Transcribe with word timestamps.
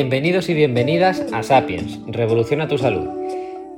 Bienvenidos 0.00 0.48
y 0.48 0.54
bienvenidas 0.54 1.26
a 1.32 1.42
Sapiens, 1.42 1.98
Revoluciona 2.06 2.68
tu 2.68 2.78
Salud. 2.78 3.08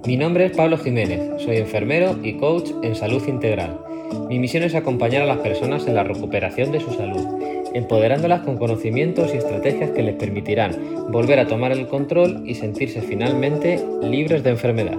Mi 0.04 0.18
nombre 0.18 0.44
es 0.44 0.52
Pablo 0.54 0.76
Jiménez, 0.76 1.42
soy 1.42 1.56
enfermero 1.56 2.18
y 2.22 2.34
coach 2.34 2.72
en 2.82 2.94
salud 2.94 3.26
integral. 3.26 3.80
Mi 4.28 4.38
misión 4.38 4.62
es 4.62 4.74
acompañar 4.74 5.22
a 5.22 5.26
las 5.26 5.38
personas 5.38 5.86
en 5.86 5.94
la 5.94 6.04
recuperación 6.04 6.72
de 6.72 6.80
su 6.80 6.92
salud, 6.92 7.26
empoderándolas 7.72 8.42
con 8.42 8.58
conocimientos 8.58 9.32
y 9.32 9.38
estrategias 9.38 9.92
que 9.92 10.02
les 10.02 10.16
permitirán 10.16 10.76
volver 11.10 11.38
a 11.38 11.46
tomar 11.46 11.72
el 11.72 11.86
control 11.86 12.42
y 12.44 12.54
sentirse 12.54 13.00
finalmente 13.00 13.82
libres 14.02 14.42
de 14.42 14.50
enfermedad. 14.50 14.98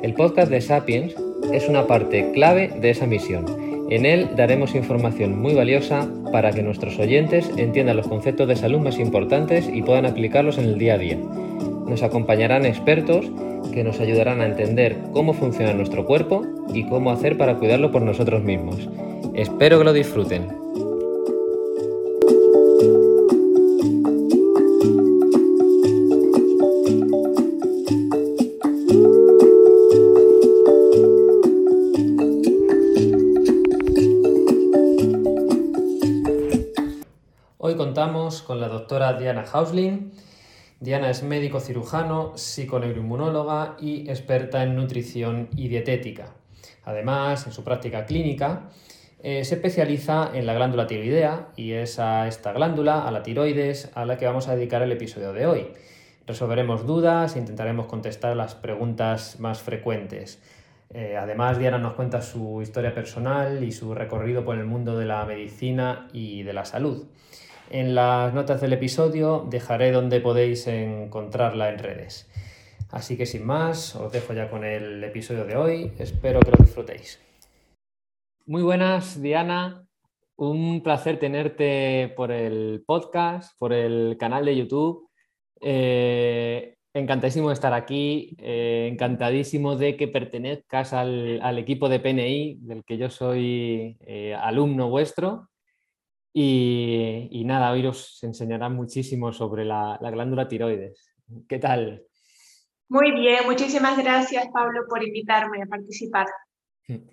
El 0.00 0.14
podcast 0.14 0.48
de 0.48 0.60
Sapiens 0.60 1.12
es 1.52 1.68
una 1.68 1.88
parte 1.88 2.30
clave 2.30 2.70
de 2.80 2.90
esa 2.90 3.06
misión 3.06 3.46
en 3.90 4.06
él 4.06 4.28
daremos 4.36 4.76
información 4.76 5.36
muy 5.40 5.52
valiosa 5.52 6.08
para 6.30 6.52
que 6.52 6.62
nuestros 6.62 6.98
oyentes 6.98 7.50
entiendan 7.56 7.96
los 7.96 8.08
conceptos 8.08 8.48
de 8.48 8.56
salud 8.56 8.80
más 8.80 8.98
importantes 8.98 9.68
y 9.72 9.82
puedan 9.82 10.06
aplicarlos 10.06 10.58
en 10.58 10.64
el 10.64 10.78
día 10.78 10.94
a 10.94 10.98
día. 10.98 11.18
Nos 11.86 12.02
acompañarán 12.02 12.66
expertos 12.66 13.30
que 13.72 13.84
nos 13.84 14.00
ayudarán 14.00 14.40
a 14.40 14.46
entender 14.46 14.96
cómo 15.12 15.32
funciona 15.32 15.72
nuestro 15.72 16.06
cuerpo 16.06 16.44
y 16.72 16.84
cómo 16.84 17.10
hacer 17.10 17.36
para 17.36 17.56
cuidarlo 17.56 17.90
por 17.90 18.02
nosotros 18.02 18.42
mismos. 18.42 18.88
Espero 19.34 19.78
que 19.78 19.84
lo 19.84 19.92
disfruten. 19.92 20.59
Con 38.50 38.60
la 38.60 38.66
doctora 38.66 39.12
Diana 39.12 39.44
Hausling. 39.44 40.10
Diana 40.80 41.08
es 41.08 41.22
médico 41.22 41.60
cirujano, 41.60 42.36
psiconeuroinmunóloga 42.36 43.76
y 43.78 44.10
experta 44.10 44.64
en 44.64 44.74
nutrición 44.74 45.48
y 45.54 45.68
dietética. 45.68 46.34
Además, 46.82 47.46
en 47.46 47.52
su 47.52 47.62
práctica 47.62 48.06
clínica, 48.06 48.70
eh, 49.22 49.44
se 49.44 49.54
especializa 49.54 50.32
en 50.34 50.46
la 50.46 50.54
glándula 50.54 50.88
tiroidea 50.88 51.50
y 51.54 51.74
es 51.74 52.00
a 52.00 52.26
esta 52.26 52.52
glándula, 52.52 53.06
a 53.06 53.12
la 53.12 53.22
tiroides, 53.22 53.92
a 53.94 54.04
la 54.04 54.18
que 54.18 54.26
vamos 54.26 54.48
a 54.48 54.56
dedicar 54.56 54.82
el 54.82 54.90
episodio 54.90 55.32
de 55.32 55.46
hoy. 55.46 55.68
Resolveremos 56.26 56.84
dudas 56.84 57.36
e 57.36 57.38
intentaremos 57.38 57.86
contestar 57.86 58.34
las 58.34 58.56
preguntas 58.56 59.38
más 59.38 59.62
frecuentes. 59.62 60.42
Eh, 60.92 61.16
además, 61.16 61.56
Diana 61.60 61.78
nos 61.78 61.92
cuenta 61.92 62.20
su 62.20 62.62
historia 62.62 62.92
personal 62.92 63.62
y 63.62 63.70
su 63.70 63.94
recorrido 63.94 64.44
por 64.44 64.58
el 64.58 64.64
mundo 64.64 64.98
de 64.98 65.06
la 65.06 65.24
medicina 65.24 66.08
y 66.12 66.42
de 66.42 66.52
la 66.52 66.64
salud. 66.64 67.06
En 67.70 67.94
las 67.94 68.34
notas 68.34 68.60
del 68.60 68.72
episodio 68.72 69.46
dejaré 69.48 69.92
donde 69.92 70.20
podéis 70.20 70.66
encontrarla 70.66 71.68
en 71.70 71.78
redes. 71.78 72.28
Así 72.90 73.16
que 73.16 73.26
sin 73.26 73.46
más, 73.46 73.94
os 73.94 74.10
dejo 74.10 74.32
ya 74.32 74.50
con 74.50 74.64
el 74.64 75.04
episodio 75.04 75.44
de 75.44 75.54
hoy. 75.54 75.92
Espero 76.00 76.40
que 76.40 76.50
lo 76.50 76.56
disfrutéis. 76.56 77.20
Muy 78.44 78.64
buenas, 78.64 79.22
Diana. 79.22 79.86
Un 80.34 80.82
placer 80.82 81.20
tenerte 81.20 82.12
por 82.16 82.32
el 82.32 82.82
podcast, 82.84 83.56
por 83.56 83.72
el 83.72 84.16
canal 84.18 84.46
de 84.46 84.56
YouTube. 84.56 85.08
Eh, 85.60 86.74
encantadísimo 86.92 87.50
de 87.50 87.54
estar 87.54 87.72
aquí, 87.72 88.36
eh, 88.38 88.88
encantadísimo 88.90 89.76
de 89.76 89.96
que 89.96 90.08
pertenezcas 90.08 90.92
al, 90.92 91.56
equipo 91.56 91.88
de 91.88 92.00
PNI, 92.00 92.58
del 92.62 92.82
que 92.82 92.98
yo 92.98 93.10
soy 93.10 93.96
eh, 94.00 94.34
alumno 94.34 94.90
vuestro. 94.90 95.49
Y, 96.32 97.42
nada, 97.44 97.72
hoy 97.72 97.86
os 97.86 98.22
enseñará 98.22 98.68
muchísimo 98.68 99.32
sobre 99.32 99.64
la, 99.64 99.98
glándula 100.00 100.46
tiroides. 100.46 101.12
¿Qué 101.48 101.58
tal? 101.58 102.04
Muy 102.88 103.12
bien, 103.12 103.44
muchísimas 103.46 103.96
gracias 103.98 104.48
Pablo 104.52 104.82
por 104.88 105.02
invitarme 105.02 105.62
a 105.62 105.66
participar. 105.66 106.26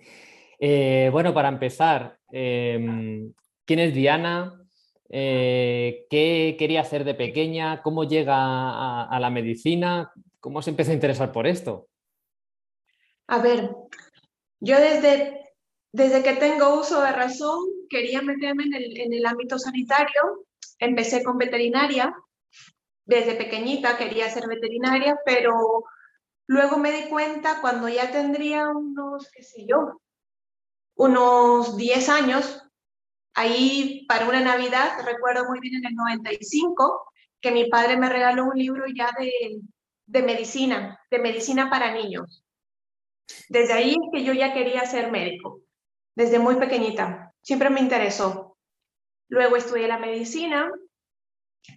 Eh, 0.60 1.08
bueno, 1.12 1.32
para 1.32 1.48
empezar, 1.50 2.18
em, 2.32 3.32
¿quién 3.64 3.78
es 3.78 3.94
Diana? 3.94 4.60
Eh, 5.08 6.04
¿Qué 6.10 6.56
quería 6.58 6.80
hacer 6.80 7.04
de 7.04 7.14
pequeña? 7.14 7.80
¿Cómo 7.80 8.02
llega 8.02 8.34
a, 8.34 9.04
a, 9.08 9.20
la 9.20 9.30
medicina? 9.30 10.10
¿Cómo 10.40 10.60
se 10.60 10.70
empezó 10.70 10.90
a 10.90 10.94
interesar 10.94 11.30
por 11.30 11.46
esto? 11.46 11.86
A 13.28 13.38
ver, 13.38 13.70
yo 14.58 14.80
desde, 14.80 15.44
desde 15.92 16.24
que 16.24 16.32
tengo 16.32 16.80
uso 16.80 17.02
de 17.02 17.12
razón 17.12 17.77
quería 17.88 18.22
meterme 18.22 18.64
en 18.64 18.74
el, 18.74 18.98
en 18.98 19.12
el 19.12 19.26
ámbito 19.26 19.58
sanitario. 19.58 20.46
Empecé 20.78 21.22
con 21.24 21.38
veterinaria. 21.38 22.14
Desde 23.04 23.34
pequeñita 23.34 23.96
quería 23.96 24.30
ser 24.30 24.46
veterinaria, 24.46 25.18
pero 25.24 25.84
luego 26.46 26.78
me 26.78 26.92
di 26.92 27.08
cuenta 27.08 27.60
cuando 27.60 27.88
ya 27.88 28.10
tendría 28.10 28.68
unos, 28.68 29.30
qué 29.30 29.42
sé 29.42 29.66
yo, 29.66 30.00
unos 30.94 31.76
10 31.76 32.08
años, 32.08 32.62
ahí 33.34 34.04
para 34.08 34.28
una 34.28 34.40
Navidad, 34.40 35.04
recuerdo 35.06 35.46
muy 35.46 35.60
bien 35.60 35.76
en 35.76 35.86
el 35.86 35.94
95, 35.94 37.12
que 37.40 37.52
mi 37.52 37.70
padre 37.70 37.96
me 37.96 38.08
regaló 38.08 38.46
un 38.46 38.58
libro 38.58 38.84
ya 38.94 39.10
de, 39.18 39.60
de 40.06 40.22
medicina, 40.22 41.00
de 41.10 41.18
medicina 41.18 41.70
para 41.70 41.94
niños. 41.94 42.44
Desde 43.48 43.74
ahí 43.74 43.96
que 44.12 44.24
yo 44.24 44.32
ya 44.32 44.52
quería 44.52 44.84
ser 44.86 45.10
médico, 45.10 45.60
desde 46.14 46.38
muy 46.38 46.56
pequeñita 46.56 47.27
siempre 47.42 47.70
me 47.70 47.80
interesó. 47.80 48.56
Luego 49.28 49.56
estudié 49.56 49.88
la 49.88 49.98
medicina 49.98 50.70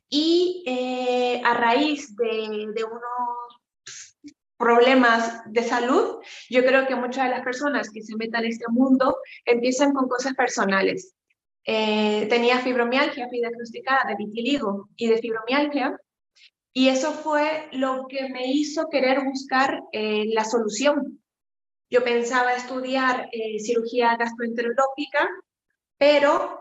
y 0.09 0.63
eh, 0.65 1.41
a 1.43 1.53
raíz 1.53 2.15
de, 2.15 2.83
unos 2.83 4.21
problemas 4.57 5.41
de 5.51 5.63
salud, 5.63 6.19
yo 6.49 6.63
creo 6.63 6.85
que 6.87 6.95
muchas 6.95 7.25
de 7.25 7.31
las 7.31 7.43
personas 7.43 7.89
que 7.89 8.01
se 8.01 8.15
metan 8.15 8.43
en 8.45 8.51
este 8.51 8.65
mundo 8.69 9.17
empiezan 9.45 9.93
con 9.93 10.07
cosas 10.07 10.33
personales. 10.33 11.15
Eh, 11.65 12.27
tenía 12.29 12.59
fibromialgia, 12.59 13.27
fui 13.27 13.39
diagnosticada 13.39 14.09
de 14.09 14.15
vitiligo 14.15 14.89
y 14.95 15.07
de 15.07 15.17
fibromialgia, 15.17 15.99
y 16.73 16.87
eso 16.87 17.11
fue 17.11 17.67
lo 17.73 18.07
que 18.07 18.29
me 18.29 18.47
hizo 18.47 18.87
querer 18.89 19.23
buscar 19.23 19.81
eh, 19.91 20.25
la 20.27 20.45
solución. 20.45 21.21
Yo 21.89 22.03
pensaba 22.03 22.53
estudiar 22.53 23.29
cirugía 23.59 24.15
gastroenterológica 24.15 25.29
pero 26.01 26.59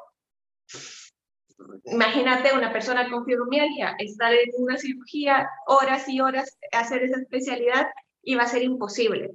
imagínate 1.84 2.52
una 2.52 2.70
persona 2.70 3.08
con 3.08 3.24
fibromialgia, 3.24 3.96
estar 3.98 4.34
en 4.34 4.50
una 4.58 4.76
cirugía 4.76 5.48
horas 5.66 6.06
y 6.10 6.20
horas, 6.20 6.58
hacer 6.72 7.04
esa 7.04 7.18
especialidad 7.22 7.88
iba 8.22 8.42
a 8.42 8.48
ser 8.48 8.62
imposible. 8.62 9.30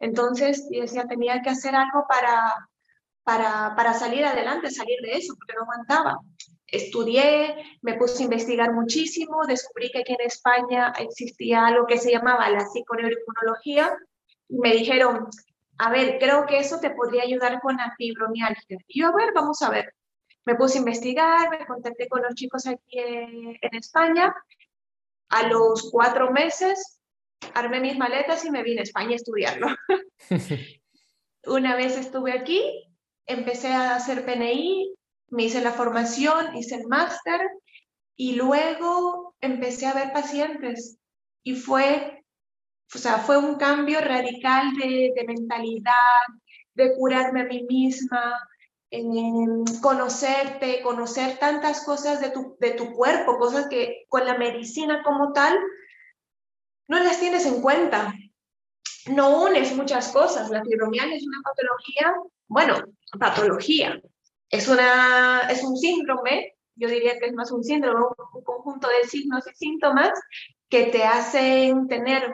Entonces, 0.00 0.66
yo 0.72 0.80
decía, 0.80 1.04
tenía 1.04 1.40
que 1.40 1.50
hacer 1.50 1.72
algo 1.76 2.04
para, 2.08 2.52
para, 3.22 3.76
para 3.76 3.94
salir 3.94 4.24
adelante, 4.24 4.72
salir 4.72 5.00
de 5.02 5.18
eso, 5.18 5.36
porque 5.36 5.54
no 5.54 5.62
aguantaba. 5.62 6.18
Estudié, 6.66 7.54
me 7.80 7.94
puse 7.94 8.22
a 8.22 8.24
investigar 8.24 8.72
muchísimo, 8.72 9.46
descubrí 9.46 9.88
que 9.92 10.00
aquí 10.00 10.14
en 10.14 10.26
España 10.26 10.92
existía 10.98 11.64
algo 11.64 11.86
que 11.86 11.98
se 11.98 12.10
llamaba 12.10 12.50
la 12.50 12.66
psiconeuroinmunología, 12.66 13.96
me 14.48 14.72
dijeron, 14.72 15.28
a 15.78 15.90
ver, 15.90 16.18
creo 16.18 16.46
que 16.46 16.58
eso 16.58 16.78
te 16.80 16.90
podría 16.90 17.22
ayudar 17.22 17.60
con 17.60 17.76
la 17.76 17.94
fibromialgia. 17.96 18.78
Y 18.86 19.00
yo, 19.00 19.08
a 19.08 19.16
ver, 19.16 19.32
vamos 19.34 19.60
a 19.62 19.70
ver. 19.70 19.92
Me 20.44 20.54
puse 20.54 20.78
a 20.78 20.80
investigar, 20.80 21.50
me 21.50 21.66
contacté 21.66 22.08
con 22.08 22.22
los 22.22 22.34
chicos 22.34 22.66
aquí 22.66 22.98
en, 22.98 23.58
España. 23.72 24.34
A 25.30 25.48
los 25.48 25.90
cuatro 25.90 26.30
meses 26.30 27.00
armé 27.54 27.80
mis 27.80 27.96
maletas 27.96 28.44
y 28.44 28.50
me 28.50 28.62
vine 28.62 28.80
a 28.80 28.84
España 28.84 29.12
a 29.12 29.16
estudiarlo. 29.16 29.68
Una 31.46 31.76
vez 31.76 31.96
estuve 31.96 32.32
aquí, 32.32 32.86
empecé 33.26 33.68
a 33.68 33.96
hacer 33.96 34.24
PNI, 34.24 34.94
me 35.28 35.44
hice 35.44 35.60
la 35.60 35.72
formación, 35.72 36.56
hice 36.56 36.76
el 36.76 36.86
máster 36.86 37.40
y 38.16 38.34
luego 38.34 39.34
empecé 39.40 39.86
a 39.86 39.94
ver 39.94 40.12
pacientes 40.12 40.98
y 41.42 41.56
fue 41.56 42.23
o 42.94 42.98
sea, 42.98 43.18
fue 43.18 43.36
un 43.36 43.56
cambio 43.56 44.00
radical 44.00 44.72
de, 44.76 45.12
mentalidad, 45.26 45.92
de 46.74 46.94
curarme 46.96 47.42
a 47.42 47.44
mí 47.44 47.66
misma, 47.68 48.38
en 48.90 49.64
conocerte, 49.80 50.80
conocer 50.82 51.38
tantas 51.38 51.84
cosas 51.84 52.20
de 52.20 52.30
tu, 52.30 52.56
de 52.60 52.72
tu 52.72 52.92
cuerpo, 52.92 53.38
cosas 53.38 53.66
que 53.68 54.04
con 54.08 54.24
la 54.24 54.38
medicina 54.38 55.02
como 55.02 55.32
tal 55.32 55.58
no 56.86 57.00
las 57.00 57.18
tienes 57.18 57.46
en 57.46 57.60
cuenta. 57.60 58.14
No 59.06 59.42
unes 59.42 59.74
muchas 59.74 60.08
cosas. 60.12 60.48
La 60.50 60.62
fibromialgia 60.62 61.16
es 61.16 61.26
una 61.26 61.40
patología, 61.42 62.14
bueno, 62.46 62.76
patología. 63.18 64.00
Es, 64.48 64.68
una, 64.68 65.48
es 65.50 65.64
un 65.64 65.76
síndrome, 65.76 66.54
yo 66.76 66.88
diría 66.88 67.18
que 67.18 67.26
es 67.26 67.34
más 67.34 67.50
un 67.50 67.64
síndrome, 67.64 68.06
un 68.32 68.44
conjunto 68.44 68.88
de 68.88 69.08
signos 69.08 69.44
y 69.46 69.54
síntomas 69.56 70.12
que 70.68 70.86
te 70.86 71.02
hacen 71.02 71.88
tener 71.88 72.32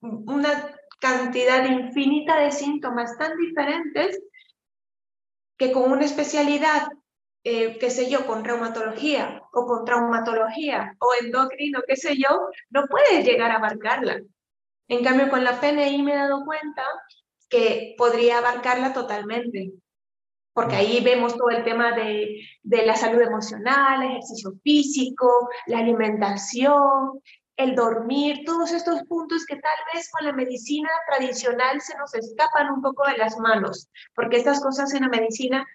una 0.00 0.74
cantidad 1.00 1.64
infinita 1.64 2.38
de 2.40 2.52
síntomas 2.52 3.16
tan 3.18 3.36
diferentes 3.36 4.20
que 5.56 5.72
con 5.72 5.90
una 5.90 6.04
especialidad 6.04 6.88
eh, 7.44 7.78
qué 7.78 7.90
sé 7.90 8.10
yo, 8.10 8.26
con 8.26 8.44
reumatología 8.44 9.42
o 9.52 9.66
con 9.66 9.84
traumatología 9.84 10.96
o 10.98 11.08
endocrino, 11.24 11.80
qué 11.86 11.96
sé 11.96 12.16
yo, 12.16 12.28
no 12.70 12.86
puedes 12.88 13.24
llegar 13.24 13.50
a 13.50 13.56
abarcarla. 13.56 14.20
En 14.88 15.04
cambio, 15.04 15.30
con 15.30 15.44
la 15.44 15.60
PNI 15.60 16.02
me 16.02 16.12
he 16.12 16.16
dado 16.16 16.44
cuenta 16.44 16.82
que 17.48 17.94
podría 17.96 18.38
abarcarla 18.38 18.92
totalmente, 18.92 19.72
porque 20.52 20.76
ahí 20.76 21.02
vemos 21.02 21.36
todo 21.36 21.50
el 21.50 21.64
tema 21.64 21.92
de, 21.92 22.40
de 22.62 22.84
la 22.84 22.96
salud 22.96 23.22
emocional, 23.22 24.02
ejercicio 24.02 24.52
físico, 24.62 25.48
la 25.68 25.78
alimentación, 25.78 27.22
el 27.58 27.74
dormir, 27.74 28.44
todos 28.46 28.72
estos 28.72 29.02
puntos 29.02 29.44
que 29.44 29.56
tal 29.56 29.78
vez 29.92 30.08
con 30.10 30.24
la 30.24 30.32
medicina 30.32 30.88
tradicional 31.08 31.80
se 31.80 31.98
nos 31.98 32.14
escapan 32.14 32.70
un 32.70 32.80
poco 32.80 33.04
de 33.06 33.18
las 33.18 33.36
manos, 33.36 33.88
porque 34.14 34.36
estas 34.36 34.62
cosas 34.62 34.94
en 34.94 35.02
la 35.02 35.08
medicina 35.08 35.66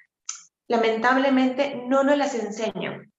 lamentablemente 0.67 1.83
no 1.85 2.03
nos 2.03 2.17
las 2.17 2.33
enseñan. 2.35 3.11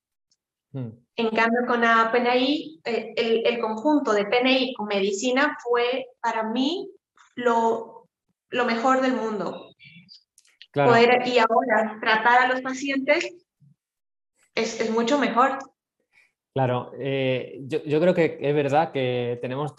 Hmm. 0.72 0.92
En 1.16 1.28
cambio, 1.30 1.66
con 1.68 1.82
la 1.82 2.10
PNI, 2.10 2.80
eh, 2.84 3.12
el, 3.16 3.46
el, 3.46 3.60
conjunto 3.60 4.12
de 4.12 4.24
PNI 4.24 4.74
con 4.74 4.86
medicina 4.86 5.56
fue 5.62 6.06
para 6.20 6.44
mí 6.44 6.90
lo, 7.36 8.08
lo 8.48 8.64
mejor 8.64 9.02
del 9.02 9.12
mundo. 9.12 9.74
Poder, 10.72 11.28
y 11.28 11.38
ahora 11.38 11.98
tratar 12.00 12.40
a 12.40 12.48
los 12.48 12.62
pacientes 12.62 13.30
es, 14.54 14.80
es 14.80 14.90
mucho 14.90 15.18
mejor. 15.18 15.58
Claro, 16.54 16.92
eh, 16.96 17.62
yo, 17.66 18.00
creo 18.00 18.14
que 18.14 18.38
es 18.40 18.54
verdad 18.54 18.92
que 18.92 19.40
tenemos 19.42 19.74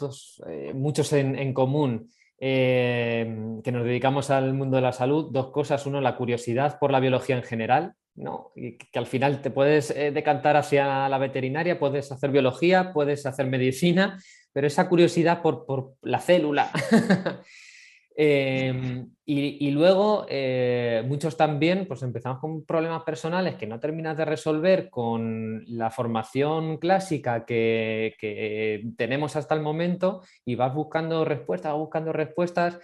eh, 0.46 0.74
muchos 0.74 1.14
en, 1.14 1.54
común 1.54 2.12
eh, 2.38 3.62
que 3.64 3.72
nos 3.72 3.86
dedicamos 3.86 4.30
al 4.30 4.54
mundo 4.54 4.76
de 4.76 4.82
la 4.82 4.92
salud. 4.92 5.32
Dos 5.32 5.52
cosas. 5.52 5.86
Uno, 5.86 6.02
la 6.02 6.18
curiosidad 6.18 6.78
por 6.78 6.92
la 6.92 7.00
biología 7.00 7.38
en 7.38 7.44
general, 7.44 7.94
¿no? 8.16 8.52
Y 8.58 8.78
que 8.78 9.00
al 9.00 9.06
final 9.06 9.42
te 9.42 9.52
puedes 9.52 9.96
decantar 10.14 10.58
hacia 10.58 11.08
la 11.08 11.18
veterinaria, 11.18 11.80
puedes 11.80 12.12
hacer 12.12 12.32
biología, 12.32 12.92
puedes 12.92 13.26
hacer 13.26 13.48
medicina, 13.48 14.20
pero 14.52 14.68
esa 14.68 14.90
curiosidad 14.90 15.42
por, 15.42 15.66
por 15.66 15.94
la 16.02 16.20
célula 16.20 16.72
Em, 18.18 19.10
y, 19.26 19.72
luego 19.72 20.26
eh, 20.30 21.04
muchos 21.06 21.36
también 21.36 21.86
pues 21.86 22.02
empezamos 22.02 22.40
con 22.40 22.64
problemas 22.64 23.04
personales 23.04 23.56
que 23.56 23.68
no 23.68 23.78
terminas 23.78 24.16
de 24.16 24.24
resolver 24.24 24.90
con 24.90 25.66
la 25.68 25.92
formación 25.92 26.78
clásica 26.78 27.46
que, 27.46 28.86
tenemos 28.96 29.36
hasta 29.36 29.54
el 29.54 29.62
momento 29.62 30.22
y 30.46 30.56
vas 30.56 30.74
buscando 30.74 31.26
respuestas, 31.26 31.74
vas 31.74 31.80
buscando 31.80 32.14
respuestas 32.14 32.80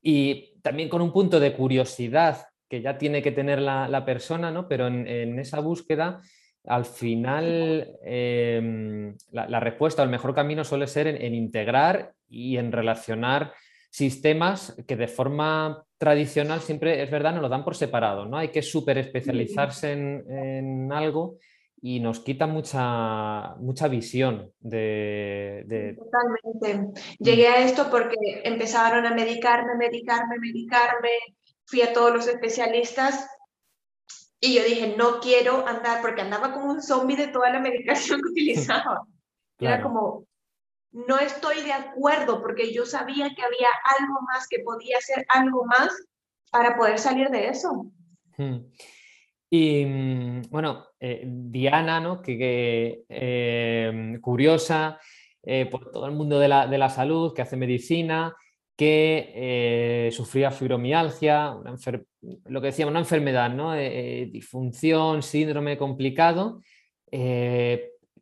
y 0.00 0.54
también 0.62 0.88
con 0.88 1.02
un 1.02 1.12
punto 1.12 1.40
de 1.40 1.52
curiosidad 1.52 2.46
que 2.66 2.80
ya 2.80 2.96
tiene 2.96 3.20
que 3.20 3.32
tener 3.32 3.60
la, 3.60 4.04
persona, 4.06 4.50
¿no? 4.50 4.66
pero 4.66 4.86
en, 4.86 5.38
esa 5.38 5.60
búsqueda 5.60 6.22
al 6.64 6.86
final 6.86 7.98
em, 8.02 9.14
la, 9.30 9.60
respuesta 9.60 10.00
o 10.00 10.04
el 10.06 10.10
mejor 10.10 10.34
camino 10.34 10.64
suele 10.64 10.86
ser 10.86 11.06
en 11.06 11.34
integrar 11.34 12.12
y 12.30 12.56
en 12.56 12.72
relacionar 12.72 13.52
sistemas 13.90 14.76
que 14.86 14.96
de 14.96 15.08
forma 15.08 15.84
tradicional 15.98 16.60
siempre, 16.60 17.02
es 17.02 17.10
verdad, 17.10 17.32
nos 17.32 17.42
lo 17.42 17.48
dan 17.48 17.64
por 17.64 17.76
separado, 17.76 18.24
¿no? 18.24 18.38
Hay 18.38 18.48
que 18.48 18.62
súper 18.62 18.98
especializarse 18.98 19.92
en, 19.92 20.90
algo 20.92 21.38
y 21.82 22.00
nos 22.00 22.20
quita 22.20 22.46
mucha, 22.46 23.56
mucha 23.56 23.88
visión 23.88 24.52
de, 24.60 25.96
Totalmente. 25.98 27.02
Llegué 27.18 27.48
a 27.48 27.64
esto 27.64 27.90
porque 27.90 28.16
empezaron 28.44 29.04
a 29.06 29.14
medicarme, 29.14 29.74
medicarme, 29.76 30.38
medicarme, 30.38 31.10
fui 31.64 31.82
a 31.82 31.92
todos 31.92 32.14
los 32.14 32.26
especialistas 32.28 33.28
y 34.40 34.54
yo 34.54 34.64
dije, 34.64 34.94
no 34.96 35.20
quiero 35.20 35.66
andar, 35.66 36.00
porque 36.00 36.22
andaba 36.22 36.52
como 36.52 36.72
un 36.72 36.80
zombie 36.80 37.16
de 37.16 37.28
toda 37.28 37.50
la 37.50 37.60
medicación 37.60 38.22
que 38.22 38.30
utilizaba. 38.30 39.02
Era 39.58 39.82
como, 39.82 40.24
no 40.92 41.18
estoy 41.18 41.62
de 41.62 41.72
acuerdo 41.72 42.42
porque 42.42 42.72
yo 42.72 42.84
sabía 42.84 43.30
que 43.34 43.42
había 43.42 43.68
algo 43.98 44.20
más, 44.22 44.46
que 44.48 44.60
podía 44.60 44.98
hacer 44.98 45.24
algo 45.28 45.64
más 45.64 45.90
para 46.50 46.76
poder 46.76 46.98
salir 46.98 47.28
de 47.30 47.48
eso. 47.48 47.86
Hmm. 48.36 48.58
Y 49.48 49.84
mm, 49.84 50.42
bueno, 50.50 50.86
eh, 50.98 51.22
Diana, 51.26 52.00
¿no? 52.00 52.22
que, 52.22 53.04
eh, 53.08 54.18
curiosa 54.20 54.98
eh, 55.42 55.66
por 55.66 55.90
todo 55.90 56.06
el 56.06 56.12
mundo 56.12 56.38
de 56.38 56.48
la, 56.48 56.88
salud, 56.88 57.32
que 57.34 57.42
hace 57.42 57.56
medicina, 57.56 58.34
que 58.76 60.08
sufría 60.12 60.50
fibromialgia, 60.50 61.54
lo 62.46 62.60
que 62.60 62.66
decíamos, 62.68 62.92
una 62.92 63.00
enfermedad, 63.00 63.50
¿no? 63.50 63.74
disfunción, 63.74 65.22
síndrome 65.22 65.76
complicado 65.76 66.62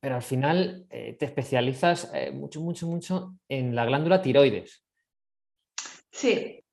pero 0.01 0.17
al 0.17 0.23
final 0.23 0.87
eh, 0.91 1.17
te 1.19 1.27
especializas 1.27 2.11
eh, 2.15 2.31
mucho, 2.31 2.61
mucho, 2.61 2.87
mucho 2.87 3.35
en 3.49 3.75
la 3.75 3.85
glándula 3.85 4.23
tiroides. 4.23 4.85
Sí. 6.11 6.65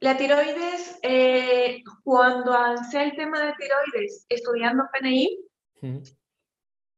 La 0.00 0.16
tiroides, 0.16 0.98
eh, 1.02 1.82
cuando 2.04 2.52
avancé 2.52 3.02
el 3.02 3.16
tema 3.16 3.40
de 3.40 3.54
tiroides 3.54 4.26
estudiando 4.28 4.84
PNI, 4.92 5.38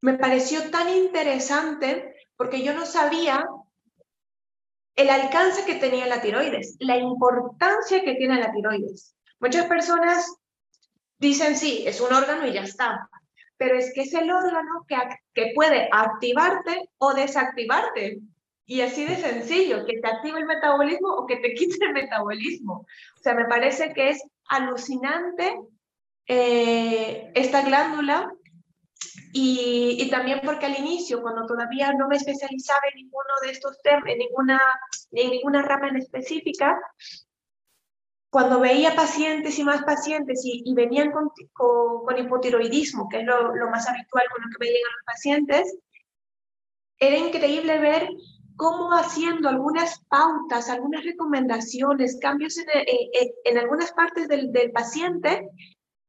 me 0.00 0.14
pareció 0.14 0.70
tan 0.70 0.88
interesante 0.88 2.14
porque 2.36 2.62
yo 2.62 2.74
no 2.74 2.86
sabía 2.86 3.46
el 4.96 5.10
alcance 5.10 5.64
que 5.64 5.76
tenía 5.76 6.06
la 6.06 6.20
tiroides, 6.20 6.76
la 6.80 6.96
importancia 6.96 8.02
que 8.02 8.14
tiene 8.14 8.40
la 8.40 8.52
tiroides. 8.52 9.14
Muchas 9.38 9.66
personas 9.66 10.34
dicen, 11.18 11.56
sí, 11.56 11.84
es 11.86 12.00
un 12.00 12.12
órgano 12.12 12.46
y 12.46 12.52
ya 12.52 12.62
está 12.62 13.08
pero 13.58 13.76
es 13.76 13.92
que 13.92 14.02
es 14.02 14.14
el 14.14 14.30
órgano 14.30 14.86
que, 14.88 14.96
que 15.34 15.52
puede 15.54 15.88
activarte 15.92 16.90
o 16.98 17.12
desactivarte. 17.12 18.20
Y 18.64 18.82
así 18.82 19.04
de 19.04 19.16
sencillo, 19.16 19.84
que 19.84 19.98
te 19.98 20.08
active 20.08 20.38
el 20.38 20.46
metabolismo 20.46 21.08
o 21.08 21.26
que 21.26 21.36
te 21.36 21.54
quite 21.54 21.84
el 21.84 21.92
metabolismo. 21.92 22.86
O 23.18 23.22
sea, 23.22 23.34
me 23.34 23.46
parece 23.46 23.92
que 23.92 24.10
es 24.10 24.22
alucinante 24.48 25.58
eh, 26.26 27.32
esta 27.34 27.62
glándula 27.62 28.32
y, 29.32 29.96
y, 30.00 30.10
también 30.10 30.40
porque 30.44 30.66
al 30.66 30.78
inicio, 30.78 31.22
cuando 31.22 31.46
todavía 31.46 31.92
no 31.92 32.08
me 32.08 32.16
especializaba 32.16 32.80
en 32.92 33.02
ninguno 33.04 33.28
de 33.42 33.50
estos 33.50 33.80
temas, 33.82 34.04
en 34.06 34.18
ninguna, 34.18 34.60
en 35.12 35.30
ninguna 35.30 35.62
rama 35.62 35.88
en 35.88 35.96
específica, 35.96 36.78
cuando 38.30 38.60
veía 38.60 38.94
pacientes 38.94 39.58
y 39.58 39.64
más 39.64 39.82
pacientes 39.84 40.42
y, 40.44 40.74
venían 40.74 41.10
con, 41.12 41.30
con, 41.52 42.18
hipotiroidismo, 42.18 43.08
que 43.08 43.20
es 43.20 43.24
lo, 43.24 43.54
lo, 43.54 43.70
más 43.70 43.88
habitual 43.88 44.24
con 44.30 44.42
lo 44.42 44.48
que 44.50 44.66
veían 44.66 44.82
a 44.84 44.96
los 44.96 45.04
pacientes, 45.06 45.78
era 46.98 47.16
increíble 47.16 47.78
ver 47.78 48.08
cómo 48.56 48.92
haciendo 48.92 49.48
algunas 49.48 50.00
pautas, 50.10 50.68
algunas 50.68 51.04
recomendaciones, 51.04 52.18
cambios 52.20 52.58
en, 52.58 52.66
en, 52.74 53.28
en 53.44 53.58
algunas 53.58 53.92
partes 53.92 54.28
del, 54.28 54.52
del, 54.52 54.72
paciente, 54.72 55.48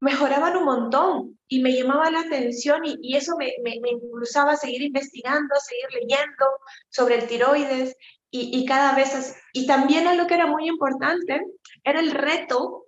mejoraban 0.00 0.56
un 0.56 0.64
montón 0.64 1.38
y 1.46 1.60
me 1.60 1.72
llamaba 1.72 2.10
la 2.10 2.20
atención 2.20 2.84
y, 2.84 2.98
y 3.00 3.16
eso 3.16 3.36
me, 3.38 3.52
me, 3.62 3.78
me, 3.80 3.90
impulsaba 3.90 4.52
a 4.52 4.56
seguir 4.56 4.82
investigando, 4.82 5.54
a 5.54 5.60
seguir 5.60 5.86
leyendo 5.92 6.46
sobre 6.88 7.16
el 7.16 7.28
tiroides 7.28 7.96
y, 8.30 8.58
y 8.58 8.66
cada 8.66 8.94
vez, 8.94 9.36
y 9.52 9.66
también 9.66 10.16
lo 10.16 10.26
que 10.26 10.34
era 10.34 10.46
muy 10.46 10.66
importante, 10.66 11.40
era 11.84 12.00
el 12.00 12.10
reto 12.12 12.86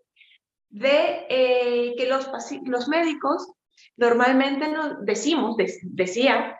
de 0.68 1.26
eh, 1.28 1.94
que 1.96 2.06
los, 2.06 2.28
los 2.64 2.88
médicos 2.88 3.52
normalmente 3.96 4.68
nos 4.68 5.04
decimos, 5.04 5.56
decía, 5.82 6.58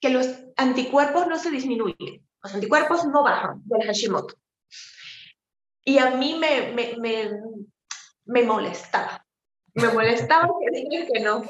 que 0.00 0.10
los 0.10 0.26
anticuerpos 0.56 1.26
no 1.26 1.38
se 1.38 1.50
disminuyen, 1.50 2.26
los 2.42 2.54
anticuerpos 2.54 3.04
no 3.06 3.22
bajan 3.22 3.62
del 3.64 3.86
Hashimoto. 3.86 4.34
Y 5.84 5.98
a 5.98 6.10
mí 6.10 6.38
me, 6.38 6.72
me, 6.72 6.96
me, 8.24 8.42
molestaba, 8.42 9.24
me 9.74 9.88
molestaba 9.88 10.48
que 10.60 10.80
digan 10.80 11.06
que 11.12 11.20
no. 11.20 11.42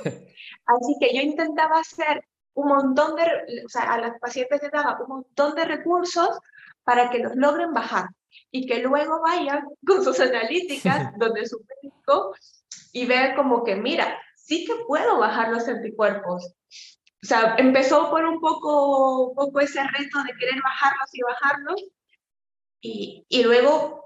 Así 0.66 0.96
que 1.00 1.14
yo 1.14 1.22
intentaba 1.22 1.80
hacer 1.80 2.24
un 2.54 2.68
montón 2.68 3.14
de, 3.16 3.64
o 3.64 3.68
sea, 3.68 3.92
a 3.94 4.00
las 4.00 4.18
pacientes 4.18 4.62
les 4.62 4.72
daba 4.72 4.98
un 5.00 5.08
montón 5.08 5.54
de 5.54 5.64
recursos 5.64 6.38
para 6.84 7.10
que 7.10 7.18
los 7.18 7.36
logren 7.36 7.72
bajar 7.72 8.08
y 8.50 8.66
que 8.66 8.80
luego 8.80 9.20
vayan 9.22 9.64
con 9.86 10.04
sus 10.04 10.18
analíticas 10.20 11.12
donde 11.18 11.46
su 11.46 11.58
médico 11.82 12.34
y 12.92 13.06
vean 13.06 13.36
como 13.36 13.64
que, 13.64 13.76
mira, 13.76 14.18
sí 14.36 14.64
que 14.64 14.74
puedo 14.86 15.18
bajar 15.18 15.50
los 15.50 15.66
anticuerpos. 15.68 16.54
O 17.22 17.26
sea, 17.26 17.54
empezó 17.56 18.10
por 18.10 18.24
un 18.24 18.40
poco, 18.40 19.32
poco 19.34 19.60
ese 19.60 19.80
reto 19.82 20.22
de 20.24 20.34
querer 20.38 20.60
bajarlos 20.62 21.08
y 21.12 21.22
bajarlos 21.22 21.84
y, 22.80 23.24
y 23.28 23.42
luego 23.44 24.01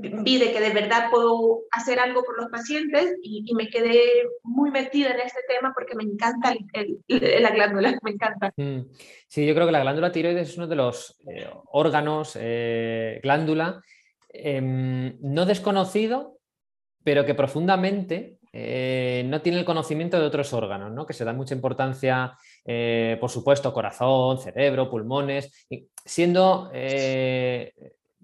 vi 0.00 0.38
de 0.38 0.52
que 0.52 0.60
de 0.60 0.70
verdad 0.70 1.10
puedo 1.10 1.62
hacer 1.70 1.98
algo 1.98 2.24
por 2.24 2.36
los 2.36 2.50
pacientes 2.50 3.16
y, 3.22 3.54
me 3.54 3.68
quedé 3.68 3.98
muy 4.42 4.70
metida 4.70 5.10
en 5.12 5.20
este 5.20 5.40
tema 5.48 5.72
porque 5.74 5.94
me 5.94 6.02
encanta 6.02 6.54
la 7.08 7.50
glándula, 7.50 7.98
me 8.02 8.10
encanta. 8.10 8.52
Mm. 8.56 8.80
Sí, 9.28 9.46
yo 9.46 9.54
creo 9.54 9.66
que 9.66 9.72
la 9.72 9.80
glándula 9.80 10.12
tiroides 10.12 10.50
es 10.50 10.56
uno 10.56 10.66
de 10.66 10.76
los 10.76 11.18
eh, 11.28 11.48
órganos, 11.72 12.36
eh, 12.40 13.20
glándula, 13.22 13.82
em, 14.28 15.16
no 15.20 15.46
desconocido, 15.46 16.38
pero 17.04 17.24
que 17.24 17.34
profundamente 17.34 18.38
eh, 18.52 19.22
no 19.26 19.40
tiene 19.42 19.58
el 19.58 19.64
conocimiento 19.64 20.18
de 20.18 20.26
otros 20.26 20.52
órganos, 20.52 20.92
¿no? 20.92 21.06
que 21.06 21.12
se 21.12 21.24
da 21.24 21.32
mucha 21.32 21.54
importancia, 21.54 22.36
por 23.20 23.30
supuesto, 23.30 23.72
corazón, 23.72 24.38
cerebro, 24.38 24.90
pulmones, 24.90 25.66
siendo 26.04 26.70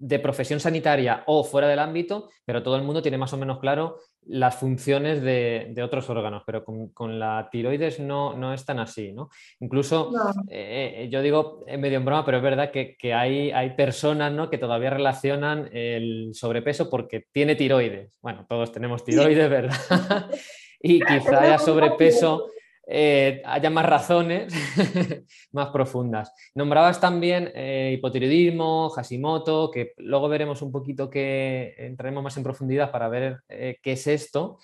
de 0.05 0.19
profesión 0.19 0.59
sanitaria 0.59 1.23
o 1.27 1.45
fuera 1.45 1.69
del 1.69 1.79
ámbito, 1.79 2.29
pero 2.43 2.61
todo 2.61 2.75
el 2.75 2.83
mundo 2.83 3.01
tiene 3.01 3.17
más 3.17 3.31
o 3.31 3.37
menos 3.37 3.59
claro 3.59 3.99
las 4.25 4.55
funciones 4.55 5.21
de, 5.21 5.73
otros 5.81 6.09
órganos, 6.09 6.43
pero 6.45 6.65
con, 6.65 7.19
la 7.19 7.47
tiroides 7.49 8.01
no, 8.01 8.35
no, 8.35 8.53
es 8.53 8.65
tan 8.65 8.79
así, 8.79 9.13
¿no? 9.13 9.29
Incluso, 9.61 10.11
eh, 10.49 11.07
yo 11.09 11.21
digo 11.21 11.63
en 11.67 11.79
medio 11.79 11.99
en 11.99 12.05
broma, 12.05 12.25
pero 12.25 12.37
es 12.37 12.43
verdad 12.43 12.69
que, 12.69 13.13
hay, 13.13 13.51
hay, 13.51 13.69
personas 13.77 14.33
¿no? 14.33 14.49
que 14.49 14.57
todavía 14.57 14.89
relacionan 14.89 15.69
el 15.71 16.31
sobrepeso 16.33 16.89
porque 16.89 17.25
tiene 17.31 17.55
tiroides. 17.55 18.17
Bueno, 18.21 18.45
todos 18.47 18.73
tenemos 18.73 19.05
tiroides, 19.05 19.49
¿verdad? 19.49 20.29
y 20.81 20.99
quizá 20.99 21.41
haya 21.41 21.59
sobrepeso 21.59 22.49
eh, 22.85 23.41
haya 23.45 23.69
más 23.69 23.85
razones 23.85 24.53
más 25.53 25.69
profundas. 25.69 26.33
Nombrabas 26.53 26.99
también 26.99 27.49
eh, 27.55 27.93
hipotiroidismo, 27.97 28.89
Hashimoto, 28.89 29.71
que 29.71 29.93
luego 29.97 30.27
veremos 30.27 30.61
un 30.61 30.71
poquito 30.71 31.09
que 31.09 31.75
entraremos 31.77 32.23
más 32.23 32.35
en 32.35 32.43
profundidad 32.43 32.91
para 32.91 33.07
ver 33.07 33.39
eh, 33.47 33.77
qué 33.81 33.93
es 33.93 34.07
esto. 34.07 34.59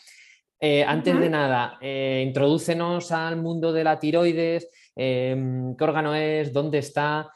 antes 0.86 1.18
de 1.18 1.30
nada, 1.30 1.80
introdúcenos 2.22 3.14
al 3.14 3.38
mundo 3.38 3.72
de 3.72 3.84
la 3.86 3.98
tiroides, 3.98 4.68
em, 4.94 5.74
qué 5.78 5.84
órgano 5.86 6.14
es, 6.14 6.52
dónde 6.52 6.80
está, 6.80 7.32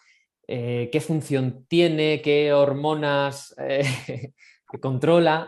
qué 0.45 1.01
función 1.01 1.65
tiene, 1.69 2.21
qué 2.21 2.51
hormonas 2.51 3.55
controla. 4.81 5.47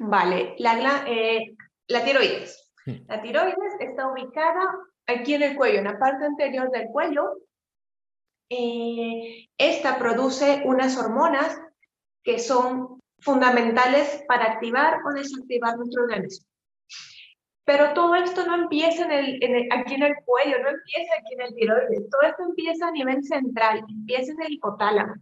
Vale, 0.00 0.56
la, 0.58 1.04
la 1.86 2.04
tiroides 2.04 2.67
la 3.06 3.22
tiroides 3.22 3.74
está 3.80 4.10
ubicada 4.10 4.60
aquí 5.06 5.34
en 5.34 5.42
el 5.42 5.56
cuello, 5.56 5.78
en 5.78 5.84
la 5.84 5.98
parte 5.98 6.24
anterior 6.24 6.70
del 6.70 6.88
cuello. 6.88 7.38
Eh, 8.50 9.48
esta 9.58 9.98
produce 9.98 10.62
unas 10.64 10.96
hormonas 10.96 11.60
que 12.22 12.38
son 12.38 13.00
fundamentales 13.20 14.24
para 14.26 14.52
activar 14.52 15.00
o 15.04 15.12
desactivar 15.12 15.76
nuestro 15.76 16.04
organismo. 16.04 16.46
Pero 17.64 17.92
todo 17.92 18.14
esto 18.14 18.46
no 18.46 18.54
empieza 18.54 19.04
en 19.04 19.12
el, 19.12 19.68
aquí 19.70 19.94
en 19.94 20.02
el 20.04 20.14
cuello, 20.24 20.56
no 20.62 20.70
empieza 20.70 21.12
aquí 21.18 21.34
en 21.34 21.40
el 21.42 21.54
tiroides, 21.54 22.08
todo 22.10 22.22
esto 22.22 22.42
empieza 22.44 22.88
a 22.88 22.92
nivel 22.92 23.22
central, 23.22 23.84
empieza 23.86 24.32
en 24.32 24.42
el 24.42 24.52
hipotálamo. 24.54 25.14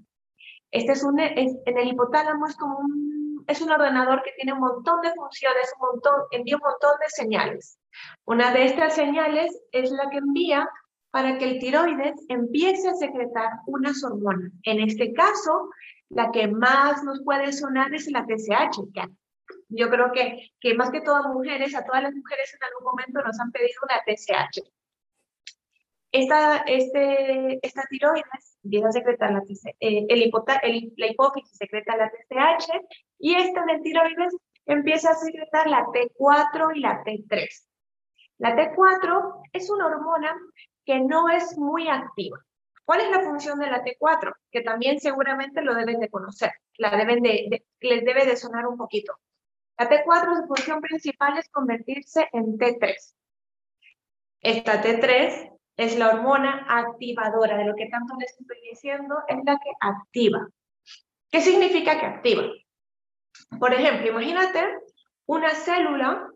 Este 0.71 0.93
es 0.93 1.03
un, 1.03 1.19
en 1.19 1.79
el 1.79 1.89
hipotálamo 1.89 2.47
es 2.47 2.57
como 2.57 2.79
un 2.79 3.16
es 3.47 3.61
un 3.61 3.71
ordenador 3.71 4.23
que 4.23 4.33
tiene 4.33 4.53
un 4.53 4.61
montón 4.61 5.01
de 5.03 5.13
funciones, 5.15 5.73
un 5.81 5.89
montón, 5.89 6.15
envía 6.31 6.57
un 6.57 6.63
montón 6.63 6.99
de 7.01 7.09
señales. 7.09 7.79
Una 8.25 8.53
de 8.53 8.67
estas 8.67 8.95
señales 8.95 9.59
es 9.73 9.91
la 9.91 10.11
que 10.11 10.19
envía 10.19 10.69
para 11.11 11.39
que 11.39 11.45
el 11.45 11.59
tiroides 11.59 12.15
empiece 12.29 12.89
a 12.89 12.95
secretar 12.95 13.51
unas 13.67 14.03
hormonas. 14.05 14.53
En 14.65 14.81
este 14.81 15.13
caso, 15.13 15.71
la 16.09 16.31
que 16.31 16.49
más 16.49 17.03
nos 17.05 17.23
puede 17.25 17.53
sonar 17.53 17.95
es 17.95 18.11
la 18.11 18.27
TSH, 18.27 18.81
yo 19.69 19.91
creo 19.91 20.13
que, 20.13 20.51
que 20.61 20.75
más 20.75 20.91
que 20.91 21.01
todas 21.01 21.27
mujeres, 21.27 21.75
a 21.75 21.85
todas 21.85 22.03
las 22.03 22.15
mujeres 22.15 22.55
en 22.55 22.65
algún 22.65 22.85
momento 22.85 23.23
nos 23.23 23.39
han 23.41 23.51
pedido 23.53 23.81
una 23.83 24.03
TSH. 24.05 24.63
Esta, 26.13 26.59
este, 26.67 27.59
esta 27.67 27.83
tiroides 27.91 28.59
empieza 28.63 28.89
a 28.89 28.93
secretar 28.93 29.33
la, 29.33 29.43
eh, 29.81 30.07
el, 30.09 30.23
el, 30.23 30.93
la 30.97 31.07
hipófisis 31.07 31.59
secreta 31.59 31.97
la 31.97 32.11
TSH 32.11 32.71
y 33.19 33.35
esta 33.35 33.65
de 33.65 33.81
tiroides 33.81 34.37
empieza 34.67 35.11
a 35.11 35.15
secretar 35.15 35.69
la 35.69 35.85
T4 35.87 36.77
y 36.77 36.81
la 36.81 37.03
T3. 37.05 37.49
La 38.39 38.55
T4 38.55 39.43
es 39.53 39.71
una 39.71 39.87
hormona 39.87 40.37
que 40.85 41.01
no 41.01 41.29
es 41.29 41.57
muy 41.59 41.89
activa. 41.89 42.39
¿Cuál 42.85 43.01
es 43.01 43.11
la 43.11 43.21
función 43.23 43.59
de 43.59 43.69
la 43.69 43.83
T4? 43.83 44.33
Que 44.51 44.61
también 44.61 45.01
seguramente 45.01 45.63
lo 45.63 45.75
deben 45.75 45.99
de 45.99 46.09
conocer, 46.09 46.53
la 46.79 46.97
deben 46.97 47.21
de, 47.23 47.65
les 47.81 48.05
debe 48.05 48.27
de 48.27 48.37
sonar 48.37 48.67
un 48.67 48.77
poquito. 48.77 49.19
La 49.79 49.89
T4, 49.89 50.43
su 50.43 50.47
función 50.47 50.81
principal 50.81 51.37
es 51.37 51.49
convertirse 51.51 52.29
en 52.33 52.57
T3. 52.57 52.95
Esta 54.41 54.83
T3 54.83 55.56
es 55.77 55.99
la 55.99 56.09
hormona 56.09 56.65
activadora, 56.69 57.59
de 57.59 57.67
lo 57.67 57.75
que 57.75 57.87
tanto 57.87 58.15
les 58.19 58.31
estoy 58.39 58.57
diciendo, 58.71 59.17
es 59.29 59.39
la 59.45 59.59
que 59.59 59.71
activa. 59.81 60.49
¿Qué 61.31 61.41
significa 61.41 61.99
que 61.99 62.07
activa? 62.07 62.45
Por 63.59 63.75
ejemplo, 63.75 64.09
imagínate 64.09 64.65
una 65.27 65.51
célula, 65.51 66.29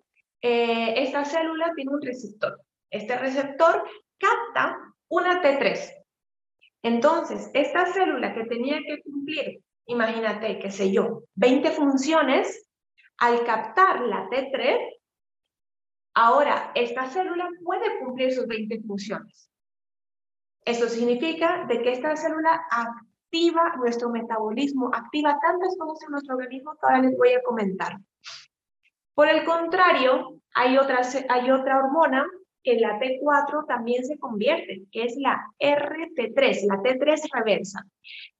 eh, 0.42 0.94
esta 1.02 1.24
célula 1.24 1.72
tiene 1.74 1.92
un 1.92 2.02
receptor. 2.02 2.60
Este 2.90 3.16
receptor 3.16 3.82
capta 4.18 4.78
una 5.08 5.42
T3. 5.42 6.00
Entonces, 6.82 7.50
esta 7.54 7.86
célula 7.86 8.34
que 8.34 8.44
tenía 8.44 8.78
que 8.86 9.02
cumplir, 9.02 9.60
imagínate, 9.86 10.58
qué 10.58 10.70
sé 10.70 10.92
yo, 10.92 11.22
20 11.34 11.70
funciones, 11.70 12.66
al 13.18 13.44
captar 13.44 14.00
la 14.00 14.28
T3, 14.28 14.99
ahora 16.14 16.72
esta 16.74 17.06
célula 17.06 17.48
puede 17.64 17.98
cumplir 18.00 18.32
sus 18.32 18.46
20 18.46 18.80
funciones. 18.82 19.50
Eso 20.64 20.88
significa 20.88 21.64
de 21.66 21.82
que 21.82 21.92
esta 21.92 22.16
célula 22.16 22.60
activa 22.70 23.74
nuestro 23.76 24.10
metabolismo, 24.10 24.90
activa 24.92 25.38
tantas 25.40 25.76
cosas 25.78 26.04
en 26.04 26.12
nuestro 26.12 26.36
organismo 26.36 26.72
que 26.72 26.78
ahora 26.82 27.02
les 27.02 27.16
voy 27.16 27.32
a 27.32 27.42
comentar. 27.42 27.96
Por 29.14 29.28
el 29.28 29.44
contrario, 29.44 30.40
hay 30.54 30.76
otra, 30.78 31.00
hay 31.28 31.50
otra 31.50 31.78
hormona 31.78 32.26
que 32.62 32.78
la 32.78 32.98
T4 32.98 33.66
también 33.66 34.04
se 34.04 34.18
convierte, 34.18 34.84
que 34.92 35.04
es 35.04 35.16
la 35.16 35.40
RT3, 35.58 36.66
la 36.66 36.76
T3 36.82 37.28
reversa. 37.32 37.86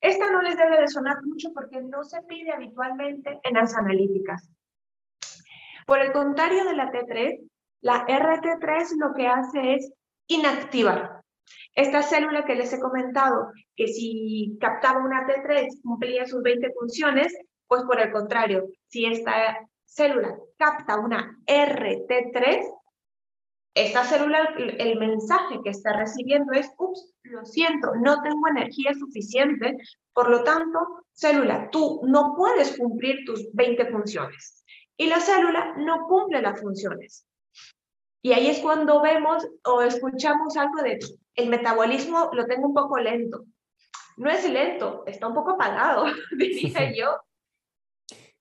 Esta 0.00 0.31
no 0.31 0.43
les 0.43 0.57
debe 0.57 0.81
de 0.81 0.89
sonar 0.89 1.17
mucho 1.25 1.53
porque 1.55 1.81
no 1.81 2.05
se 2.05 2.21
pide 2.23 2.53
habitualmente 2.53 3.41
en 3.43 3.55
las 3.55 3.75
analíticas. 3.75 4.50
Por 5.87 6.00
el 6.00 6.12
contrario 6.12 6.65
de 6.65 6.77
la 6.77 6.93
T3, 6.93 7.41
la 7.81 8.07
RT3 8.07 8.99
lo 8.99 9.15
que 9.15 9.27
hace 9.27 9.75
es 9.75 9.93
inactivar 10.27 11.21
esta 11.75 12.03
célula 12.03 12.45
que 12.45 12.55
les 12.55 12.73
he 12.73 12.81
comentado, 12.81 13.53
que 13.77 13.89
si 13.89 14.57
captaba 14.61 15.05
una 15.05 15.27
T3 15.27 15.83
cumplía 15.83 16.27
sus 16.27 16.43
20 16.43 16.73
funciones, 16.73 17.37
pues 17.67 17.83
por 17.85 18.01
el 18.01 18.11
contrario, 18.13 18.69
si 18.89 19.07
esta 19.07 19.69
célula 19.85 20.37
capta 20.57 20.99
una 20.99 21.39
RT3, 21.47 22.65
esta 23.75 24.05
célula, 24.05 24.55
el 24.57 24.99
mensaje 24.99 25.61
que 25.63 25.71
está 25.71 25.93
recibiendo 25.93 26.53
es, 26.53 26.69
ups, 26.77 27.15
lo 27.23 27.45
siento, 27.45 27.95
no 27.95 28.21
tengo 28.21 28.49
energía 28.49 28.93
suficiente, 28.95 29.77
por 30.13 30.29
lo 30.29 30.43
tanto, 30.43 31.05
célula, 31.13 31.71
tú 31.71 32.01
no 32.05 32.35
puedes 32.37 32.77
cumplir 32.77 33.25
tus 33.25 33.49
20 33.53 33.87
funciones. 33.93 34.65
Y 34.97 35.07
la 35.07 35.21
célula 35.21 35.75
no 35.79 36.07
cumple 36.09 36.43
las 36.43 36.61
funciones. 36.61 37.25
Y 38.23 38.33
ahí 38.33 38.49
es 38.49 38.59
cuando 38.59 39.00
vemos 39.00 39.47
o 39.65 39.83
escuchamos 39.83 40.57
algo 40.57 40.83
de 40.83 40.99
el 41.37 41.49
metabolismo 41.49 42.31
lo 42.33 42.47
tengo 42.47 42.69
un 42.69 42.75
poco 42.75 42.99
lento. 42.99 43.45
No 44.17 44.31
es 44.31 44.49
lento, 44.50 45.05
está 45.07 45.29
un 45.29 45.35
poco 45.35 45.53
apagado, 45.53 46.05
diría 46.39 46.93
yo. 46.95 47.17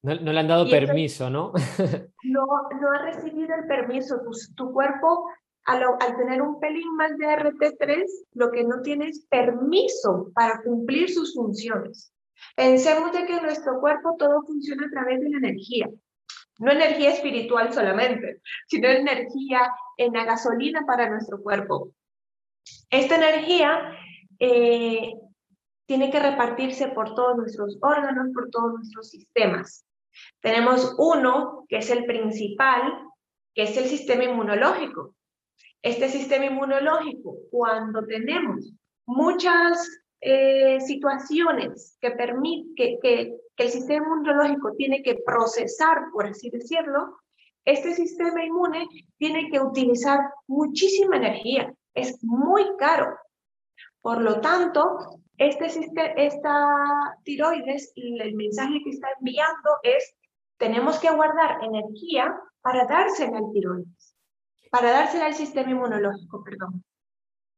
No, 0.01 0.13
le 0.15 0.39
han 0.39 0.47
dado 0.47 0.69
permiso, 0.69 1.29
¿no? 1.29 1.53
no, 2.23 2.45
no 2.81 2.91
ha 2.91 3.01
recibido 3.03 3.53
el 3.55 3.67
permiso. 3.67 4.21
Tu, 4.21 4.31
tu 4.55 4.71
cuerpo, 4.71 5.29
al, 5.65 5.83
al, 5.83 6.17
tener 6.17 6.41
un 6.41 6.59
pelín 6.59 6.95
más 6.95 7.17
de 7.17 7.25
RT3, 7.25 8.05
lo 8.33 8.51
que 8.51 8.63
no 8.63 8.81
tiene 8.81 9.09
es 9.09 9.25
permiso 9.29 10.31
para 10.33 10.61
cumplir 10.61 11.09
sus 11.09 11.35
funciones. 11.35 12.13
Pensemos 12.55 13.11
de 13.11 13.25
que 13.25 13.41
nuestro 13.41 13.79
cuerpo 13.79 14.15
todo 14.17 14.41
funciona 14.43 14.85
a 14.85 14.89
través 14.89 15.19
de 15.19 15.29
la 15.29 15.37
energía. 15.37 15.89
No 16.59 16.71
energía 16.71 17.11
espiritual 17.11 17.73
solamente, 17.73 18.41
sino 18.67 18.87
energía 18.87 19.73
en 19.97 20.13
la 20.13 20.25
gasolina 20.25 20.85
para 20.85 21.09
nuestro 21.09 21.41
cuerpo. 21.41 21.91
Esta 22.89 23.15
energía 23.15 23.95
eh, 24.39 25.13
tiene 25.85 26.11
que 26.11 26.19
repartirse 26.19 26.89
por 26.89 27.15
todos 27.15 27.37
nuestros 27.37 27.77
órganos, 27.81 28.27
por 28.33 28.49
todos 28.49 28.73
nuestros 28.73 29.09
sistemas. 29.09 29.85
Tenemos 30.41 30.95
uno, 30.97 31.65
que 31.67 31.77
es 31.77 31.89
el 31.89 32.05
principal, 32.05 32.93
que 33.55 33.63
es 33.63 33.77
el 33.77 33.85
sistema 33.85 34.25
inmunológico. 34.25 35.15
Este 35.81 36.09
sistema 36.09 36.45
inmunológico, 36.45 37.37
cuando 37.49 38.05
tenemos 38.05 38.71
muchas 39.05 39.87
eh, 40.21 40.79
situaciones 40.81 41.97
que 42.01 42.11
permiten 42.11 42.75
que, 42.75 42.99
que, 43.01 43.33
el 43.63 43.69
sistema 43.69 44.05
inmunológico 44.05 44.73
tiene 44.75 45.01
que 45.01 45.19
procesar, 45.25 45.97
por 46.13 46.27
así 46.27 46.49
decirlo, 46.49 47.19
este 47.65 47.93
sistema 47.93 48.43
inmune 48.43 48.87
tiene 49.17 49.49
que 49.49 49.59
utilizar 49.59 50.19
muchísima 50.47 51.17
energía 51.17 51.73
es 51.93 52.23
muy 52.23 52.63
caro. 52.77 53.17
Por 54.01 54.21
lo 54.21 54.39
tanto, 54.41 55.19
este, 55.37 55.67
esta 56.17 56.67
tiroides, 57.23 57.91
el 57.95 58.35
mensaje 58.35 58.81
que 58.83 58.91
está 58.91 59.07
enviando 59.19 59.69
es, 59.83 60.15
tenemos 60.57 60.99
que 60.99 61.11
guardar 61.11 61.63
energía 61.63 62.35
para 62.61 62.85
dársela 62.85 63.37
al 63.37 63.51
tiroides, 63.53 64.15
para 64.71 64.91
dársela 64.91 65.27
al 65.27 65.33
sistema 65.33 65.71
inmunológico, 65.71 66.43
perdón. 66.43 66.83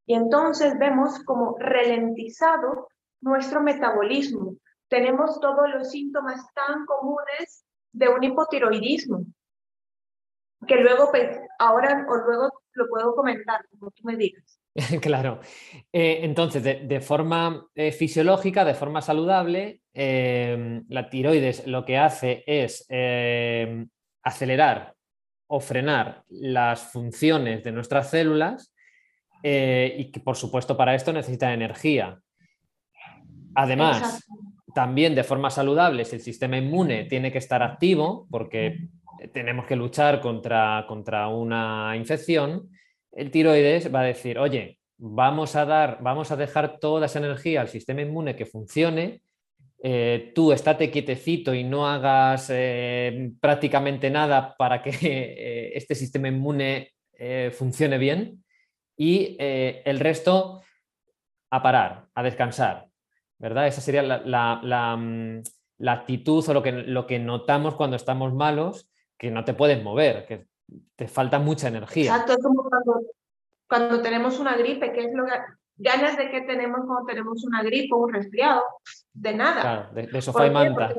Y 0.05 0.15
entonces 0.15 0.77
vemos 0.77 1.23
como 1.23 1.57
ralentizado 1.59 2.87
nuestro 3.21 3.61
metabolismo. 3.61 4.55
Tenemos 4.91 5.39
todos 5.39 5.69
los 5.73 5.89
síntomas 5.89 6.45
tan 6.53 6.85
comunes 6.85 7.65
de 7.93 8.09
un 8.09 8.21
hipotiroidismo, 8.25 9.25
que 10.67 10.75
luego, 10.75 11.09
pues, 11.11 11.39
ahora 11.59 12.05
o 12.09 12.15
luego 12.17 12.51
lo 12.73 12.89
puedo 12.89 13.15
comentar, 13.15 13.65
como 13.69 13.91
tú 13.91 14.03
me 14.03 14.17
digas. 14.17 14.59
claro. 15.01 15.39
Eh, 15.93 16.19
entonces, 16.23 16.61
de, 16.61 16.99
forma 16.99 17.65
eh, 17.73 17.93
fisiológica, 17.93 18.65
de 18.65 18.73
forma 18.73 19.01
saludable, 19.01 19.79
em, 19.93 20.83
la 20.89 21.09
tiroides 21.09 21.67
lo 21.67 21.85
que 21.85 21.97
hace 21.97 22.43
es 22.45 22.85
em, 22.89 23.87
acelerar 24.23 24.93
o 25.47 25.61
frenar 25.61 26.25
las 26.27 26.91
funciones 26.91 27.63
de 27.63 27.71
nuestras 27.71 28.09
células 28.09 28.73
eh, 29.41 29.95
y 29.99 30.11
que, 30.11 30.19
por 30.19 30.35
supuesto, 30.35 30.75
para 30.75 30.95
esto 30.95 31.13
necesita 31.13 31.53
energía. 31.53 32.19
Además, 33.55 34.27
también 34.73 35.15
de 35.15 35.23
forma 35.23 35.49
saludable, 35.49 36.05
si 36.05 36.15
el 36.15 36.21
sistema 36.21 36.57
inmune 36.57 37.05
tiene 37.05 37.31
que 37.31 37.37
estar 37.37 37.63
activo, 37.63 38.27
porque 38.29 38.87
tenemos 39.33 39.65
que 39.65 39.75
luchar 39.75 40.21
contra, 40.21 40.85
contra 40.87 41.27
una 41.27 41.93
infección, 41.95 42.69
el 43.11 43.31
tiroides 43.31 43.93
va 43.93 44.01
a 44.01 44.05
decir, 44.05 44.39
oye, 44.39 44.79
vamos 44.97 45.55
a 45.55 45.65
dar, 45.65 45.97
vamos 46.01 46.31
a 46.31 46.35
dejar 46.35 46.79
toda 46.79 47.07
esa 47.07 47.19
energía 47.19 47.61
al 47.61 47.67
sistema 47.67 48.01
inmune 48.01 48.35
que 48.35 48.45
funcione. 48.45 49.21
Eh, 49.83 50.31
tú 50.35 50.51
estate 50.51 50.91
quietecito 50.91 51.55
y 51.55 51.63
no 51.63 51.87
hagas 51.87 52.49
eh, 52.51 53.31
prácticamente 53.39 54.11
nada 54.11 54.55
para 54.57 54.81
que 54.81 54.91
eh, 55.01 55.71
este 55.75 55.95
sistema 55.95 56.27
inmune 56.27 56.91
funcione 57.51 57.99
bien 57.99 58.43
y 58.97 59.37
el 59.39 59.99
resto 59.99 60.63
a 61.51 61.61
parar, 61.61 62.07
a 62.15 62.23
descansar, 62.23 62.87
¿verdad? 63.41 63.67
Esa 63.67 63.81
sería 63.81 64.03
la, 64.03 64.95
mm, 64.95 65.41
actitud 65.87 66.47
o 66.47 66.53
lo 66.53 66.61
que, 66.61 66.71
lo 66.71 67.07
que 67.07 67.17
notamos 67.17 67.75
cuando 67.75 67.95
estamos 67.95 68.33
malos, 68.33 68.87
que 69.17 69.31
no 69.31 69.43
te 69.43 69.55
puedes 69.55 69.83
mover, 69.83 70.27
que 70.27 70.45
te 70.95 71.07
falta 71.07 71.39
mucha 71.39 71.67
energía. 71.67 72.11
Exacto, 72.11 72.33
es 72.33 72.43
como 72.43 72.69
cuando, 73.67 74.01
tenemos 74.01 74.39
una 74.39 74.55
gripe, 74.55 74.93
¿qué 74.93 75.05
es 75.05 75.13
lo 75.13 75.25
que 75.25 75.31
ganas 75.77 76.17
de 76.17 76.29
qué 76.29 76.41
tenemos 76.41 76.81
cuando 76.85 77.05
tenemos 77.05 77.43
una 77.43 77.63
gripe 77.63 77.89
o 77.95 77.99
un 77.99 78.13
resfriado? 78.13 78.61
De 79.11 79.33
nada. 79.33 79.61
Claro, 79.61 79.89
de, 79.93 80.21
sofá 80.21 80.45
y 80.45 80.51
manta. 80.51 80.93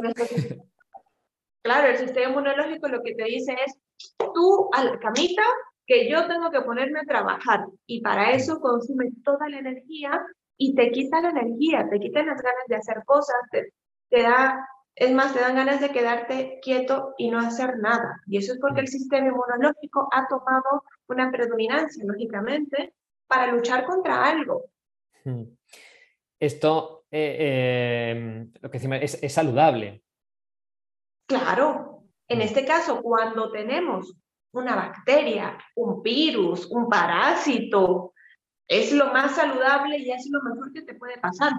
claro, 1.63 1.89
el 1.89 1.99
sistema 1.99 2.31
inmunológico 2.31 2.89
lo 2.89 3.03
que 3.03 3.15
te 3.15 3.25
dice 3.25 3.57
es, 3.65 3.79
tú 4.19 4.69
a 4.73 4.83
la 4.85 4.99
camita, 4.99 5.43
que 5.87 6.11
yo 6.11 6.27
tengo 6.27 6.51
que 6.51 6.63
ponerme 6.63 7.01
a 7.01 7.05
trabajar. 7.05 7.67
Y 7.87 8.01
para 8.01 8.33
eso 8.33 8.59
consume 8.61 9.11
toda 9.23 9.49
la 9.49 9.59
energía 9.59 10.21
y 10.67 10.75
te 10.75 10.91
quita 10.91 11.21
la 11.21 11.31
energía, 11.31 11.89
te 11.91 11.99
quita 11.99 12.23
las 12.23 12.41
ganas 12.41 12.67
de 12.69 12.77
hacer 12.77 13.03
cosas, 13.05 13.41
te 13.51 14.23
da 14.23 14.67
es 14.95 15.13
más, 15.13 15.33
te 15.33 15.41
dan 15.41 15.57
ganas 15.57 15.81
de 15.81 15.91
quedarte 15.91 16.59
quieto 16.61 17.15
y 17.17 17.31
no 17.31 17.39
hacer 17.39 17.79
nada. 17.79 18.21
Y 18.27 18.37
eso 18.37 18.53
es 18.53 18.59
porque 18.61 18.81
el 18.81 18.89
sistema 18.89 19.29
inmunológico 19.29 20.09
ha 20.13 20.29
tomado 20.29 20.85
una 21.09 21.31
predominancia, 21.31 22.05
lógicamente, 22.07 22.95
para 23.27 23.51
luchar 23.53 23.87
contra 23.87 24.25
algo. 24.25 24.67
Hmm. 25.25 25.45
Esto, 26.39 27.07
eh, 27.11 27.37
eh, 27.39 28.47
lo 28.61 28.71
que 28.71 28.79
decimos, 28.79 28.99
es, 29.01 29.23
es 29.23 29.33
saludable. 29.33 30.03
Claro. 31.27 32.05
En 32.29 32.39
hmm. 32.39 32.43
este 32.43 32.67
caso, 32.67 33.01
cuando 33.01 33.51
tenemos 33.51 34.15
una 34.53 34.77
bacteria, 34.77 35.57
un 35.77 36.03
virus, 36.03 36.67
un 36.67 36.91
parásito, 36.91 38.12
es 38.79 38.93
lo 38.93 39.07
más 39.13 39.37
saludable 39.37 39.99
y 39.99 40.11
es 40.11 40.29
lo 40.31 40.43
mejor 40.43 40.73
que 40.73 40.83
te 40.83 40.95
puede 40.95 41.19
pasar. 41.19 41.53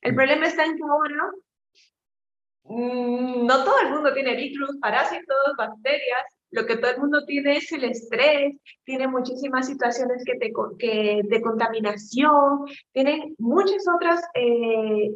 El 0.00 0.14
problema 0.14 0.46
está 0.46 0.64
en 0.64 0.76
que 0.76 0.82
ahora 0.82 1.32
Mm, 2.64 3.46
no 3.46 3.64
todo 3.64 3.78
el 3.80 3.90
mundo 3.90 4.14
tiene 4.14 4.36
virus, 4.36 4.78
parásitos, 4.80 5.36
bacterias. 5.58 6.24
Lo 6.50 6.66
que 6.66 6.76
todo 6.76 6.90
el 6.90 7.00
mundo 7.00 7.24
tiene 7.26 7.56
es 7.56 7.72
el 7.72 7.84
estrés, 7.84 8.56
tiene 8.84 9.08
muchísimas 9.08 9.66
situaciones 9.66 10.22
que 10.24 10.36
te, 10.36 10.52
que, 10.78 11.22
de 11.24 11.42
contaminación, 11.42 12.66
tienen 12.92 13.34
muchas 13.38 13.84
otras 13.94 14.22
eh, 14.34 15.10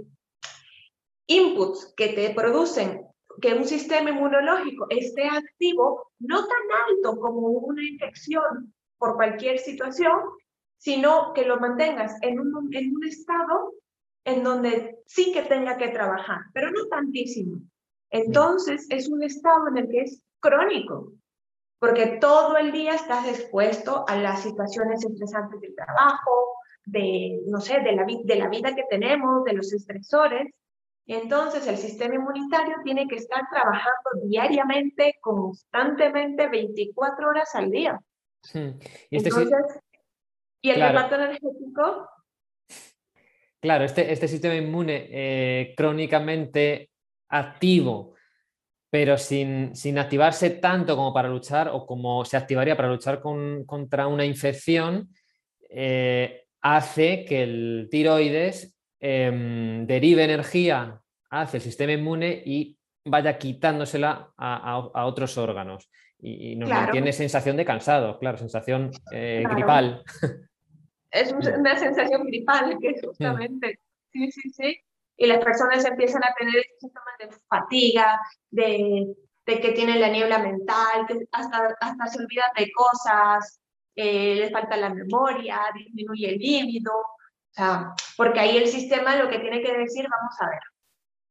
inputs 1.26 1.92
que 1.96 2.08
te 2.08 2.30
producen 2.30 3.02
que 3.42 3.52
un 3.52 3.66
sistema 3.66 4.10
inmunológico 4.10 4.86
esté 4.88 5.28
activo, 5.28 6.10
no 6.20 6.38
tan 6.38 6.64
alto 6.88 7.20
como 7.20 7.48
una 7.48 7.82
infección 7.86 8.72
por 8.96 9.16
cualquier 9.16 9.58
situación, 9.58 10.18
sino 10.78 11.32
que 11.32 11.44
lo 11.44 11.58
mantengas 11.58 12.16
en 12.22 12.40
un, 12.40 12.68
en 12.72 12.96
un 12.96 13.04
estado 13.06 13.72
en 14.24 14.42
donde 14.42 14.98
sí 15.06 15.32
que 15.32 15.42
tenga 15.42 15.76
que 15.76 15.88
trabajar, 15.88 16.40
pero 16.52 16.70
no 16.70 16.86
tantísimo. 16.86 17.60
Entonces 18.10 18.86
es 18.90 19.08
un 19.08 19.22
estado 19.22 19.68
en 19.68 19.78
el 19.78 19.88
que 19.88 20.00
es 20.02 20.22
crónico, 20.40 21.12
porque 21.78 22.18
todo 22.20 22.56
el 22.56 22.72
día 22.72 22.94
estás 22.94 23.26
expuesto 23.28 24.04
a 24.08 24.16
las 24.16 24.42
situaciones 24.42 25.04
estresantes 25.04 25.60
del 25.60 25.74
trabajo, 25.74 26.56
de, 26.86 27.40
no 27.46 27.60
sé, 27.60 27.80
de 27.80 27.92
la, 27.92 28.04
de 28.04 28.36
la 28.36 28.48
vida 28.48 28.74
que 28.74 28.84
tenemos, 28.88 29.44
de 29.44 29.52
los 29.52 29.72
estresores. 29.72 30.52
Entonces 31.06 31.66
el 31.68 31.76
sistema 31.76 32.16
inmunitario 32.16 32.76
tiene 32.82 33.06
que 33.06 33.16
estar 33.16 33.42
trabajando 33.50 34.10
diariamente, 34.24 35.16
constantemente, 35.20 36.48
24 36.48 37.28
horas 37.28 37.54
al 37.54 37.70
día. 37.70 38.00
Y, 38.54 39.16
este 39.16 39.28
Entonces, 39.28 39.80
y 40.66 40.70
el 40.70 40.80
reparto 40.80 41.14
energético 41.14 42.08
Claro, 43.66 43.84
este, 43.84 44.12
este 44.12 44.28
sistema 44.28 44.54
inmune 44.54 45.08
eh, 45.10 45.74
crónicamente 45.76 46.90
activo, 47.28 48.14
pero 48.90 49.18
sin, 49.18 49.72
activarse 49.98 50.50
tanto 50.50 50.94
como 50.94 51.12
para 51.12 51.28
luchar 51.28 51.70
o 51.72 51.86
como 51.86 52.24
se 52.24 52.36
activaría 52.36 52.76
para 52.76 52.88
luchar 52.88 53.20
contra 53.20 54.06
una 54.06 54.24
infección, 54.24 55.08
eh, 55.68 56.44
hace 56.60 57.24
que 57.24 57.42
el 57.42 57.88
tiroides 57.90 58.76
em, 59.00 59.86
derive 59.86 60.24
energía 60.24 61.00
hacia 61.30 61.56
el 61.56 61.62
sistema 61.62 61.92
inmune 61.92 62.42
y 62.46 62.78
vaya 63.04 63.36
quitándosela 63.36 64.32
a, 64.36 65.06
otros 65.06 65.36
órganos. 65.38 65.90
Y, 66.18 66.56
nos 66.56 66.70
mantiene 66.70 67.12
sensación 67.12 67.56
de 67.56 67.64
cansado, 67.64 68.18
claro, 68.18 68.38
sensación 68.38 68.90
eh, 69.12 69.44
gripal. 69.48 70.04
es 71.10 71.32
una 71.32 71.78
sensación 71.78 72.24
gripal, 72.26 72.78
que 72.80 73.00
justamente, 73.00 73.80
sí, 74.12 74.30
sí, 74.30 74.50
sí. 74.50 74.80
Y 75.16 75.26
las 75.26 75.42
personas 75.42 75.84
empiezan 75.84 76.22
a 76.24 76.34
tener 76.38 76.62
síntomas 76.78 77.14
de 77.18 77.30
fatiga, 77.48 78.20
de, 78.50 79.14
de, 79.46 79.60
que 79.60 79.72
tienen 79.72 80.00
la 80.00 80.08
niebla 80.08 80.38
mental, 80.38 81.06
que 81.08 81.26
hasta, 81.32 81.74
hasta 81.80 82.06
se 82.06 82.22
olvidan 82.22 82.50
de 82.56 82.70
cosas, 82.72 83.60
eh, 83.94 84.34
les 84.36 84.52
falta 84.52 84.76
la 84.76 84.90
memoria, 84.90 85.60
disminuye 85.74 86.34
el 86.34 86.38
líbido, 86.38 86.92
o 86.92 87.52
sea, 87.52 87.94
porque 88.16 88.40
ahí 88.40 88.58
el 88.58 88.68
sistema 88.68 89.16
lo 89.16 89.30
que 89.30 89.38
tiene 89.38 89.62
que 89.62 89.72
decir, 89.72 90.06
vamos 90.06 90.34
a 90.40 90.50
ver, 90.50 90.60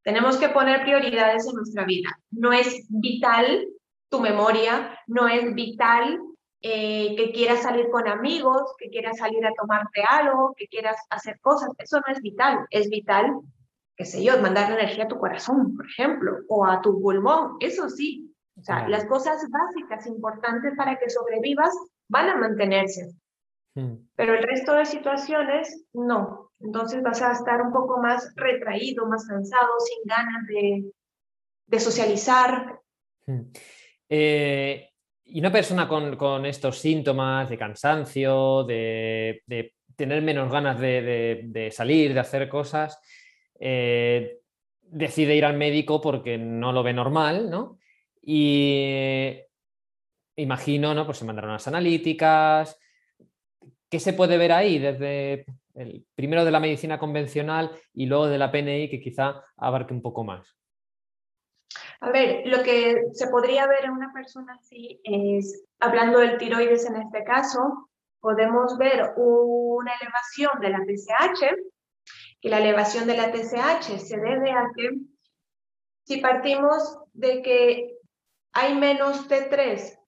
tenemos 0.02 0.36
que 0.38 0.48
poner 0.48 0.82
prioridades 0.82 1.46
en 1.46 1.54
nuestra 1.54 1.84
vida. 1.84 2.10
No 2.30 2.52
es 2.52 2.86
vital 2.88 3.68
tu 4.08 4.20
memoria, 4.20 4.98
no 5.06 5.28
es 5.28 5.54
vital 5.54 6.20
eh, 6.62 7.14
que 7.16 7.32
quieras 7.32 7.62
salir 7.62 7.90
con 7.90 8.08
amigos, 8.08 8.74
que 8.78 8.88
quieras 8.88 9.18
salir 9.18 9.44
a 9.46 9.52
tomarte 9.52 10.02
algo, 10.08 10.54
que 10.56 10.66
quieras 10.66 10.96
hacer 11.10 11.38
cosas. 11.40 11.70
Eso 11.78 12.00
no 12.00 12.12
es 12.12 12.20
vital. 12.20 12.66
Es 12.70 12.88
vital, 12.88 13.40
qué 13.96 14.04
sé 14.04 14.24
yo, 14.24 14.40
mandar 14.40 14.72
energía 14.72 15.04
a 15.04 15.08
tu 15.08 15.18
corazón, 15.18 15.76
por 15.76 15.86
ejemplo, 15.86 16.38
o 16.48 16.64
a 16.66 16.80
tu 16.80 17.00
pulmón. 17.00 17.56
Eso 17.60 17.88
sí. 17.88 18.32
O 18.58 18.62
sea, 18.62 18.88
las 18.88 19.04
cosas 19.04 19.44
básicas 19.50 20.06
importantes 20.06 20.72
para 20.76 20.98
que 20.98 21.10
sobrevivas 21.10 21.76
van 22.08 22.30
a 22.30 22.36
mantenerse. 22.36 23.10
Hmm. 23.74 23.96
Pero 24.14 24.34
el 24.34 24.42
resto 24.42 24.72
de 24.72 24.86
situaciones, 24.86 25.84
no. 25.92 26.52
Entonces 26.58 27.02
vas 27.02 27.20
a 27.20 27.32
estar 27.32 27.60
un 27.60 27.70
poco 27.70 27.98
más 27.98 28.32
retraído, 28.34 29.06
más 29.06 29.26
cansado, 29.26 29.68
sin 29.80 29.98
ganas 30.06 30.46
de, 30.46 30.90
de 31.66 31.80
socializar. 31.80 32.80
Hmm. 33.26 33.42
Eh, 34.08 34.88
y 35.26 35.40
una 35.40 35.50
persona 35.50 35.88
con, 35.88 36.46
estos 36.46 36.78
síntomas 36.78 37.50
de 37.50 37.58
cansancio, 37.58 38.64
de, 38.64 39.42
tener 39.96 40.22
menos 40.22 40.50
ganas 40.50 40.78
de, 40.78 41.70
salir, 41.72 42.14
de 42.14 42.20
hacer 42.20 42.48
cosas, 42.48 43.00
eh, 43.58 44.38
decide 44.82 45.34
ir 45.34 45.44
al 45.44 45.56
médico 45.56 46.00
porque 46.00 46.38
no 46.38 46.72
lo 46.72 46.82
ve 46.82 46.92
normal, 46.92 47.50
¿no? 47.50 47.78
Y 48.22 49.36
imagino, 50.36 50.94
¿no? 50.94 51.06
Pues 51.06 51.18
se 51.18 51.24
mandaron 51.24 51.52
las 51.52 51.66
analíticas. 51.66 52.78
¿Qué 53.88 53.98
se 53.98 54.12
puede 54.12 54.38
ver 54.38 54.52
ahí 54.52 54.78
desde 54.78 55.46
el 55.74 56.04
primero 56.14 56.44
de 56.44 56.50
la 56.50 56.60
medicina 56.60 56.98
convencional 56.98 57.70
y 57.94 58.06
luego 58.06 58.26
de 58.26 58.38
la 58.38 58.50
PNI 58.52 58.88
que 58.88 59.00
quizá 59.00 59.42
abarque 59.56 59.94
un 59.94 60.02
poco 60.02 60.24
más? 60.24 60.55
A 62.00 62.10
ver, 62.10 62.46
lo 62.46 62.62
que 62.62 63.06
se 63.12 63.28
podría 63.28 63.66
ver 63.66 63.84
en 63.84 63.92
una 63.92 64.12
persona 64.12 64.54
así 64.54 65.00
es, 65.04 65.64
hablando 65.80 66.18
del 66.18 66.38
tiroides 66.38 66.86
en 66.86 66.96
este 66.96 67.24
caso, 67.24 67.88
podemos 68.20 68.76
ver 68.78 69.12
una 69.16 69.92
elevación 70.00 70.60
de 70.60 70.70
la 70.70 70.78
TSH, 70.84 71.46
que 72.40 72.48
la 72.48 72.58
elevación 72.58 73.06
de 73.06 73.16
la 73.16 73.32
TSH 73.32 73.98
se 73.98 74.16
debe 74.18 74.52
a 74.52 74.70
que 74.76 74.90
si 76.04 76.18
partimos 76.18 76.98
de 77.12 77.42
que 77.42 77.98
hay 78.52 78.74
menos 78.74 79.28
T3 79.28 79.98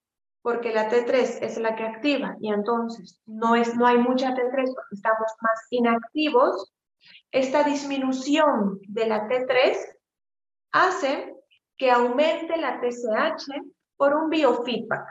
porque 0.43 0.73
la 0.73 0.89
T3 0.89 1.43
es 1.43 1.59
la 1.59 1.77
que 1.77 1.85
activa 1.85 2.37
y 2.41 2.51
entonces 2.53 3.21
no, 3.27 3.55
es, 3.55 3.75
no 3.77 3.87
hay 3.87 3.99
mucha 3.99 4.35
T3 4.35 4.51
porque 4.51 4.95
estamos 4.95 5.31
más 5.43 5.67
inactivos, 5.71 6.73
esta 7.31 7.65
disminución 7.65 8.81
de 8.89 9.07
la 9.07 9.29
T3 9.29 9.77
hace 10.73 11.35
que 11.79 11.91
aumente 11.91 12.57
la 12.57 12.81
TSH 12.81 13.49
por 13.97 14.15
un 14.15 14.29
biofeedback. 14.29 15.07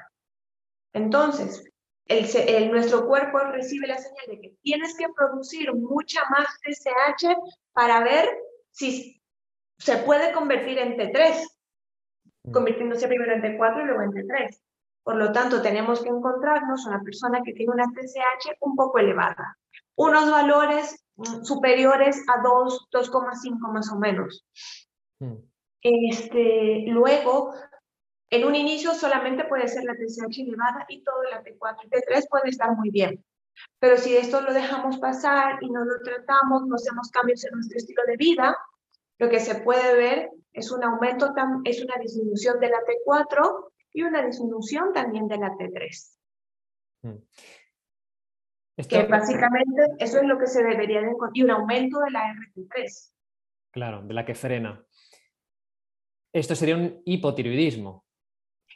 Entonces, 0.93 1.63
el, 2.06 2.71
nuestro 2.71 3.08
cuerpo 3.08 3.39
recibe 3.39 3.88
la 3.88 3.97
señal 3.97 4.25
de 4.27 4.39
que 4.39 4.56
tienes 4.62 4.95
que 4.97 5.08
producir 5.15 5.73
mucha 5.73 6.21
más 6.30 6.47
TSH 6.62 7.36
para 7.73 8.01
ver 8.03 8.30
si 8.71 9.21
se 9.77 9.97
puede 9.97 10.32
convertir 10.34 10.80
en 10.80 10.97
T3, 10.97 11.47
mm. 12.43 12.51
convirtiéndose 12.51 13.08
primero 13.08 13.34
en 13.34 13.41
T4 13.41 13.82
y 13.82 13.86
luego 13.86 14.01
en 14.01 14.12
T3. 14.12 14.60
Por 15.03 15.15
lo 15.15 15.32
tanto, 15.32 15.62
tenemos 15.62 16.01
que 16.01 16.10
encontrarnos 16.10 16.86
una 16.86 17.01
persona 17.01 17.41
que 17.43 17.53
tiene 17.53 17.73
una 17.73 17.86
TSH 17.86 18.58
un 18.60 18.75
poco 18.75 18.99
elevada, 18.99 19.58
unos 19.95 20.30
valores 20.30 21.06
mm, 21.15 21.43
superiores 21.43 22.23
a 22.27 22.41
2, 22.41 22.89
2,5 22.91 23.71
más 23.71 23.91
o 23.91 23.99
menos. 23.99 24.45
Mm. 25.19 25.36
Este, 25.82 26.84
luego, 26.88 27.54
en 28.30 28.46
un 28.46 28.56
inicio 28.56 28.94
solamente 28.94 29.46
puede 29.46 29.68
ser 29.68 29.84
la 29.84 29.94
TSH 29.94 30.42
elevada 30.42 30.86
y 30.90 31.04
todo 31.04 31.24
la 31.24 31.44
T4 31.44 31.78
y 31.84 31.90
T3 31.90 32.28
puede 32.30 32.50
estar 32.50 32.76
muy 32.76 32.90
bien. 32.90 33.24
Pero 33.80 33.98
si 33.98 34.16
esto 34.16 34.42
lo 34.42 34.54
dejamos 34.54 34.98
pasar 35.00 35.58
y 35.62 35.70
no 35.70 35.84
lo 35.84 36.00
tratamos, 36.02 36.66
no 36.68 36.76
hacemos 36.76 37.10
cambios 37.10 37.44
en 37.46 37.52
nuestro 37.54 37.78
estilo 37.78 38.04
de 38.06 38.18
vida, 38.18 38.58
lo 39.20 39.30
que 39.30 39.40
se 39.40 39.56
puede 39.62 39.96
ver 39.96 40.30
es 40.54 40.72
un 40.72 40.84
aumento, 40.84 41.34
es 41.63 41.84
una 41.84 41.96
disminución 42.00 42.60
de 42.60 42.70
la 42.70 42.78
T4 42.80 43.72
y 43.94 44.04
una 44.04 44.24
disminución 44.24 44.94
también 44.94 45.28
de 45.28 45.38
la 45.38 45.56
T3. 45.56 46.18
Hmm. 47.04 47.18
Que 48.88 49.04
básicamente 49.04 49.88
eso 49.98 50.20
es 50.20 50.28
lo 50.28 50.38
que 50.38 50.46
se 50.46 50.63
debería 50.63 51.02
de 51.02 51.08
encontrar. 51.08 51.32
Y 51.34 51.44
un 51.44 51.50
aumento 51.50 52.00
de 52.00 52.12
la 52.12 52.32
RT3. 52.32 53.13
Claro, 53.72 54.04
de 54.04 54.13
la 54.13 54.24
que 54.24 54.36
frena. 54.36 54.86
Esto 56.38 56.56
sería 56.56 56.76
un 56.76 57.02
hipotiroidismo. 57.04 58.06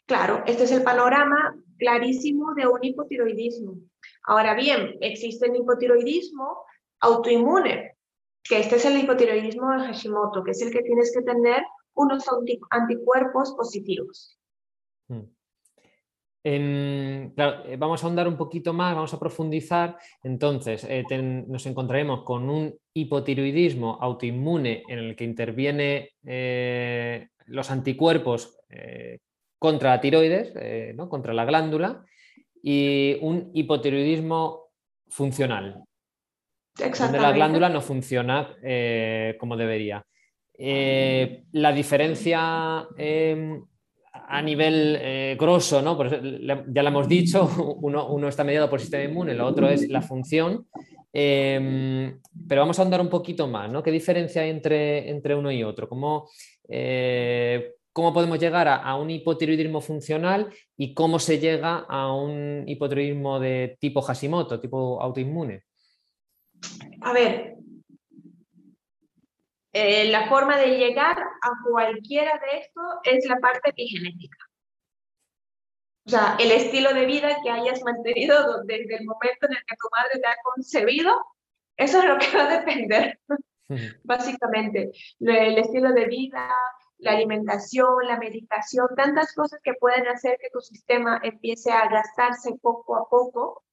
Claro, 0.08 0.44
este 0.48 0.64
es 0.64 0.72
el 0.72 0.82
panorama 0.82 1.56
clarísimo 1.78 2.56
de 2.56 2.66
un 2.66 2.84
hipotiroidismo. 2.84 3.76
Ahora 4.24 4.56
bien, 4.56 4.98
existe 5.00 5.46
el 5.46 5.58
hipotiroidismo 5.58 6.58
autoinmune, 7.02 7.98
que 8.44 8.60
este 8.60 8.78
es 8.78 8.86
el 8.86 8.98
hipotiroidismo 8.98 9.74
de 9.74 9.86
Hashimoto, 9.86 10.44
que 10.44 10.52
es 10.52 10.62
el 10.64 10.72
que 10.72 10.82
tienes 10.82 11.14
que 11.14 11.22
tener 11.22 11.64
unos 11.94 12.26
anticuerpos 12.72 13.54
positivos. 13.54 14.40
Hmm. 15.08 15.26
Eh, 16.44 17.32
vamos 17.78 18.04
a 18.04 18.08
ahondar 18.08 18.28
un 18.28 18.38
poquito 18.38 18.74
más, 18.74 18.96
vamos 18.96 19.14
a 19.14 19.20
profundizar. 19.20 19.98
Entonces, 20.24 20.86
eh, 20.90 21.04
nos 21.48 21.66
encontraremos 21.66 22.24
con 22.24 22.50
un 22.50 22.74
hipotiroidismo 22.94 23.98
autoinmune 24.02 24.84
en 24.88 25.00
el 25.00 25.16
que 25.16 25.24
interviene 25.24 26.12
eh, 26.26 27.28
los 27.48 27.70
anticuerpos 27.70 28.58
contra 29.60 29.90
la 29.92 30.02
tiroides, 30.02 30.96
¿no? 30.96 31.10
contra 31.10 31.34
la 31.34 31.44
glándula, 31.44 32.06
y 32.64 33.18
un 33.22 33.52
hipotiroidismo 33.54 34.70
funcional, 35.10 35.84
donde 36.78 37.20
la 37.20 37.34
glándula 37.34 37.68
no 37.68 37.82
funciona 37.82 38.56
como 39.38 39.58
debería. 39.58 40.06
Eh, 40.64 41.46
la 41.54 41.72
diferencia 41.72 42.88
em, 42.96 43.66
a 44.34 44.42
nivel 44.42 45.36
grosso, 45.38 45.82
¿no? 45.82 45.98
ya 46.04 46.84
lo 46.84 46.90
hemos 46.90 47.08
dicho, 47.08 47.50
uno, 47.82 48.28
está 48.28 48.44
mediado 48.44 48.70
por 48.70 48.80
el 48.80 48.82
sistema 48.82 49.04
inmune, 49.04 49.34
lo 49.34 49.46
otro 49.46 49.68
es 49.70 49.90
la 49.90 50.02
función, 50.02 50.68
em, 51.12 52.20
pero 52.48 52.62
vamos 52.62 52.80
a 52.80 52.84
andar 52.84 53.02
un 53.02 53.10
poquito 53.10 53.48
más, 53.48 53.70
¿no? 53.70 53.84
¿Qué 53.84 53.92
diferencia 53.92 54.42
hay 54.42 54.50
entre, 54.50 55.10
entre 55.10 55.36
uno 55.36 55.52
y 55.52 55.64
otro? 55.64 55.90
¿Cómo, 55.90 56.30
cómo 57.94 58.14
podemos 58.14 58.40
llegar 58.40 58.68
a, 58.68 58.96
un 58.96 59.10
hipotiroidismo 59.10 59.82
funcional 59.82 60.54
y 60.78 60.94
cómo 60.94 61.20
se 61.20 61.40
llega 61.40 61.86
a 61.90 62.14
un 62.14 62.64
hipotiroidismo 62.68 63.40
de 63.40 63.78
tipo 63.80 64.02
Hashimoto, 64.02 64.60
tipo 64.60 65.02
autoinmune. 65.02 65.64
A 67.02 67.14
ver, 67.14 67.56
eh, 69.74 70.10
la 70.10 70.28
forma 70.28 70.58
de 70.58 70.78
llegar 70.78 71.18
a 71.20 71.50
cualquiera 71.66 72.40
de 72.40 72.60
esto 72.60 72.82
es 73.04 73.26
la 73.26 73.40
parte 73.40 73.70
epigenética. 73.70 74.38
O 76.06 76.10
sea, 76.10 76.36
el 76.40 76.52
estilo 76.52 76.94
de 76.94 77.06
vida 77.06 77.38
que 77.44 77.52
hayas 77.52 77.82
mantenido 77.84 78.64
desde 78.64 78.96
el 78.96 79.06
momento 79.06 79.46
en 79.46 79.54
el 79.54 79.64
que 79.66 79.76
tu 79.80 79.88
madre 79.92 80.20
te 80.20 80.28
ha 80.28 80.36
concebido, 80.44 81.26
eso 81.78 82.00
es 82.00 82.06
lo 82.06 82.18
que 82.18 82.38
va 82.38 82.46
a 82.46 82.60
depender, 82.60 83.20
básicamente. 84.04 84.92
El 85.20 85.58
estilo 85.58 85.94
de 85.94 86.06
vida, 86.06 86.50
la 86.98 87.12
alimentación, 87.12 88.08
la 88.08 88.18
medicación, 88.18 88.88
tantas 88.96 89.34
cosas 89.34 89.60
que 89.64 89.74
pueden 89.76 90.08
hacer 90.08 90.38
que 90.42 90.50
tu 90.52 90.60
sistema 90.60 91.20
empiece 91.24 91.72
a 91.72 91.88
gastarse 91.88 92.56
poco 92.62 92.96
a 92.96 93.08
poco 93.08 93.64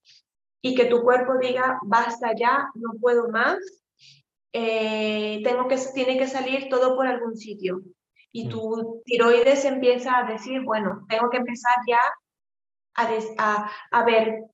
y 0.62 0.74
que 0.74 0.86
tu 0.86 1.02
cuerpo 1.02 1.38
diga, 1.38 1.78
basta 1.82 2.34
ya, 2.36 2.68
no 2.74 2.92
puedo 3.00 3.28
más, 3.30 3.58
eh, 4.52 5.40
tengo 5.44 5.68
que, 5.68 5.76
tiene 5.94 6.18
que 6.18 6.26
salir 6.26 6.68
todo 6.68 6.96
por 6.96 7.06
algún 7.06 7.36
sitio. 7.36 7.82
Y 8.32 8.46
mm. 8.46 8.50
tu 8.50 9.02
tiroides 9.04 9.64
empieza 9.64 10.18
a 10.18 10.30
decir, 10.30 10.62
bueno, 10.62 11.06
tengo 11.08 11.30
que 11.30 11.38
empezar 11.38 11.74
ya 11.86 12.00
a, 12.94 13.70
a, 13.90 14.04
ver 14.04 14.44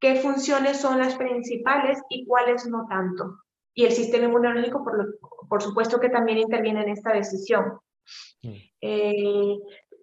qué 0.00 0.16
funciones 0.16 0.80
son 0.80 0.98
las 0.98 1.14
principales 1.16 2.00
y 2.08 2.26
cuáles 2.26 2.66
no 2.66 2.86
tanto. 2.88 3.42
Y 3.74 3.84
el 3.84 3.92
sistema 3.92 4.24
inmunológico, 4.24 4.82
por, 4.82 5.18
por 5.48 5.62
supuesto 5.62 6.00
que 6.00 6.08
también 6.08 6.38
interviene 6.38 6.82
en 6.82 6.90
esta 6.90 7.12
decisión. 7.12 7.78
Mm. 8.42 8.54
Eh, 8.80 9.58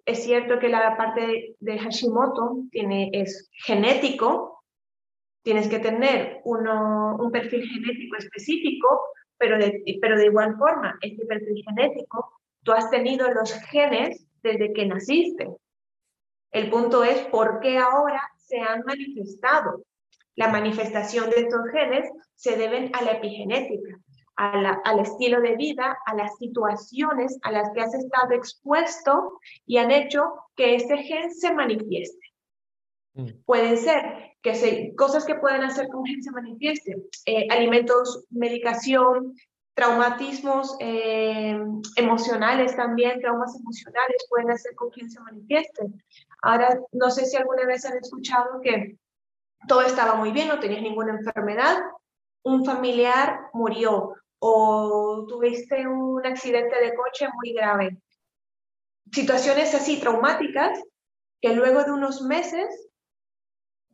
es 0.06 0.22
cierto 0.22 0.58
que 0.58 0.68
la 0.68 0.96
parte 0.96 1.56
de 1.58 1.78
Hashimoto 1.78 2.64
tiene, 2.70 3.10
es 3.12 3.50
genético, 3.64 4.53
tienes 5.44 5.68
que 5.68 5.78
tener 5.78 6.40
un 6.44 7.30
perfil 7.30 7.68
genético 7.68 8.16
específico, 8.16 9.00
pero 9.38 9.58
de, 9.58 9.82
igual 10.24 10.56
forma, 10.56 10.98
este 11.02 11.24
perfil 11.26 11.62
genético, 11.68 12.32
tú 12.62 12.72
has 12.72 12.90
tenido 12.90 13.30
los 13.30 13.52
genes 13.70 14.26
desde 14.42 14.72
que 14.72 14.86
naciste. 14.86 15.48
El 16.50 16.70
punto 16.70 17.04
es 17.04 17.18
por 17.26 17.60
qué 17.60 17.78
ahora 17.78 18.22
se 18.38 18.58
han 18.58 18.82
manifestado. 18.86 19.82
La 20.34 20.48
manifestación 20.48 21.30
de 21.30 21.42
estos 21.42 21.60
genes 21.72 22.10
se 22.34 22.56
deben 22.56 22.90
a 22.94 23.02
la 23.02 23.12
epigenética 23.12 23.98
al 24.36 24.98
estilo 24.98 25.40
de 25.40 25.54
vida, 25.54 25.96
a 26.06 26.14
las 26.14 26.36
situaciones 26.38 27.38
a 27.42 27.52
las 27.52 27.70
que 27.70 27.80
has 27.80 27.94
estado 27.94 28.32
expuesto 28.32 29.38
y 29.64 29.76
han 29.76 29.92
hecho 29.92 30.24
que 30.56 30.74
este 30.74 30.98
gen 30.98 31.32
se 31.32 31.52
manifieste. 31.52 32.33
Mm. 33.14 33.28
Pueden 33.44 33.78
ser 33.78 34.34
que 34.42 34.54
se, 34.54 34.94
cosas 34.96 35.24
que 35.24 35.36
pueden 35.36 35.62
hacer 35.62 35.86
que 35.86 35.96
un 35.96 36.04
gen 36.04 36.22
se 36.22 36.30
manifieste, 36.30 36.96
eh, 37.26 37.46
alimentos, 37.50 38.26
medicación, 38.30 39.34
traumatismos 39.74 40.76
eh, 40.80 41.58
emocionales 41.96 42.76
también, 42.76 43.20
traumas 43.20 43.58
emocionales 43.58 44.26
pueden 44.28 44.50
hacer 44.50 44.72
un 44.80 44.92
gen 44.92 45.10
se 45.10 45.20
manifieste. 45.20 45.86
Ahora, 46.42 46.78
no 46.92 47.10
sé 47.10 47.26
si 47.26 47.36
alguna 47.36 47.66
vez 47.66 47.84
han 47.84 47.96
escuchado 47.96 48.60
que 48.60 48.98
todo 49.66 49.82
estaba 49.82 50.14
muy 50.14 50.30
bien, 50.30 50.48
no 50.48 50.60
tenías 50.60 50.82
ninguna 50.82 51.12
enfermedad, 51.12 51.78
un 52.44 52.64
familiar 52.64 53.48
murió 53.52 54.14
o 54.38 55.24
tuviste 55.26 55.86
un 55.88 56.24
accidente 56.26 56.78
de 56.78 56.94
coche 56.94 57.26
muy 57.34 57.54
grave. 57.54 57.96
Situaciones 59.10 59.74
así 59.74 59.98
traumáticas 60.00 60.78
que 61.40 61.54
luego 61.54 61.82
de 61.84 61.92
unos 61.92 62.22
meses 62.22 62.90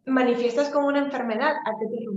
manifiestas 0.06 0.70
como 0.70 0.88
una 0.88 1.00
enfermedad, 1.00 1.54
artritis 1.64 2.08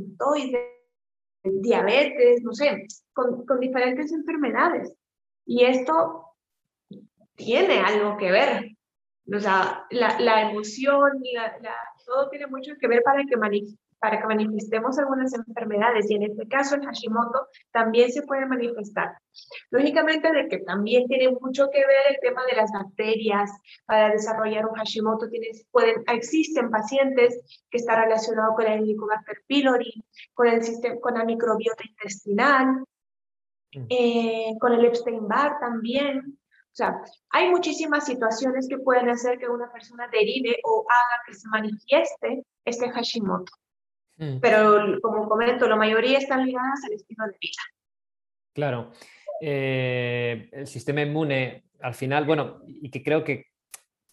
diabetes, 1.43 2.41
no 2.41 2.53
sé, 2.53 2.87
con, 3.13 3.45
con, 3.45 3.59
diferentes 3.59 4.11
enfermedades. 4.11 4.95
Y 5.45 5.65
esto 5.65 6.25
tiene 7.35 7.79
algo 7.79 8.17
que 8.17 8.31
ver. 8.31 8.69
O 9.33 9.39
sea, 9.39 9.85
la, 9.89 10.19
la 10.19 10.49
emoción, 10.49 11.11
la, 11.33 11.77
todo 12.05 12.29
tiene 12.29 12.47
mucho 12.47 12.73
que 12.79 12.87
ver 12.87 13.01
para 13.03 13.23
que, 13.23 13.35
para 14.03 14.19
que 14.19 14.27
manifestemos 14.27 14.99
algunas 14.99 15.33
enfermedades 15.33 16.11
y 16.11 16.15
en 16.15 16.23
este 16.23 16.45
caso 16.49 16.75
el 16.75 16.85
Hashimoto 16.85 17.47
también 17.71 18.11
se 18.11 18.23
puede 18.23 18.45
manifestar. 18.45 19.17
Lógicamente 19.71 20.29
de 20.29 20.49
que 20.49 20.57
también 20.57 21.07
tiene 21.07 21.31
mucho 21.39 21.69
que 21.71 21.79
ver 21.79 22.07
el 22.09 22.17
tema 22.19 22.41
de 22.45 22.57
las 22.57 22.69
bacterias 22.73 23.49
para 23.85 24.09
desarrollar 24.09 24.65
un 24.65 24.75
Hashimoto. 24.75 25.29
Tienes, 25.29 25.65
pueden, 25.71 26.03
existen 26.07 26.69
pacientes 26.69 27.63
que 27.71 27.77
están 27.77 28.03
relacionados 28.03 28.57
con 28.57 28.67
el 28.67 28.83
Helicobacter 28.83 29.41
pylori, 29.47 30.03
con, 30.33 30.47
el 30.47 30.61
sistema, 30.61 30.99
con 30.99 31.13
la 31.13 31.23
microbiota 31.23 31.85
intestinal, 31.87 32.83
mm. 33.73 33.85
eh, 33.87 34.53
con 34.59 34.73
el 34.73 34.83
Epstein-Barr 34.83 35.61
también. 35.61 36.37
O 36.73 36.75
sea, 36.75 37.01
hay 37.29 37.49
muchísimas 37.51 38.05
situaciones 38.05 38.67
que 38.67 38.79
pueden 38.79 39.07
hacer 39.07 39.39
que 39.39 39.47
una 39.47 39.71
persona 39.71 40.09
derive 40.11 40.57
o 40.65 40.85
haga 40.89 41.21
que 41.25 41.35
se 41.35 41.47
manifieste 41.47 42.43
este 42.65 42.89
Hashimoto. 42.89 43.53
Mm. 44.17 44.39
Pero 44.39 44.99
como 45.01 45.27
comento, 45.27 45.67
la 45.67 45.75
mayoría 45.75 46.17
están 46.17 46.45
ligadas 46.45 46.83
al 46.85 46.93
estilo 46.93 47.25
de 47.25 47.37
vida. 47.39 47.61
Claro. 48.53 48.91
Eh, 49.41 50.49
el 50.51 50.67
sistema 50.67 51.01
inmune, 51.01 51.65
al 51.81 51.93
final, 51.93 52.25
bueno, 52.25 52.61
y 52.65 52.89
que 52.89 53.03
creo 53.03 53.23
que 53.23 53.47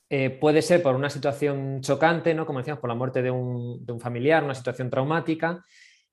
eh, 0.08 0.30
puede 0.30 0.62
ser 0.62 0.82
por 0.82 0.96
una 0.96 1.10
situación 1.10 1.80
chocante, 1.82 2.34
¿no? 2.34 2.46
Como 2.46 2.58
decíamos, 2.58 2.80
por 2.80 2.90
la 2.90 2.96
muerte 2.96 3.22
de 3.22 3.30
un, 3.30 3.84
de 3.84 3.92
un 3.92 4.00
familiar, 4.00 4.42
una 4.42 4.54
situación 4.54 4.90
traumática, 4.90 5.64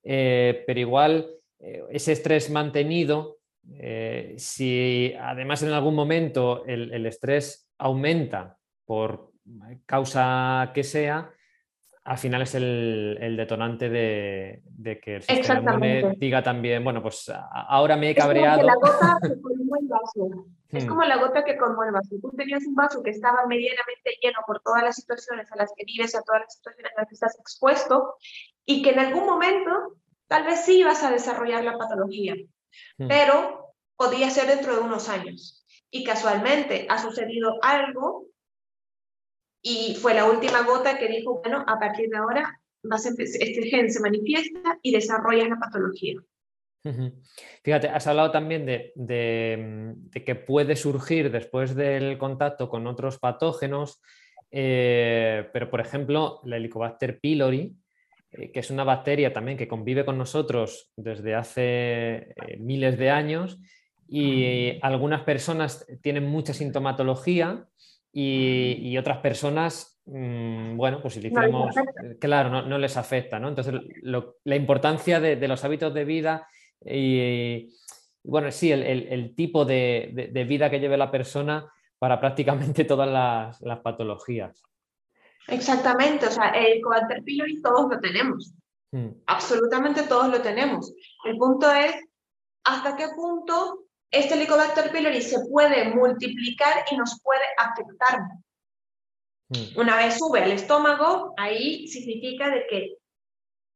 eh, 0.04 0.63
pero 0.67 0.80
igual 0.80 1.32
ese 1.60 2.12
estrés 2.12 2.52
mantenido 2.52 3.38
si 4.38 5.12
además 5.19 5.63
en 5.63 5.71
algún 5.71 5.95
momento 5.95 6.63
el, 6.67 7.04
estrés 7.08 7.67
aumenta 7.80 8.60
por 8.86 9.32
causa 9.88 10.71
que 10.76 10.84
sea, 10.84 11.32
al 12.08 12.17
final 12.17 12.41
es 12.41 12.56
el, 12.56 13.36
detonante 13.38 13.89
de, 13.89 14.62
que 15.02 15.17
el 15.17 15.24
sistema 15.24 15.78
diga 16.17 16.41
también, 16.41 16.84
bueno, 16.84 17.02
pues 17.02 17.32
ahora 17.52 17.96
me 17.96 18.10
he 18.10 18.15
cabreado. 18.15 18.67
Es 20.70 20.86
como 20.86 21.04
la 21.04 21.17
gota 21.17 21.43
que 21.43 21.58
colmó 21.58 21.84
el 21.84 21.91
vaso. 21.91 22.15
Tú 22.22 22.32
tenías 22.36 22.65
un 22.65 22.76
vaso 22.76 23.04
que 23.04 23.12
estaba 23.12 23.46
medianamente 23.46 24.17
lleno 24.22 24.39
por 24.46 24.62
todas 24.62 24.84
las 24.84 24.96
situaciones 24.96 25.52
a 25.52 25.56
las 25.58 25.72
que 25.76 25.86
vives, 25.86 26.15
a 26.15 26.22
todas 26.24 26.41
las 26.41 26.54
situaciones 26.56 26.91
a 26.96 27.02
las 27.02 27.10
que 27.10 27.13
estás 27.15 27.39
expuesto, 27.39 28.15
y 28.65 28.82
que 28.82 28.91
en 28.91 29.00
algún 29.00 29.26
momento 29.26 29.98
tal 30.28 30.46
vez 30.46 30.65
sí 30.65 30.84
vas 30.84 31.04
a 31.04 31.12
desarrollar 31.12 31.63
la 31.63 31.78
patología. 31.78 32.36
Hmm. 32.98 33.08
pero 33.08 33.74
podría 33.96 34.30
ser 34.30 34.48
dentro 34.48 34.76
de 34.76 34.82
unos 34.82 35.10
años. 35.10 35.65
Y 35.89 36.04
casualmente 36.04 36.86
ha 36.89 36.98
sucedido 37.00 37.58
algo 37.62 38.27
y 39.68 39.96
fue 39.96 40.14
la 40.14 40.30
última 40.30 40.64
gota 40.64 40.98
que 40.98 41.08
dijo, 41.08 41.42
bueno, 41.42 41.64
a 41.68 41.78
partir 41.78 42.10
de 42.10 42.18
ahora 42.18 42.60
vas 42.84 43.06
este 43.06 43.64
gen 43.64 43.92
se 43.92 44.00
manifiesta 44.00 44.80
y 44.82 44.94
desarrolla 44.94 45.50
la 45.50 45.60
patología. 45.60 46.16
Fíjate, 47.64 47.90
has 47.90 48.08
hablado 48.08 48.32
también 48.32 48.66
de, 48.66 49.94
que 50.26 50.36
puede 50.36 50.78
surgir 50.78 51.32
después 51.32 51.76
del 51.76 52.18
contacto 52.18 52.70
con 52.70 52.88
otros 52.88 53.20
patógenos, 53.20 54.02
eh, 54.52 55.50
pero 55.52 55.70
por 55.70 55.82
ejemplo, 55.82 56.40
la 56.46 56.56
Helicobacter 56.56 57.20
pylori, 57.20 57.76
eh, 58.32 58.52
que 58.54 58.62
es 58.62 58.72
una 58.72 58.86
bacteria 58.86 59.34
también 59.34 59.58
que 59.58 59.68
convive 59.68 60.06
con 60.06 60.18
nosotros 60.18 60.92
desde 60.96 61.36
hace 61.36 61.64
eh, 61.64 62.58
miles 62.58 62.98
de 62.98 63.10
años 63.10 63.60
y 64.08 64.80
algunas 64.82 65.24
personas 65.24 65.86
tienen 66.02 66.26
mucha 66.26 66.54
sintomatología 66.54 67.68
y, 68.20 68.98
otras 68.98 69.20
personas, 69.20 70.02
mm, 70.06 70.76
bueno, 70.76 71.00
pues 71.02 71.14
si 71.14 71.20
decimos, 71.20 71.76
claro, 72.20 72.64
no, 72.64 72.78
les 72.80 72.98
afecta, 72.98 73.38
¿no? 73.38 73.50
Entonces, 73.50 73.76
la 74.02 74.56
importancia 74.56 75.20
de, 75.20 75.48
los 75.48 75.64
hábitos 75.64 75.94
de 75.94 76.04
vida 76.04 76.48
y, 76.84 77.70
bueno, 78.24 78.52
sí, 78.52 78.72
el, 78.72 79.36
tipo 79.36 79.66
de, 79.66 80.46
vida 80.48 80.70
que 80.72 80.80
lleve 80.80 80.98
la 80.98 81.12
persona 81.12 81.72
para 82.00 82.20
prácticamente 82.20 82.86
todas 82.86 83.60
las 83.62 83.80
patologías. 83.82 84.64
Exactamente, 85.48 86.26
o 86.26 86.32
sea, 86.32 86.50
el 86.50 86.82
Cobalter 86.82 87.24
pylori 87.24 87.62
todos 87.62 87.88
lo 87.90 88.00
tenemos. 88.00 88.52
Mm. 88.92 89.10
Absolutamente 89.28 90.04
todos 90.04 90.30
lo 90.30 90.42
tenemos. 90.42 90.92
El 91.24 91.38
punto 91.38 91.72
es 91.72 91.96
hasta 92.64 92.98
qué 92.98 93.10
punto 93.16 93.87
este 94.12 94.36
Helicobacter 94.36 94.91
pylori 94.91 95.22
se 95.22 95.39
puede 95.50 95.89
multiplicar 95.93 96.86
y 96.91 96.98
nos 96.98 97.20
puede 97.22 97.43
afectar. 97.58 98.22
Mm. 99.50 99.80
Una 99.80 99.98
vez 99.98 100.17
sube 100.17 100.41
al 100.41 100.52
estómago, 100.52 101.34
ahí 101.38 101.88
significa 101.88 102.50
de 102.50 102.65
que 102.67 102.98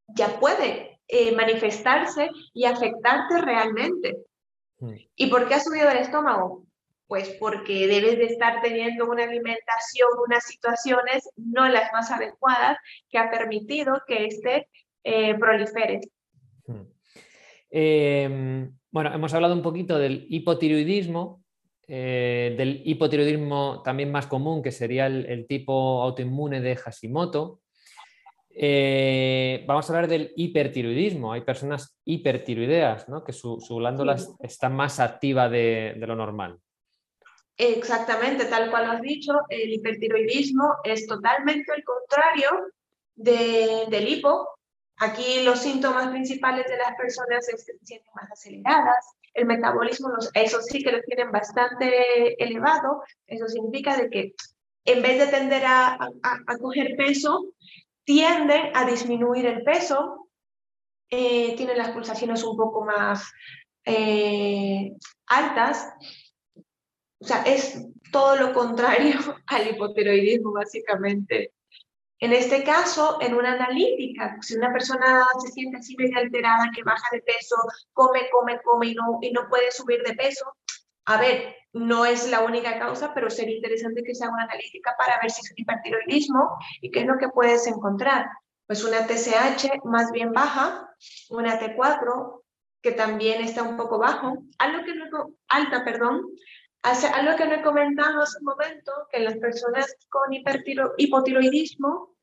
ya 0.07 0.39
puede 0.39 0.99
eh, 1.07 1.35
manifestarse 1.35 2.29
y 2.53 2.65
afectarte 2.65 3.41
realmente. 3.41 4.17
Mm. 4.79 4.95
¿Y 5.15 5.27
por 5.27 5.47
qué 5.47 5.55
ha 5.55 5.59
subido 5.59 5.89
al 5.89 5.97
estómago? 5.97 6.65
Pues 7.07 7.29
porque 7.39 7.87
debes 7.87 8.17
de 8.17 8.25
estar 8.25 8.61
teniendo 8.61 9.05
una 9.09 9.23
alimentación, 9.23 10.09
unas 10.25 10.45
situaciones 10.45 11.29
no 11.35 11.67
las 11.67 11.91
más 11.91 12.09
adecuadas 12.09 12.77
que 13.09 13.17
ha 13.17 13.29
permitido 13.29 14.01
que 14.07 14.25
este 14.25 14.69
eh, 15.03 15.37
prolifere. 15.37 15.99
Hmm. 16.65 16.83
Em, 17.71 18.77
bueno, 18.91 19.13
hemos 19.13 19.33
hablado 19.33 19.53
un 19.53 19.61
poquito 19.61 19.97
del 19.97 20.27
hipotiroidismo, 20.29 21.43
eh, 21.87 22.53
del 22.57 22.81
hipotiroidismo 22.85 23.81
también 23.83 24.11
más 24.11 24.27
común, 24.27 24.61
que 24.61 24.71
sería 24.71 25.07
el, 25.07 25.47
tipo 25.47 26.03
autoinmune 26.03 26.61
de 26.61 26.75
Hashimoto. 26.75 27.61
Eh, 28.49 29.63
vamos 29.65 29.89
a 29.89 29.93
hablar 29.93 30.09
del 30.09 30.33
hipertiroidismo. 30.35 31.31
Hay 31.33 31.41
personas 31.41 31.97
hipertiroideas, 32.05 33.09
¿no? 33.09 33.23
que 33.23 33.31
su, 33.33 33.57
glándula 33.57 34.17
está 34.39 34.69
más 34.69 34.99
activa 34.99 35.49
de 35.49 35.95
lo 35.95 36.15
normal. 36.15 36.59
Exactamente, 37.63 38.45
tal 38.45 38.71
cual 38.71 38.89
has 38.89 39.01
dicho, 39.01 39.33
el 39.49 39.71
hipertiroidismo 39.71 40.77
es 40.83 41.05
totalmente 41.05 41.71
el 41.75 41.83
contrario 41.83 42.49
del 43.15 44.07
hipo. 44.07 44.47
Aquí 45.01 45.43
los 45.43 45.59
síntomas 45.59 46.09
principales 46.09 46.67
de 46.67 46.77
las 46.77 46.95
personas 46.95 47.45
se 47.45 47.57
sienten 47.57 48.11
más 48.13 48.31
aceleradas, 48.31 49.05
el 49.33 49.45
metabolismo, 49.45 50.09
eso 50.33 50.61
sí 50.61 50.83
que 50.83 50.91
lo 50.91 51.01
tienen 51.01 51.31
bastante 51.31 52.41
elevado, 52.43 53.01
eso 53.27 53.47
significa 53.47 53.97
de 53.97 54.09
que 54.09 54.35
en 54.85 55.01
vez 55.01 55.19
de 55.19 55.27
tender 55.27 55.63
a, 55.65 55.93
a, 55.93 56.57
coger 56.57 56.95
peso, 56.97 57.53
tienden 58.03 58.75
a 58.75 58.85
disminuir 58.85 59.45
el 59.45 59.63
peso, 59.63 60.27
eh, 61.09 61.55
tienen 61.55 61.77
las 61.77 61.91
pulsaciones 61.91 62.43
un 62.43 62.57
poco 62.57 62.83
más 62.83 63.31
eh, 63.85 64.91
altas 65.27 65.93
o 67.21 67.25
sea, 67.25 67.43
es 67.43 67.85
todo 68.11 68.35
lo 68.35 68.51
contrario 68.51 69.13
al 69.47 69.69
hipotiroidismo, 69.69 70.53
básicamente. 70.53 71.53
En 72.21 72.33
este 72.33 72.63
caso, 72.63 73.17
en 73.19 73.33
una 73.33 73.53
analítica, 73.53 74.37
si 74.41 74.55
una 74.55 74.71
persona 74.71 75.25
se 75.43 75.51
siente 75.51 75.77
así 75.77 75.95
medio 75.97 76.19
alterada, 76.19 76.69
que 76.73 76.83
baja 76.83 77.07
de 77.11 77.21
peso, 77.23 77.55
come, 77.93 78.29
come, 78.31 78.61
come 78.63 78.87
y 78.89 78.93
no, 78.93 79.17
y 79.21 79.31
no 79.31 79.49
puede 79.49 79.71
subir 79.71 80.03
de 80.03 80.13
peso, 80.13 80.45
a 81.05 81.19
ver, 81.19 81.55
no 81.73 82.05
es 82.05 82.29
la 82.29 82.41
única 82.41 82.77
causa, 82.77 83.11
pero 83.15 83.31
sería 83.31 83.55
interesante 83.55 84.03
que 84.03 84.13
se 84.13 84.23
haga 84.23 84.33
una 84.33 84.43
analítica 84.43 84.93
para 84.99 85.19
ver 85.19 85.31
si 85.31 85.41
es 85.41 85.51
hipertiroidismo 85.55 86.59
y 86.79 86.91
qué 86.91 86.99
es 86.99 87.07
lo 87.07 87.17
que 87.17 87.29
puedes 87.29 87.65
encontrar. 87.65 88.29
Pues 88.67 88.83
una 88.83 89.07
TSH 89.07 89.83
más 89.85 90.11
bien 90.11 90.31
baja, 90.31 90.87
una 91.31 91.59
T4 91.59 92.43
que 92.83 92.91
también 92.91 93.41
está 93.41 93.63
un 93.63 93.77
poco 93.77 93.97
bajo, 93.97 94.43
algo 94.59 94.85
que 94.85 94.93
no, 94.93 95.31
alta, 95.47 95.83
perdón, 95.83 96.21
algo 96.83 97.35
que 97.37 97.45
no 97.45 97.55
he 97.55 97.61
comentado 97.61 98.21
hace 98.21 98.39
un 98.39 98.45
momento, 98.45 98.91
que 99.11 99.17
en 99.17 99.25
las 99.25 99.37
personas 99.37 99.95
con 100.09 100.33
hipotiroidismo, 100.97 102.15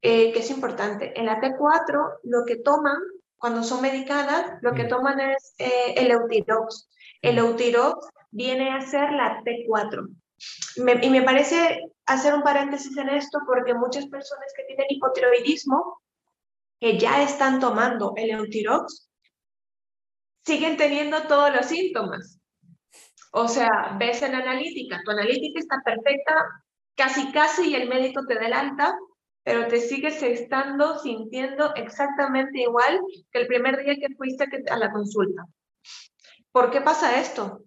eh, 0.00 0.32
que 0.32 0.38
es 0.40 0.50
importante, 0.50 1.18
en 1.18 1.26
la 1.26 1.40
T4 1.40 2.20
lo 2.22 2.44
que 2.44 2.56
toman, 2.56 2.98
cuando 3.36 3.62
son 3.62 3.82
medicadas, 3.82 4.58
lo 4.62 4.72
que 4.72 4.84
mm. 4.84 4.88
toman 4.88 5.20
es 5.20 5.54
eh, 5.58 5.94
el 5.96 6.10
Eutirox. 6.10 6.88
El 7.22 7.36
mm. 7.36 7.38
Eutirox 7.38 8.08
viene 8.30 8.72
a 8.72 8.80
ser 8.80 9.12
la 9.12 9.42
T4. 9.42 10.08
y 11.02 11.10
me 11.10 11.22
parece 11.22 11.92
hacer 12.06 12.34
un 12.34 12.42
paréntesis 12.42 12.96
en 12.96 13.10
esto 13.10 13.40
porque 13.46 13.74
muchas 13.74 14.06
personas 14.06 14.52
que 14.56 14.64
tienen 14.64 14.86
hipotiroidismo, 14.88 16.00
que 16.80 16.98
ya 16.98 17.22
están 17.22 17.60
tomando 17.60 18.14
el 18.16 18.30
Eutirox, 18.30 19.10
siguen 20.44 20.76
teniendo 20.76 21.22
todos 21.24 21.54
los 21.54 21.66
síntomas. 21.66 22.37
O 23.32 23.48
sea, 23.48 23.96
ves 23.98 24.22
en 24.22 24.34
analítica, 24.34 25.00
tu 25.04 25.10
analítica 25.10 25.58
está 25.58 25.80
perfecta, 25.84 26.34
casi 26.96 27.30
casi 27.32 27.70
y 27.70 27.74
el 27.74 27.88
médico 27.88 28.22
te 28.26 28.34
da 28.34 28.46
el 28.46 28.52
alta, 28.52 28.98
pero 29.42 29.68
te 29.68 29.80
sigues 29.80 30.22
estando 30.22 30.98
sintiendo 30.98 31.74
exactamente 31.74 32.60
igual 32.60 33.00
que 33.30 33.40
el 33.40 33.46
primer 33.46 33.82
día 33.82 33.96
que 33.96 34.14
fuiste 34.14 34.46
a 34.70 34.76
la 34.76 34.90
consulta. 34.90 35.44
¿Por 36.52 36.70
qué 36.70 36.80
pasa 36.80 37.20
esto? 37.20 37.62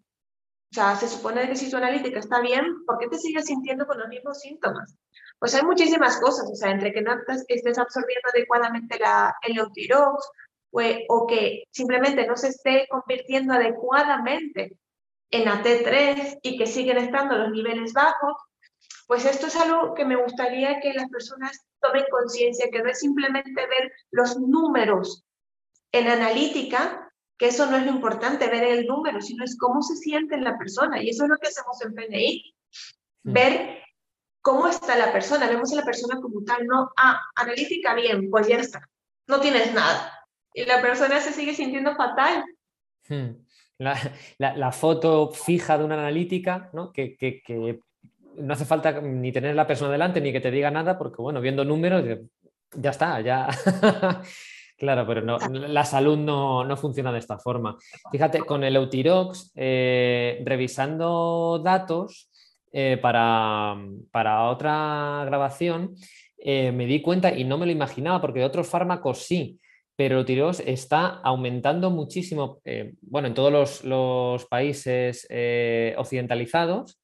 O 0.72 0.74
sea, 0.74 0.96
se 0.96 1.08
supone 1.08 1.48
que 1.48 1.56
si 1.56 1.70
tu 1.70 1.78
analítica 1.78 2.20
está 2.20 2.40
bien, 2.40 2.86
¿por 2.86 2.98
qué 2.98 3.08
te 3.08 3.18
sigues 3.18 3.46
sintiendo 3.46 3.86
con 3.86 4.00
los 4.00 4.08
mismos 4.08 4.40
síntomas? 4.40 4.96
Pues 5.38 5.54
hay 5.56 5.64
muchísimas 5.64 6.20
cosas, 6.20 6.50
o 6.52 6.56
sea, 6.56 6.72
entre 6.72 6.94
que 6.94 7.02
no 7.02 7.14
estés 7.28 7.78
absorbiendo 7.78 8.30
adecuadamente 8.34 9.00
la, 9.00 9.36
el 9.42 9.58
Eutirox 9.58 10.30
o 11.10 11.28
que 11.28 11.64
simplemente 11.72 12.26
no 12.26 12.38
se 12.38 12.50
esté 12.50 12.88
convirtiendo 12.90 13.54
adecuadamente 13.54 14.78
en 15.32 15.48
AT3 15.48 16.40
y 16.44 16.58
que 16.58 16.68
siguen 16.68 16.98
estando 16.98 17.38
los 17.38 17.52
niveles 17.52 17.94
bajos, 17.94 18.34
pues 19.08 19.26
esto 19.26 19.48
es 19.48 19.56
algo 19.56 19.94
que 19.94 20.06
me 20.06 20.16
gustaría 20.16 20.80
que 20.80 20.94
las 20.94 21.10
personas 21.10 21.66
tomen 21.80 22.06
conciencia, 22.10 22.70
que 22.72 22.82
no 22.82 22.90
es 22.90 23.00
simplemente 23.00 23.68
ver 23.68 23.92
los 24.12 24.38
números 24.40 25.24
en 25.92 26.08
analítica, 26.08 27.12
que 27.38 27.48
eso 27.48 27.66
no 27.66 27.78
es 27.78 27.86
lo 27.86 27.92
importante, 27.92 28.48
ver 28.48 28.64
el 28.64 28.86
número, 28.86 29.20
sino 29.20 29.44
es 29.44 29.58
cómo 29.58 29.82
se 29.82 29.96
siente 29.96 30.38
la 30.38 30.58
persona. 30.58 31.02
Y 31.02 31.10
eso 31.10 31.24
es 31.24 31.30
lo 31.30 31.38
que 31.38 31.48
hacemos 31.48 31.82
en 31.82 31.96
PNI, 31.96 32.56
mm. 33.24 33.34
ver 33.34 33.82
cómo 34.42 34.68
está 34.68 34.96
la 34.96 35.12
persona, 35.12 35.48
vemos 35.48 35.72
a 35.74 35.78
la 35.78 35.86
persona 35.86 36.20
como 36.22 36.44
tal, 36.44 36.66
no, 36.66 36.92
ah, 36.98 37.20
analítica 37.36 37.94
bien, 37.94 38.30
pues 38.30 38.48
ya 38.48 38.58
está, 38.58 38.88
no 39.28 39.40
tienes 39.40 39.74
nada. 39.74 40.12
Y 40.54 40.66
la 40.66 40.82
persona 40.82 41.20
se 41.22 41.32
sigue 41.32 41.54
sintiendo 41.54 41.96
fatal. 41.96 42.44
Hmm. 43.08 43.41
La, 44.38 44.72
foto 44.72 45.32
fija 45.32 45.78
de 45.78 45.84
una 45.84 45.96
analítica, 45.96 46.70
¿no? 46.74 46.92
Que, 46.92 47.16
que, 47.18 47.42
que 47.42 47.80
no 48.38 48.54
hace 48.54 48.66
falta 48.66 49.02
ni 49.02 49.32
tener 49.32 49.56
la 49.56 49.68
persona 49.68 49.92
delante 49.92 50.22
ni 50.22 50.32
que 50.32 50.42
te 50.42 50.52
diga 50.52 50.72
nada, 50.72 50.98
porque 50.98 51.22
bueno, 51.22 51.42
viendo 51.42 51.66
números, 51.66 52.04
ya 52.74 52.90
está, 52.92 53.22
ya. 53.22 53.48
claro, 54.78 55.06
pero 55.06 55.22
no, 55.22 55.38
la 55.38 55.86
salud 55.86 56.18
no, 56.18 56.78
funciona 56.78 57.12
de 57.12 57.20
esta 57.20 57.38
forma. 57.38 57.78
Fíjate, 58.12 58.40
con 58.40 58.64
el 58.64 58.76
Eutirox, 58.76 59.52
eh, 59.56 60.42
revisando 60.46 61.62
datos 61.64 62.30
eh, 62.72 62.98
para, 63.02 63.76
otra 64.50 65.24
grabación, 65.26 65.96
eh, 66.38 66.72
me 66.72 66.86
di 66.86 67.02
cuenta 67.02 67.36
y 67.36 67.44
no 67.44 67.58
me 67.58 67.66
lo 67.66 67.72
imaginaba, 67.72 68.22
porque 68.22 68.40
de 68.40 68.46
otros 68.46 68.68
fármacos 68.68 69.20
sí, 69.26 69.60
pero 69.96 70.16
el 70.16 70.22
Eutirox 70.22 70.62
está 70.62 71.08
aumentando 71.08 71.92
muchísimo, 71.92 72.62
bueno, 73.02 73.28
en 73.28 73.34
todos 73.34 73.84
los 73.84 74.46
países 74.46 75.28
occidentalizados 75.98 77.02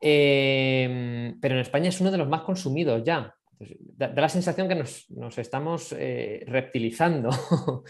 Em, 0.00 1.38
pero 1.40 1.54
en 1.54 1.60
España 1.60 1.88
es 1.88 2.00
uno 2.00 2.10
de 2.10 2.18
los 2.18 2.28
más 2.28 2.42
consumidos 2.42 3.02
ya. 3.04 3.34
Da, 3.58 4.08
la 4.08 4.28
sensación 4.28 4.68
que 4.68 4.76
nos, 4.76 5.38
estamos 5.38 5.94
eh, 5.96 6.44
reptilizando. 6.46 7.30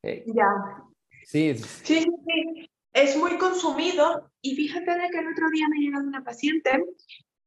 Eh, 0.00 0.22
ya. 0.26 0.46
Sí. 1.24 1.56
sí. 1.56 1.64
Sí, 1.82 2.06
es 2.92 3.16
muy 3.16 3.36
consumido 3.36 4.30
y 4.40 4.54
fíjate 4.54 4.92
de 4.92 5.10
que 5.10 5.18
el 5.18 5.26
otro 5.26 5.50
día 5.50 5.66
me 5.68 5.80
llegó 5.80 5.98
una 5.98 6.22
paciente 6.22 6.70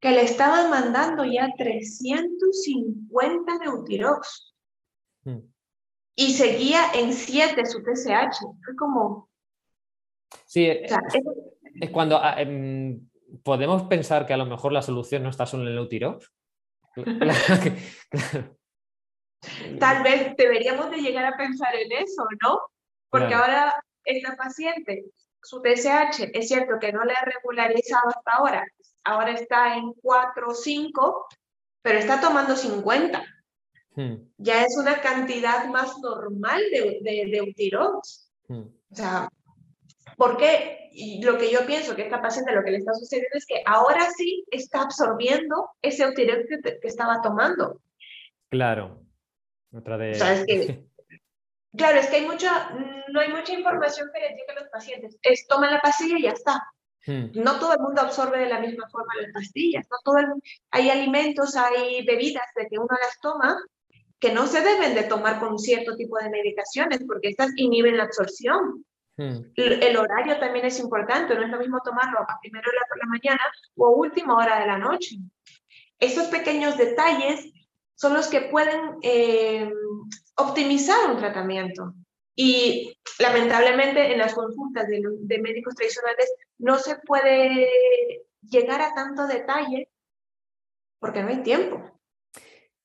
que 0.02 0.12
le 0.12 0.24
estaban 0.24 0.70
mandando 0.70 1.24
ya 1.24 1.48
350 1.58 3.58
de 3.58 3.70
Utirox. 3.70 4.54
Y 6.16 6.34
seguía 6.34 6.92
en 6.94 7.14
7 7.14 7.66
su 7.66 7.82
TSH. 7.82 8.40
Fue 8.64 8.76
como... 8.78 9.30
Sí, 10.46 10.68
es, 10.68 10.92
cuando 11.92 12.18
ah, 12.18 12.42
em, 12.42 13.10
podemos 13.44 13.84
pensar 13.84 14.26
que 14.26 14.34
a 14.34 14.38
lo 14.38 14.46
mejor 14.46 14.74
la 14.74 14.82
solución 14.82 15.24
no 15.24 15.30
está 15.30 15.46
solo 15.46 15.64
en 15.64 15.70
el 15.70 15.78
Eutirox. 15.78 16.30
Tal 19.80 20.04
vez 20.04 20.36
deberíamos 20.38 20.92
de 20.92 20.98
llegar 20.98 21.26
a 21.26 21.38
pensar 21.38 21.74
en 21.76 21.92
eso, 21.92 22.24
¿no? 22.44 22.62
Porque 23.10 23.34
ahora 23.34 23.74
esta 24.04 24.36
paciente, 24.36 25.06
su 25.42 25.62
TSH, 25.62 26.30
es 26.34 26.48
cierto 26.48 26.78
que 26.80 26.94
no 26.94 27.04
le 27.04 27.14
ha 27.14 27.26
regularizado 27.26 28.10
hasta 28.10 28.34
ahora, 28.34 28.66
ahora 29.04 29.32
está 29.32 29.76
en 29.76 29.94
4 29.94 30.48
o 30.48 30.54
5, 30.54 31.28
pero 31.82 32.00
está 32.00 32.22
tomando 32.22 32.56
50. 32.56 33.24
Hmm. 34.02 34.16
Ya 34.38 34.64
es 34.64 34.78
una 34.78 35.02
cantidad 35.02 35.66
más 35.68 35.98
normal 36.02 36.62
de, 36.72 37.00
de, 37.02 37.30
de 37.30 37.38
Eutirox. 37.38 38.32
Hmm. 38.48 38.68
O 38.92 38.96
sea, 38.96 39.30
porque 40.18 40.90
lo 41.22 41.38
que 41.38 41.52
yo 41.52 41.66
pienso 41.66 41.96
que 41.96 42.04
esta 42.04 42.22
paciente 42.22 42.54
lo 42.54 42.64
que 42.64 42.72
le 42.72 42.78
está 42.78 42.94
sucediendo 42.94 43.38
es 43.38 43.46
que 43.46 43.62
ahora 43.66 44.10
sí 44.16 44.44
está 44.52 44.82
absorbiendo 44.82 45.70
ese 45.82 46.04
Eutirox 46.04 46.48
que, 46.64 46.80
estaba 46.84 47.22
tomando. 47.22 47.82
Claro. 48.50 49.02
Otra 49.74 49.98
de... 49.98 50.12
claro, 51.78 52.00
es 52.00 52.08
que 52.08 52.18
hay 52.18 52.26
mucha, 52.26 52.72
no 53.12 53.20
hay 53.22 53.30
mucha 53.30 53.54
información 53.54 54.10
que 54.14 54.20
le 54.20 54.28
a 54.28 54.60
los 54.60 54.70
pacientes. 54.70 55.18
Es 55.22 55.48
toma 55.48 55.72
la 55.72 55.80
pastilla 55.80 56.18
y 56.18 56.24
ya 56.24 56.32
está. 56.32 56.62
Hmm. 57.06 57.28
No 57.34 57.58
todo 57.60 57.74
el 57.74 57.80
mundo 57.80 58.02
absorbe 58.02 58.40
de 58.40 58.50
la 58.50 58.60
misma 58.60 58.88
forma 58.90 59.14
las 59.22 59.32
pastillas. 59.32 59.88
No 59.90 59.98
todo 60.04 60.18
hay 60.72 60.90
alimentos, 60.90 61.56
hay 61.56 62.06
bebidas 62.06 62.48
de 62.56 62.68
que 62.68 62.78
uno 62.78 62.96
las 63.02 63.20
toma 63.22 63.58
que 64.22 64.32
no 64.32 64.48
se 64.48 64.62
deben 64.62 64.94
de 64.94 65.04
tomar 65.04 65.40
con 65.40 65.58
cierto 65.58 65.96
tipo 65.98 66.18
de 66.20 66.30
medicaciones 66.30 67.04
porque 67.08 67.30
estas 67.30 67.52
inhiben 67.58 67.98
la 67.98 68.04
absorción. 68.04 68.86
Hmm. 69.18 69.52
El 69.56 69.98
horario 69.98 70.40
también 70.40 70.66
es 70.66 70.80
importante, 70.80 71.36
no 71.36 71.44
es 71.44 71.50
lo 71.50 71.60
mismo 71.60 71.82
tomarlo 71.84 72.20
a 72.20 72.40
primera 72.40 72.66
hora 72.66 72.86
por 72.88 73.00
la 73.00 73.08
mañana 73.08 73.42
o 73.76 73.88
a 73.88 73.96
última 73.96 74.38
hora 74.38 74.60
de 74.60 74.68
la 74.68 74.78
noche. 74.78 75.18
Estos 76.00 76.28
pequeños 76.28 76.78
detalles 76.78 77.52
son 77.96 78.14
los 78.14 78.28
que 78.28 78.42
pueden 78.42 78.98
eh, 79.02 79.70
optimizar 80.36 81.12
un 81.12 81.18
tratamiento. 81.18 81.94
Y 82.36 82.96
lamentablemente 83.20 84.14
en 84.14 84.20
las 84.20 84.34
consultas 84.34 84.88
de, 84.88 85.40
médicos 85.40 85.76
tradicionales 85.76 86.32
no 86.60 86.78
se 86.78 86.96
puede 86.96 87.68
llegar 88.42 88.82
a 88.82 88.94
tanto 88.94 89.28
detalle 89.28 89.90
porque 91.00 91.24
no 91.24 91.30
hay 91.30 91.42
tiempo. 91.44 91.92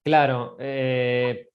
Claro, 0.06 0.56
eh, 0.60 1.48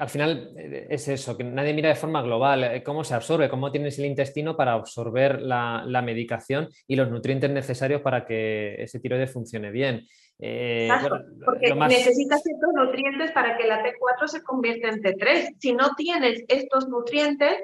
al 0.00 0.08
final 0.08 0.52
eh, 0.58 0.88
es 0.90 1.06
eso, 1.06 1.36
que 1.36 1.44
nadie 1.44 1.72
mira 1.72 1.90
de 1.90 1.94
forma 1.94 2.22
global 2.22 2.64
eh, 2.64 2.82
cómo 2.82 3.04
se 3.04 3.14
absorbe, 3.14 3.48
cómo 3.48 3.70
tienes 3.70 3.96
el 4.00 4.06
intestino 4.06 4.56
para 4.56 4.72
absorber 4.72 5.40
la, 5.40 6.02
medicación 6.04 6.68
y 6.88 6.96
los 6.96 7.08
nutrientes 7.08 7.48
necesarios 7.50 8.02
para 8.02 8.26
que 8.26 8.82
ese 8.82 8.98
tiroides 8.98 9.32
funcione 9.32 9.70
bien. 9.70 10.04
Eh, 10.40 10.88
porque 11.44 11.72
necesitas 11.72 12.44
estos 12.44 12.70
nutrientes 12.74 13.30
para 13.30 13.56
que 13.56 13.68
la 13.68 13.84
T4 13.84 14.26
se 14.26 14.42
convierta 14.42 14.88
en 14.88 15.00
T3. 15.00 15.54
Si 15.60 15.72
no 15.72 15.94
tienes 15.94 16.42
estos 16.48 16.88
nutrientes, 16.88 17.62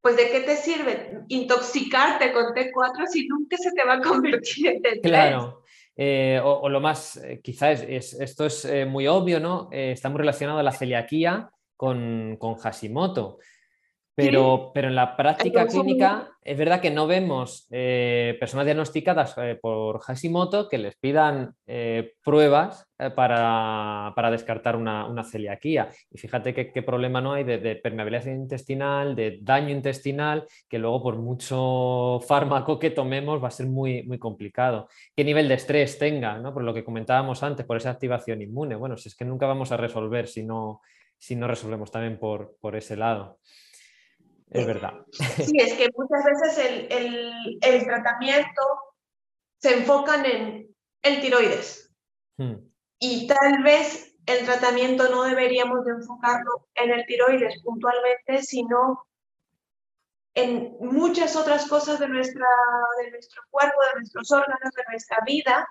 pues 0.00 0.16
¿de 0.16 0.30
qué 0.30 0.40
te 0.40 0.56
sirve 0.56 1.20
intoxicarte 1.28 2.32
con 2.32 2.46
T4 2.54 3.06
si 3.06 3.28
nunca 3.28 3.56
se 3.56 3.70
te 3.70 3.84
va 3.84 3.94
a 3.94 4.00
convertir 4.00 4.66
en 4.66 4.82
T3? 4.82 5.00
Claro. 5.02 5.62
Eh, 6.00 6.40
o, 6.44 6.68
lo 6.68 6.80
más, 6.80 7.16
eh, 7.16 7.40
quizás 7.42 7.84
es, 7.86 8.14
esto 8.14 8.46
es 8.46 8.64
eh, 8.64 8.86
muy 8.86 9.08
obvio, 9.08 9.40
¿no? 9.40 9.68
está 9.72 10.08
muy 10.08 10.18
relacionado 10.18 10.60
a 10.60 10.62
la 10.62 10.70
celiaquía 10.70 11.50
con, 11.76 12.36
con 12.38 12.54
Hashimoto. 12.54 13.38
Pero, 14.18 14.72
pero 14.74 14.88
en 14.88 14.96
la 14.96 15.16
práctica 15.16 15.64
clínica 15.68 16.28
es 16.42 16.58
verdad 16.58 16.80
que 16.80 16.90
no 16.90 17.06
vemos 17.06 17.68
eh, 17.70 18.36
personas 18.40 18.66
diagnosticadas 18.66 19.32
eh, 19.38 19.56
por 19.62 20.00
Hashimoto 20.00 20.68
que 20.68 20.76
les 20.76 20.96
pidan 20.96 21.54
eh, 21.68 22.14
pruebas 22.24 22.84
para, 23.14 24.12
descartar 24.32 24.74
una, 24.74 25.22
celiaquía. 25.22 25.88
Y 26.10 26.18
fíjate 26.18 26.52
qué 26.52 26.82
problema 26.82 27.20
no 27.20 27.34
hay 27.34 27.44
de, 27.44 27.76
permeabilidad 27.76 28.26
intestinal, 28.26 29.14
de 29.14 29.38
daño 29.40 29.70
intestinal, 29.70 30.44
que 30.68 30.80
luego 30.80 31.00
por 31.00 31.18
mucho 31.18 32.18
fármaco 32.26 32.76
que 32.76 32.90
tomemos 32.90 33.40
va 33.40 33.48
a 33.48 33.52
ser 33.52 33.68
muy, 33.68 34.02
muy 34.02 34.18
complicado. 34.18 34.88
¿Qué 35.14 35.22
nivel 35.22 35.46
de 35.46 35.54
estrés 35.54 35.96
tenga? 35.96 36.38
¿no? 36.38 36.52
Por 36.52 36.64
lo 36.64 36.74
que 36.74 36.82
comentábamos 36.82 37.44
antes, 37.44 37.64
por 37.64 37.76
esa 37.76 37.90
activación 37.90 38.42
inmune. 38.42 38.74
Bueno, 38.74 38.96
si 38.96 39.10
es 39.10 39.14
que 39.14 39.24
nunca 39.24 39.46
vamos 39.46 39.70
a 39.70 39.76
resolver 39.76 40.26
si 40.26 40.42
no, 40.42 40.80
si 41.16 41.36
no 41.36 41.46
resolvemos 41.46 41.92
también 41.92 42.18
por, 42.18 42.56
por 42.60 42.74
ese 42.74 42.96
lado. 42.96 43.38
Es 44.50 44.66
verdad. 44.66 44.92
Sí, 45.12 45.52
es 45.58 45.74
que 45.74 45.88
muchas 45.96 46.24
veces 46.24 46.90
el, 46.90 47.58
el, 47.60 47.84
tratamiento 47.84 48.62
se 49.60 49.74
enfocan 49.74 50.24
en 50.24 50.74
el 51.02 51.20
tiroides. 51.20 51.92
Hmm. 52.38 52.56
Y 52.98 53.26
tal 53.26 53.62
vez 53.62 54.16
el 54.26 54.44
tratamiento 54.44 55.08
no 55.10 55.24
deberíamos 55.24 55.84
de 55.84 55.92
enfocarlo 55.92 56.68
en 56.74 56.90
el 56.90 57.04
tiroides 57.06 57.62
puntualmente, 57.62 58.42
sino 58.42 59.06
en 60.34 60.76
muchas 60.80 61.34
otras 61.36 61.66
cosas 61.66 61.98
de, 61.98 62.08
nuestra, 62.08 62.46
de 63.02 63.10
nuestro 63.10 63.42
cuerpo, 63.50 63.76
de 63.92 64.00
nuestros 64.00 64.30
órganos, 64.30 64.72
de 64.74 64.84
nuestra 64.88 65.18
vida, 65.26 65.68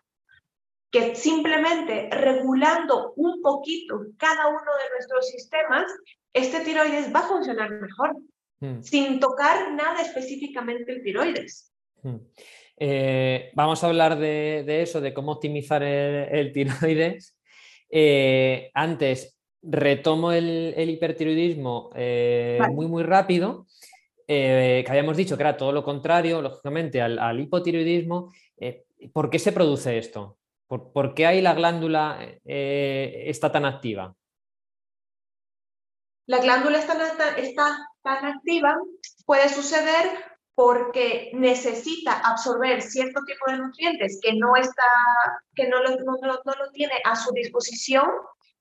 que 0.92 1.16
simplemente 1.16 2.10
regulando 2.12 3.14
un 3.16 3.42
poquito 3.42 4.00
cada 4.18 4.48
uno 4.48 4.60
de 4.60 4.90
nuestros 4.94 5.28
sistemas, 5.28 5.86
este 6.34 6.62
tiroides 6.62 7.14
va 7.14 7.20
a 7.20 7.28
funcionar 7.28 7.70
mejor. 7.70 8.16
Hmm. 8.60 8.82
sin 8.82 9.20
tocar 9.20 9.72
nada 9.74 10.02
específicamente 10.02 10.92
el 10.92 11.04
tiroides. 11.04 11.72
Hmm. 12.02 12.18
Eh, 12.80 13.52
vamos 13.54 13.84
a 13.84 13.88
hablar 13.88 14.18
de, 14.18 14.82
eso, 14.82 15.00
de 15.02 15.14
cómo 15.14 15.34
optimizar 15.34 15.84
el, 15.84 16.52
tiroides. 16.52 17.36
Eh, 17.90 18.72
antes, 18.74 19.38
retomo 19.62 20.32
el, 20.32 20.74
hipertiroidismo 20.90 21.92
eh, 21.96 22.60
muy, 22.72 22.88
muy 22.88 23.04
rápido, 23.04 23.68
que 24.28 24.86
habíamos 24.88 25.18
dicho 25.18 25.38
que 25.38 25.44
era 25.44 25.56
todo 25.56 25.72
lo 25.72 25.84
contrario, 25.84 26.42
lógicamente, 26.42 27.02
al, 27.02 27.18
al 27.20 27.40
hipotiroidismo. 27.40 28.34
¿Por 29.14 29.30
qué 29.30 29.40
se 29.40 29.52
produce 29.52 29.98
esto? 29.98 30.38
¿Por, 30.68 31.14
qué 31.14 31.26
ahí 31.26 31.42
la 31.42 31.54
glándula 31.54 32.20
está 32.44 33.52
tan 33.52 33.66
activa? 33.66 34.16
La 36.28 36.40
glándula 36.40 36.80
está, 36.80 37.38
está 37.38 37.90
tan 38.04 38.26
activa, 38.26 38.78
puede 39.26 39.50
suceder 39.50 40.12
porque 40.56 41.32
necesita 41.34 42.20
absorber 42.20 42.82
cierto 42.82 43.22
tipo 43.26 43.50
de 43.50 43.60
nutrientes 43.60 44.20
que 44.22 44.34
no 44.34 44.56
está, 44.56 44.84
que 45.56 45.70
no 45.70 45.82
lo, 45.82 45.92
no, 45.98 46.16
lo 46.18 46.72
tiene 46.74 46.96
a 47.06 47.16
su 47.16 47.32
disposición 47.32 48.10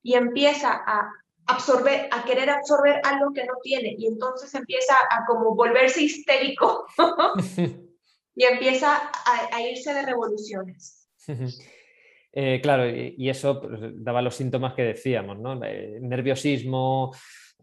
y 0.01 0.13
empieza 0.13 0.71
a 0.85 1.11
absorber, 1.47 2.07
a 2.11 2.23
querer 2.23 2.49
absorber 2.51 3.01
algo 3.03 3.33
que 3.33 3.45
no 3.45 3.55
tiene 3.61 3.95
y 3.97 4.07
entonces 4.07 4.53
empieza 4.53 4.93
a 5.09 5.25
como 5.25 5.55
volverse 5.55 6.03
histérico 6.03 6.85
y 8.35 8.43
empieza 8.43 9.11
a, 9.51 9.61
irse 9.61 9.93
de 9.93 10.05
revoluciones. 10.05 11.09
Eh, 12.39 12.59
claro, 12.61 12.87
y, 12.87 13.29
eso 13.31 13.59
pues, 13.59 13.79
daba 13.95 14.21
los 14.21 14.35
síntomas 14.35 14.75
que 14.75 14.83
decíamos, 14.83 15.39
¿no? 15.39 15.55
nerviosismo, 15.55 17.11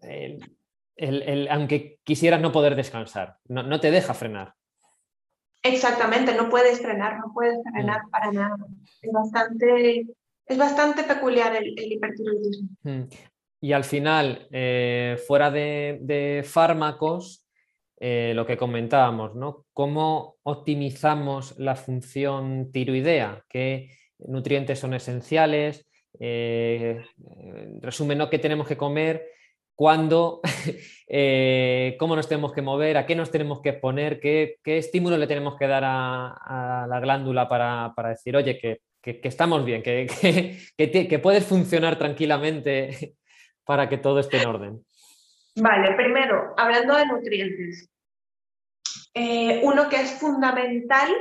el, 0.06 1.48
aunque 1.50 1.98
quisieras 2.04 2.40
no 2.40 2.52
poder 2.52 2.76
descansar, 2.76 3.38
no, 3.48 3.80
te 3.80 3.90
deja 3.90 4.14
frenar. 4.14 4.54
Exactamente, 5.62 6.34
no 6.34 6.50
puedes 6.50 6.80
frenar, 6.80 7.18
no 7.18 7.32
puedes 7.32 7.56
frenar 7.72 8.04
mm. 8.06 8.10
para 8.10 8.32
nada. 8.32 8.56
Es 9.00 9.12
bastante, 9.12 10.06
es 10.46 10.58
bastante 10.58 11.04
peculiar 11.04 11.56
el, 11.56 11.74
hipertiroidismo. 11.76 12.68
Mm. 12.82 13.02
Y 13.62 13.72
al 13.72 13.84
final, 13.84 14.46
eh, 14.52 15.16
fuera 15.26 15.50
de, 15.50 16.44
fármacos, 16.46 17.46
eh, 17.98 18.32
lo 18.34 18.44
que 18.44 18.58
comentábamos, 18.58 19.34
¿no? 19.34 19.64
¿Cómo 19.72 20.36
optimizamos 20.42 21.58
la 21.58 21.74
función 21.74 22.70
tiroidea? 22.70 23.42
¿Qué 23.48 23.88
nutrientes 24.18 24.78
son 24.78 24.92
esenciales? 24.92 25.86
Eh, 26.20 27.02
resumen, 27.80 28.18
¿no? 28.18 28.28
¿Qué 28.28 28.38
tenemos 28.38 28.68
que 28.68 28.76
comer? 28.76 29.24
Cuándo, 29.74 30.40
eh, 31.08 31.96
cómo 31.98 32.16
nos 32.16 32.28
tenemos 32.28 32.52
que 32.52 32.62
mover, 32.62 32.96
a 32.96 33.06
qué 33.06 33.14
nos 33.14 33.30
tenemos 33.30 33.60
que 33.60 33.70
exponer, 33.70 34.20
qué, 34.20 34.58
estímulo 34.64 35.16
le 35.16 35.26
tenemos 35.26 35.56
que 35.56 35.66
dar 35.66 35.82
a, 35.84 36.86
la 36.88 37.00
glándula 37.00 37.48
para, 37.48 37.92
decir, 38.08 38.36
oye, 38.36 38.58
que, 38.58 38.80
estamos 39.02 39.64
bien, 39.64 39.82
que, 39.82 41.20
puedes 41.22 41.44
funcionar 41.44 41.98
tranquilamente 41.98 43.16
para 43.64 43.88
que 43.88 43.98
todo 43.98 44.20
esté 44.20 44.38
en 44.38 44.48
orden. 44.48 44.84
Vale, 45.56 45.94
primero, 45.94 46.54
hablando 46.56 46.96
de 46.96 47.06
nutrientes. 47.06 47.88
Eh, 49.14 49.60
uno 49.62 49.88
que 49.88 50.00
es 50.00 50.18
fundamental 50.18 51.12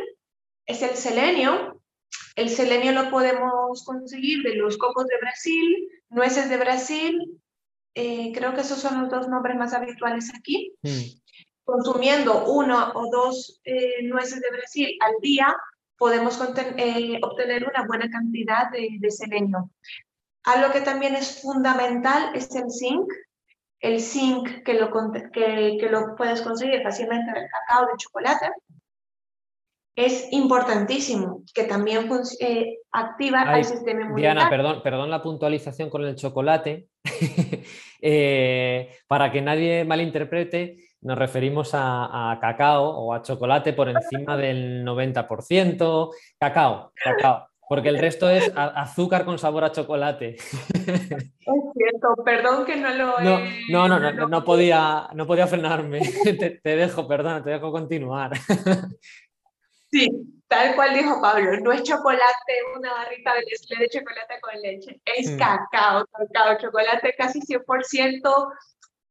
es 0.65 0.81
el 0.81 0.95
selenio. 0.95 1.79
El 2.35 2.49
selenio 2.49 2.93
lo 2.93 3.11
podemos 3.11 3.83
conseguir 3.85 4.41
de 4.41 4.55
los 4.55 4.77
cocos 4.79 5.05
de 5.05 5.17
Brasil, 5.21 5.87
nueces 6.09 6.49
de 6.49 6.57
Brasil, 6.57 7.42
eh, 7.95 8.31
creo 8.33 8.53
que 8.53 8.61
esos 8.61 8.79
son 8.79 9.01
los 9.01 9.09
dos 9.09 9.27
nombres 9.27 9.55
más 9.57 9.73
habituales 9.73 10.31
aquí. 10.35 10.73
Hmm. 10.81 11.19
Consumiendo 11.63 12.45
uno 12.45 12.91
o 12.93 13.09
dos 13.09 13.61
eh, 13.63 14.03
nueces 14.03 14.41
de 14.41 14.51
Brasil 14.51 14.97
al 15.01 15.13
día, 15.21 15.55
podemos 15.97 16.39
eh, 16.77 17.19
obtener 17.21 17.65
una 17.65 17.85
buena 17.87 18.09
cantidad 18.09 18.69
de, 18.71 19.11
selenio. 19.11 19.69
Algo 20.43 20.73
que 20.73 20.81
también 20.81 21.15
es 21.15 21.41
fundamental 21.41 22.35
es 22.35 22.53
el 22.55 22.69
zinc. 22.69 23.07
El 23.79 24.01
zinc 24.01 24.63
que 24.63 24.73
lo, 24.73 24.91
que, 25.31 25.77
que 25.79 25.89
lo 25.89 26.15
puedes 26.15 26.41
conseguir 26.41 26.83
fácilmente 26.83 27.31
del 27.31 27.47
cacao, 27.49 27.85
de 27.85 27.97
chocolate 27.97 28.51
es 29.95 30.27
importantísimo, 30.31 31.43
que 31.53 31.63
también 31.63 32.09
activa 32.91 33.57
el 33.57 33.65
sistema 33.65 34.01
inmunitario. 34.01 34.33
Diana, 34.33 34.49
perdón, 34.49 34.81
perdón 34.83 35.09
la 35.09 35.21
puntualización 35.21 35.89
con 35.89 36.03
el 36.05 36.15
chocolate. 36.15 36.87
Eh, 38.05 38.97
para 39.07 39.31
que 39.31 39.41
nadie 39.41 39.85
malinterprete, 39.85 40.75
nos 41.03 41.17
referimos 41.17 41.71
a, 41.73 42.37
cacao 42.41 42.83
o 42.83 43.13
a 43.13 43.21
chocolate 43.21 43.71
por 43.71 43.87
encima 43.87 44.35
del 44.35 44.83
90%. 44.83 46.09
Cacao, 46.37 46.91
cacao. 46.95 47.47
Porque 47.67 47.89
el 47.89 47.97
resto 47.97 48.29
es 48.29 48.51
azúcar 48.55 49.23
con 49.25 49.39
sabor 49.39 49.63
a 49.63 49.71
chocolate. 49.71 50.35
Es 51.45 51.63
cierto, 51.75 52.23
perdón 52.23 52.65
que 52.65 52.77
no 52.77 52.89
lo 52.93 53.19
no, 53.19 53.39
no, 53.69 53.99
no, 53.99 54.11
no, 54.13 54.27
no, 54.27 54.43
podía, 54.43 55.09
no 55.13 55.25
podía 55.25 55.47
frenarme. 55.47 55.99
Te, 56.23 56.61
te 56.63 56.75
dejo, 56.75 57.07
perdón, 57.07 57.43
te 57.43 57.49
dejo 57.49 57.71
continuar. 57.71 58.31
Sí, 59.93 60.09
tal 60.47 60.73
cual 60.73 60.95
dijo 60.95 61.21
Pablo, 61.21 61.59
no 61.59 61.71
es 61.71 61.83
chocolate, 61.83 62.53
una 62.75 62.93
barrita 62.93 63.31
de 63.35 63.77
de 63.77 63.89
chocolate 63.89 64.41
con 64.41 64.59
leche, 64.59 64.99
es 65.05 65.29
mm. 65.29 65.37
cacao, 65.37 66.07
cacao, 66.07 66.57
chocolate 66.57 67.13
casi 67.15 67.39
100% 67.41 68.53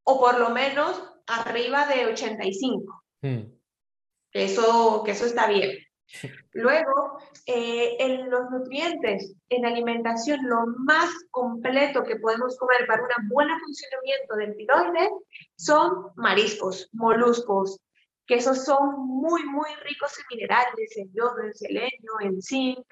o 0.03 0.19
por 0.19 0.37
lo 0.39 0.49
menos 0.49 1.01
arriba 1.25 1.87
de 1.87 2.07
85. 2.07 3.03
Mm. 3.21 3.43
Eso, 4.33 5.03
que 5.05 5.11
eso 5.11 5.25
está 5.25 5.47
bien. 5.47 5.71
Luego, 6.51 7.17
eh, 7.45 7.95
en 7.99 8.29
los 8.29 8.51
nutrientes, 8.51 9.33
en 9.47 9.65
alimentación, 9.65 10.41
lo 10.43 10.65
más 10.79 11.09
completo 11.31 12.03
que 12.03 12.17
podemos 12.17 12.57
comer 12.57 12.85
para 12.87 13.03
un 13.21 13.29
buen 13.29 13.47
funcionamiento 13.57 14.35
del 14.35 14.57
tiroides 14.57 15.11
son 15.55 16.11
mariscos, 16.15 16.89
moluscos, 16.91 17.79
que 18.25 18.35
esos 18.35 18.63
son 18.63 19.05
muy, 19.05 19.43
muy 19.45 19.69
ricos 19.83 20.17
en 20.17 20.37
minerales, 20.37 20.97
en 20.97 21.13
yodo, 21.13 21.41
en 21.43 21.53
selenio, 21.53 22.11
en 22.21 22.41
zinc. 22.41 22.85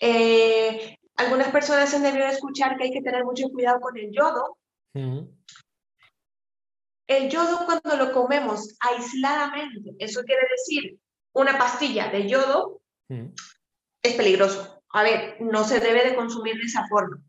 Eh, 0.00 0.96
algunas 1.16 1.48
personas 1.48 1.92
han 1.94 2.02
debido 2.02 2.26
escuchar 2.26 2.76
que 2.76 2.84
hay 2.84 2.92
que 2.92 3.02
tener 3.02 3.24
mucho 3.24 3.48
cuidado 3.48 3.80
con 3.80 3.96
el 3.96 4.10
yodo. 4.12 4.58
El 7.06 7.28
yodo 7.28 7.64
cuando 7.66 7.96
lo 7.96 8.12
comemos 8.12 8.76
aisladamente, 8.80 9.94
eso 9.98 10.22
quiere 10.24 10.42
decir 10.50 10.98
una 11.32 11.58
pastilla 11.58 12.08
de 12.08 12.28
yodo, 12.28 12.80
es 13.08 14.14
peligroso. 14.14 14.82
A 14.90 15.02
ver, 15.02 15.36
no 15.40 15.64
se 15.64 15.80
debe 15.80 16.08
de 16.08 16.16
consumir 16.16 16.56
de 16.56 16.64
esa 16.64 16.86
forma. 16.88 17.22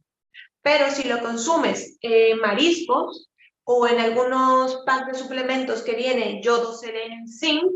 Pero 0.61 0.89
si 0.91 1.07
lo 1.07 1.19
consumes 1.19 1.97
en 2.01 2.39
mariscos, 2.39 3.26
o 3.70 3.86
en 3.86 3.99
algunos 3.99 4.78
packs 4.86 5.07
de 5.07 5.13
suplementos 5.13 5.82
que 5.82 5.93
viene 5.93 6.41
yodo, 6.41 6.74
selenio 6.74 7.28
zinc, 7.28 7.70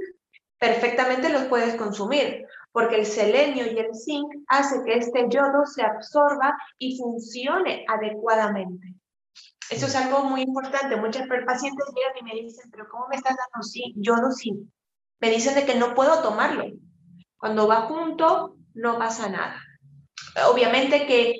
perfectamente 0.57 1.27
los 1.27 1.43
puedes 1.43 1.75
consumir, 1.75 2.45
porque 2.71 2.95
el 2.95 3.05
selenio 3.05 3.65
y 3.65 3.77
el 3.77 3.93
zinc 3.93 4.33
hace 4.47 4.81
que 4.85 4.93
este 4.93 5.25
yodo 5.27 5.65
se 5.65 5.83
absorba 5.83 6.57
y 6.77 6.97
funcione 6.97 7.83
adecuadamente. 7.89 8.95
Eso 9.69 9.87
es 9.87 9.95
algo 9.97 10.23
muy 10.23 10.43
importante. 10.43 10.95
Muchos 10.95 11.23
pacientes 11.45 11.85
llegan 11.93 12.17
y 12.21 12.23
me 12.23 12.41
dicen, 12.41 12.71
pero 12.71 12.87
¿cómo 12.89 13.07
me 13.09 13.17
estás 13.17 13.35
dando 13.35 13.67
yodo 13.97 14.31
zinc? 14.31 14.69
Me 15.19 15.29
dicen 15.29 15.55
de 15.55 15.65
que 15.65 15.75
no 15.75 15.93
puedo 15.93 16.21
tomarlo. 16.21 16.67
Cuando 17.35 17.67
va 17.67 17.81
junto, 17.81 18.55
no 18.75 18.97
pasa 18.97 19.27
nada. 19.27 19.61
Obviamente 20.49 21.05
que 21.05 21.35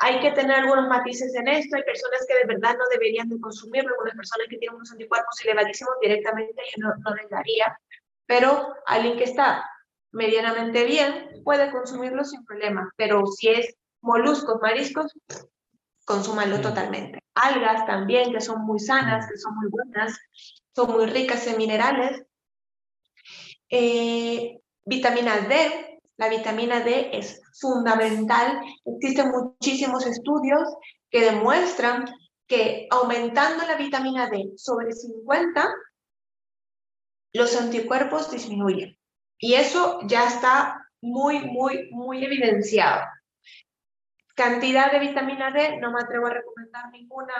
hay 0.00 0.20
que 0.20 0.32
tener 0.32 0.56
algunos 0.56 0.88
matices 0.88 1.34
en 1.34 1.48
esto. 1.48 1.76
Hay 1.76 1.82
personas 1.84 2.24
que 2.26 2.34
de 2.34 2.54
verdad 2.54 2.76
no 2.76 2.84
deberían 2.90 3.28
de 3.28 3.40
consumirlo, 3.40 3.90
algunas 3.90 4.16
personas 4.16 4.46
que 4.50 4.58
tienen 4.58 4.76
unos 4.76 4.90
anticuerpos 4.92 5.40
elevadísimos 5.44 5.94
directamente 6.00 6.62
yo 6.76 6.82
no, 6.82 6.94
no 6.96 7.14
les 7.14 7.30
daría. 7.30 7.78
Pero 8.26 8.74
alguien 8.86 9.16
que 9.16 9.24
está 9.24 9.64
medianamente 10.12 10.84
bien 10.84 11.42
puede 11.44 11.70
consumirlo 11.70 12.24
sin 12.24 12.44
problema. 12.44 12.90
Pero 12.96 13.26
si 13.26 13.50
es 13.50 13.74
moluscos, 14.00 14.60
mariscos, 14.60 15.12
consúmanlo 16.04 16.60
totalmente. 16.60 17.20
Algas 17.34 17.86
también, 17.86 18.32
que 18.32 18.40
son 18.40 18.64
muy 18.64 18.78
sanas, 18.78 19.26
que 19.28 19.36
son 19.36 19.56
muy 19.56 19.68
buenas, 19.70 20.18
son 20.74 20.92
muy 20.92 21.06
ricas 21.06 21.46
en 21.46 21.56
minerales. 21.56 22.22
Eh, 23.70 24.60
vitamina 24.84 25.40
D, 25.40 25.93
la 26.16 26.28
vitamina 26.28 26.80
D 26.80 27.10
es 27.12 27.42
fundamental. 27.60 28.60
Existen 28.84 29.30
muchísimos 29.30 30.06
estudios 30.06 30.62
que 31.10 31.20
demuestran 31.20 32.04
que 32.46 32.86
aumentando 32.90 33.66
la 33.66 33.76
vitamina 33.76 34.28
D 34.28 34.52
sobre 34.56 34.92
50, 34.92 35.74
los 37.32 37.60
anticuerpos 37.60 38.30
disminuyen. 38.30 38.96
Y 39.38 39.54
eso 39.54 39.98
ya 40.06 40.26
está 40.26 40.88
muy, 41.00 41.40
muy, 41.40 41.90
muy 41.90 42.24
evidenciado. 42.24 43.02
Cantidad 44.34 44.92
de 44.92 45.00
vitamina 45.00 45.50
D, 45.50 45.78
no 45.78 45.92
me 45.92 46.00
atrevo 46.00 46.26
a 46.26 46.34
recomendar 46.34 46.90
ninguna, 46.90 47.34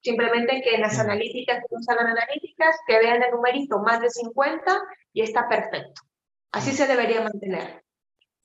simplemente 0.00 0.62
que 0.62 0.76
en 0.76 0.82
las 0.82 0.98
analíticas, 0.98 1.58
que 1.68 1.74
usan 1.74 1.98
analíticas, 1.98 2.76
que 2.86 2.98
vean 2.98 3.22
el 3.22 3.30
numerito 3.30 3.78
más 3.78 4.00
de 4.00 4.10
50 4.10 4.80
y 5.12 5.22
está 5.22 5.48
perfecto. 5.48 6.02
Así 6.52 6.72
se 6.72 6.86
debería 6.86 7.22
mantener. 7.22 7.83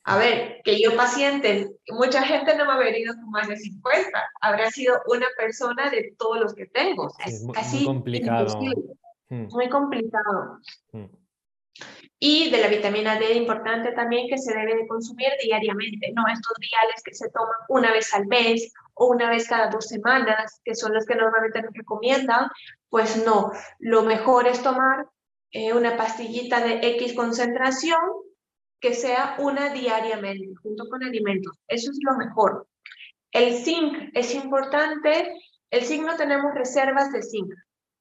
A 0.09 0.17
ver, 0.17 0.59
que 0.63 0.81
yo 0.81 0.95
paciente, 0.95 1.69
mucha 1.89 2.23
gente 2.23 2.57
no 2.57 2.65
me 2.65 2.71
ha 2.71 2.77
venido 2.77 3.13
con 3.13 3.29
más 3.29 3.47
de 3.47 3.55
50, 3.55 4.09
habrá 4.41 4.71
sido 4.71 4.99
una 5.05 5.27
persona 5.37 5.87
de 5.91 6.15
todos 6.17 6.39
los 6.39 6.55
que 6.55 6.65
tengo. 6.65 7.11
es 7.23 7.45
casi 7.53 7.77
muy 7.77 7.85
complicado. 7.85 8.59
Hmm. 9.29 9.45
Muy 9.51 9.69
complicado. 9.69 10.57
Hmm. 10.93 11.05
Y 12.17 12.49
de 12.49 12.59
la 12.59 12.69
vitamina 12.69 13.19
D, 13.19 13.33
importante 13.35 13.91
también 13.91 14.27
que 14.27 14.39
se 14.39 14.51
debe 14.51 14.77
de 14.77 14.87
consumir 14.87 15.29
diariamente, 15.43 16.11
no 16.15 16.23
estos 16.27 16.57
viales 16.59 17.03
que 17.05 17.13
se 17.13 17.29
toman 17.29 17.55
una 17.67 17.91
vez 17.91 18.11
al 18.15 18.25
mes 18.25 18.73
o 18.95 19.09
una 19.09 19.29
vez 19.29 19.47
cada 19.47 19.69
dos 19.69 19.85
semanas, 19.85 20.59
que 20.65 20.73
son 20.73 20.91
los 20.91 21.05
que 21.05 21.13
normalmente 21.13 21.61
nos 21.61 21.73
recomiendan, 21.75 22.49
pues 22.89 23.23
no, 23.23 23.51
lo 23.77 24.01
mejor 24.01 24.47
es 24.47 24.63
tomar 24.63 25.05
eh, 25.51 25.71
una 25.71 25.95
pastillita 25.95 26.61
de 26.61 26.79
X 26.95 27.13
concentración 27.13 27.99
que 28.79 28.93
sea 28.93 29.35
una 29.39 29.73
diariamente, 29.73 30.53
junto 30.61 30.87
con 30.89 31.03
alimentos. 31.03 31.57
Eso 31.67 31.91
es 31.91 31.99
lo 32.01 32.17
mejor. 32.17 32.67
El 33.31 33.55
zinc 33.55 34.11
es 34.13 34.33
importante. 34.33 35.33
El 35.69 35.83
zinc 35.83 36.05
no 36.05 36.15
tenemos 36.15 36.53
reservas 36.55 37.11
de 37.11 37.21
zinc. 37.21 37.53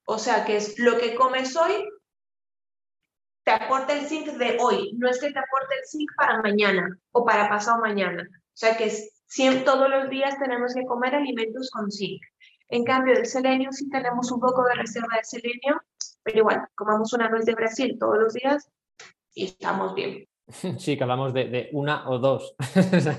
O 0.05 0.17
sea, 0.17 0.45
que 0.45 0.55
es 0.55 0.79
lo 0.79 0.97
que 0.97 1.15
comes 1.15 1.55
hoy, 1.55 1.87
te 3.43 3.51
aporta 3.51 3.93
el 3.93 4.05
zinc 4.07 4.27
de 4.27 4.57
hoy. 4.59 4.93
No 4.97 5.09
es 5.09 5.19
que 5.19 5.31
te 5.31 5.39
aporte 5.39 5.75
el 5.75 5.87
zinc 5.87 6.09
para 6.17 6.41
mañana 6.41 6.97
o 7.11 7.25
para 7.25 7.49
pasado 7.49 7.79
mañana. 7.79 8.27
O 8.31 8.57
sea, 8.59 8.75
que 8.75 8.89
siempre, 9.27 9.63
todos 9.63 9.89
los 9.89 10.09
días 10.09 10.37
tenemos 10.39 10.73
que 10.73 10.85
comer 10.85 11.15
alimentos 11.15 11.69
con 11.71 11.91
zinc. 11.91 12.21
En 12.69 12.83
cambio, 12.83 13.15
el 13.15 13.25
selenio 13.25 13.71
sí 13.71 13.89
tenemos 13.89 14.31
un 14.31 14.39
poco 14.39 14.63
de 14.63 14.75
reserva 14.75 15.17
de 15.17 15.23
selenio, 15.23 15.81
pero 16.23 16.39
igual, 16.39 16.67
comamos 16.75 17.13
una 17.13 17.29
nuez 17.29 17.45
de 17.45 17.55
Brasil 17.55 17.97
todos 17.99 18.19
los 18.19 18.33
días 18.33 18.69
y 19.33 19.45
estamos 19.45 19.95
bien. 19.95 20.28
Sí, 20.77 20.97
que 20.97 21.03
hablamos 21.03 21.33
de, 21.33 21.69
una 21.73 22.09
o 22.09 22.17
dos, 22.19 22.55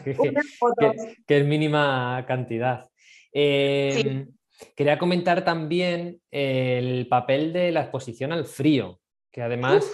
que, 0.05 1.37
es 1.37 1.47
mínima 1.47 2.24
cantidad. 2.26 2.89
Em, 3.33 4.28
quería 4.76 4.99
comentar 4.99 5.45
también 5.45 6.20
el 6.31 7.07
papel 7.09 7.53
de 7.53 7.72
la 7.72 7.83
exposición 7.83 8.33
al 8.33 8.45
frío, 8.45 8.99
que 9.31 9.43
además 9.43 9.89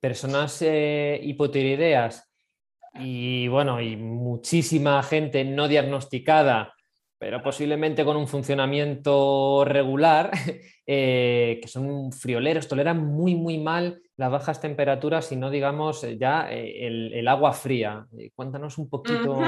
personas 0.00 0.62
eh, 0.62 1.20
hipotiroideas 1.22 2.24
y 2.94 3.48
bueno, 3.48 3.80
y 3.80 3.96
muchísima 3.96 5.02
gente 5.02 5.44
no 5.44 5.68
diagnosticada 5.68 6.74
pero 7.18 7.42
posiblemente 7.42 8.04
con 8.04 8.16
un 8.16 8.28
funcionamiento 8.28 9.64
regular, 9.64 10.30
eh, 10.86 11.58
que 11.60 11.68
son 11.68 12.12
frioleros, 12.12 12.68
toleran 12.68 13.04
muy, 13.04 13.34
muy 13.34 13.58
mal 13.58 14.00
las 14.18 14.30
bajas 14.32 14.60
temperaturas 14.60 15.30
y 15.32 15.36
no 15.36 15.48
digamos 15.48 16.02
eh, 16.02 16.18
ya 16.18 16.50
eh, 16.50 16.86
el, 16.86 17.28
agua 17.28 17.52
fría. 17.52 18.06
Cuéntanos 18.34 18.76
un 18.76 18.90
poquito 18.90 19.40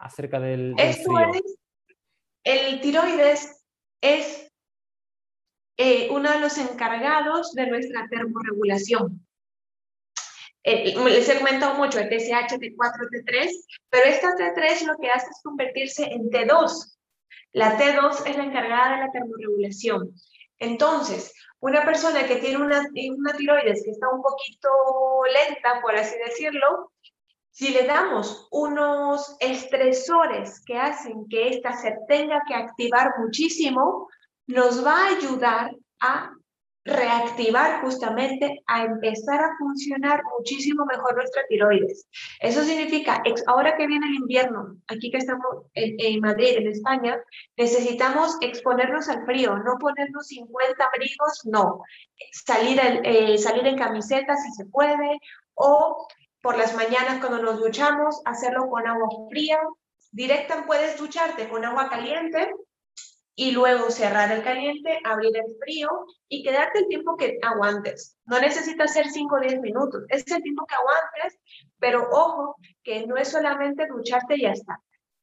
acerca 0.00 0.40
del, 0.40 0.74
frío. 0.76 1.42
el 2.44 2.80
tiroides 2.80 3.64
es 4.00 4.52
uno 6.10 6.32
de 6.32 6.40
los 6.40 6.58
encargados 6.58 7.54
de 7.54 7.68
nuestra 7.68 8.08
termorregulación. 8.08 9.24
les 10.64 11.28
he 11.28 11.38
comentado 11.38 11.74
mucho 11.76 12.00
el 12.00 12.08
TSH, 12.08 12.58
T4, 12.58 13.08
T3, 13.12 13.50
pero 13.88 14.04
esta 14.06 14.34
T3 14.34 14.86
lo 14.86 14.96
que 14.96 15.10
hace 15.10 15.26
es 15.30 15.40
convertirse 15.44 16.04
en 16.04 16.28
T2, 16.28 16.98
la 17.52 17.78
T2 17.78 18.26
es 18.26 18.36
la 18.36 18.44
encargada 18.44 18.96
de 18.96 19.06
la 19.06 19.12
termorregulación. 19.12 20.12
Entonces, 20.58 21.34
una 21.60 21.84
persona 21.84 22.26
que 22.26 22.36
tiene 22.36 22.58
una, 22.58 22.80
una 23.16 23.32
tiroides 23.36 23.82
que 23.84 23.90
está 23.90 24.08
un 24.08 24.22
poquito 24.22 24.68
lenta, 25.32 25.80
por 25.80 25.94
así 25.96 26.16
decirlo, 26.18 26.92
si 27.50 27.70
le 27.72 27.84
damos 27.84 28.46
unos 28.52 29.36
estresores 29.40 30.62
que 30.64 30.78
hacen 30.78 31.26
que 31.28 31.48
ésta 31.48 31.72
se 31.72 31.96
tenga 32.06 32.42
que 32.46 32.54
activar 32.54 33.14
muchísimo, 33.18 34.08
nos 34.46 34.84
va 34.84 35.04
a 35.04 35.16
ayudar 35.16 35.74
a 36.00 36.32
reactivar 36.88 37.82
justamente 37.82 38.62
a 38.66 38.84
empezar 38.84 39.40
a 39.40 39.56
funcionar 39.58 40.22
muchísimo 40.38 40.84
mejor 40.86 41.16
nuestra 41.16 41.42
tiroides. 41.48 42.06
Eso 42.40 42.64
significa, 42.64 43.22
ahora 43.46 43.76
que 43.76 43.86
viene 43.86 44.06
el 44.06 44.14
invierno, 44.14 44.76
aquí 44.88 45.10
que 45.10 45.18
estamos 45.18 45.66
en, 45.74 46.20
Madrid, 46.20 46.56
en 46.56 46.68
España, 46.68 47.20
necesitamos 47.56 48.38
exponernos 48.40 49.08
al 49.08 49.24
frío, 49.26 49.56
no 49.58 49.76
ponernos 49.78 50.26
50 50.28 50.84
abrigos, 50.84 51.42
no. 51.44 51.82
Salir, 52.32 52.80
eh, 53.04 53.38
salir 53.38 53.66
en 53.66 53.78
camiseta 53.78 54.36
si 54.36 54.50
se 54.52 54.64
puede, 54.66 55.18
o 55.54 56.08
por 56.40 56.56
las 56.56 56.74
mañanas 56.74 57.20
cuando 57.20 57.42
nos 57.42 57.60
duchamos, 57.60 58.22
hacerlo 58.24 58.68
con 58.68 58.86
agua 58.86 59.08
fría. 59.30 59.58
Directa 60.10 60.64
puedes 60.66 60.96
ducharte 60.96 61.48
con 61.48 61.64
agua 61.64 61.90
caliente 61.90 62.50
y 63.40 63.52
luego 63.52 63.88
cerrar 63.92 64.32
el 64.32 64.42
caliente, 64.42 64.98
abrir 65.04 65.30
el 65.36 65.56
frío 65.60 65.88
y 66.28 66.42
quedarte 66.42 66.80
el 66.80 66.88
tiempo 66.88 67.16
que 67.16 67.38
aguantes. 67.40 68.18
No 68.26 68.40
necesitas 68.40 68.92
ser 68.92 69.06
5 69.08 69.36
o 69.36 69.38
10 69.40 69.60
minutos, 69.60 70.02
es 70.08 70.28
el 70.32 70.42
tiempo 70.42 70.66
que 70.66 70.74
aguantes, 70.74 71.38
pero 71.78 72.08
ojo, 72.10 72.56
que 72.82 73.06
no 73.06 73.16
es 73.16 73.28
solamente 73.28 73.86
ducharte 73.86 74.34
y 74.34 74.42
ya 74.42 74.50
está. 74.50 74.80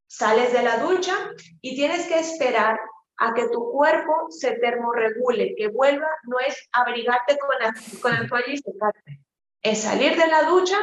Sales 0.07 0.53
de 0.53 0.63
la 0.63 0.77
ducha 0.77 1.13
y 1.59 1.75
tienes 1.75 2.07
que 2.07 2.17
esperar 2.17 2.79
a 3.17 3.33
que 3.33 3.49
tu 3.49 3.69
cuerpo 3.73 4.27
se 4.29 4.59
termorregule, 4.59 5.53
que 5.57 5.67
vuelva, 5.67 6.07
no 6.23 6.39
es 6.39 6.69
abrigarte 6.71 7.37
con 7.37 7.49
la, 7.59 7.73
con 8.01 8.13
la 8.13 8.29
toalla 8.29 8.53
y 8.53 8.57
secarte, 8.57 9.19
es 9.61 9.81
salir 9.81 10.15
de 10.15 10.27
la 10.27 10.43
ducha 10.43 10.77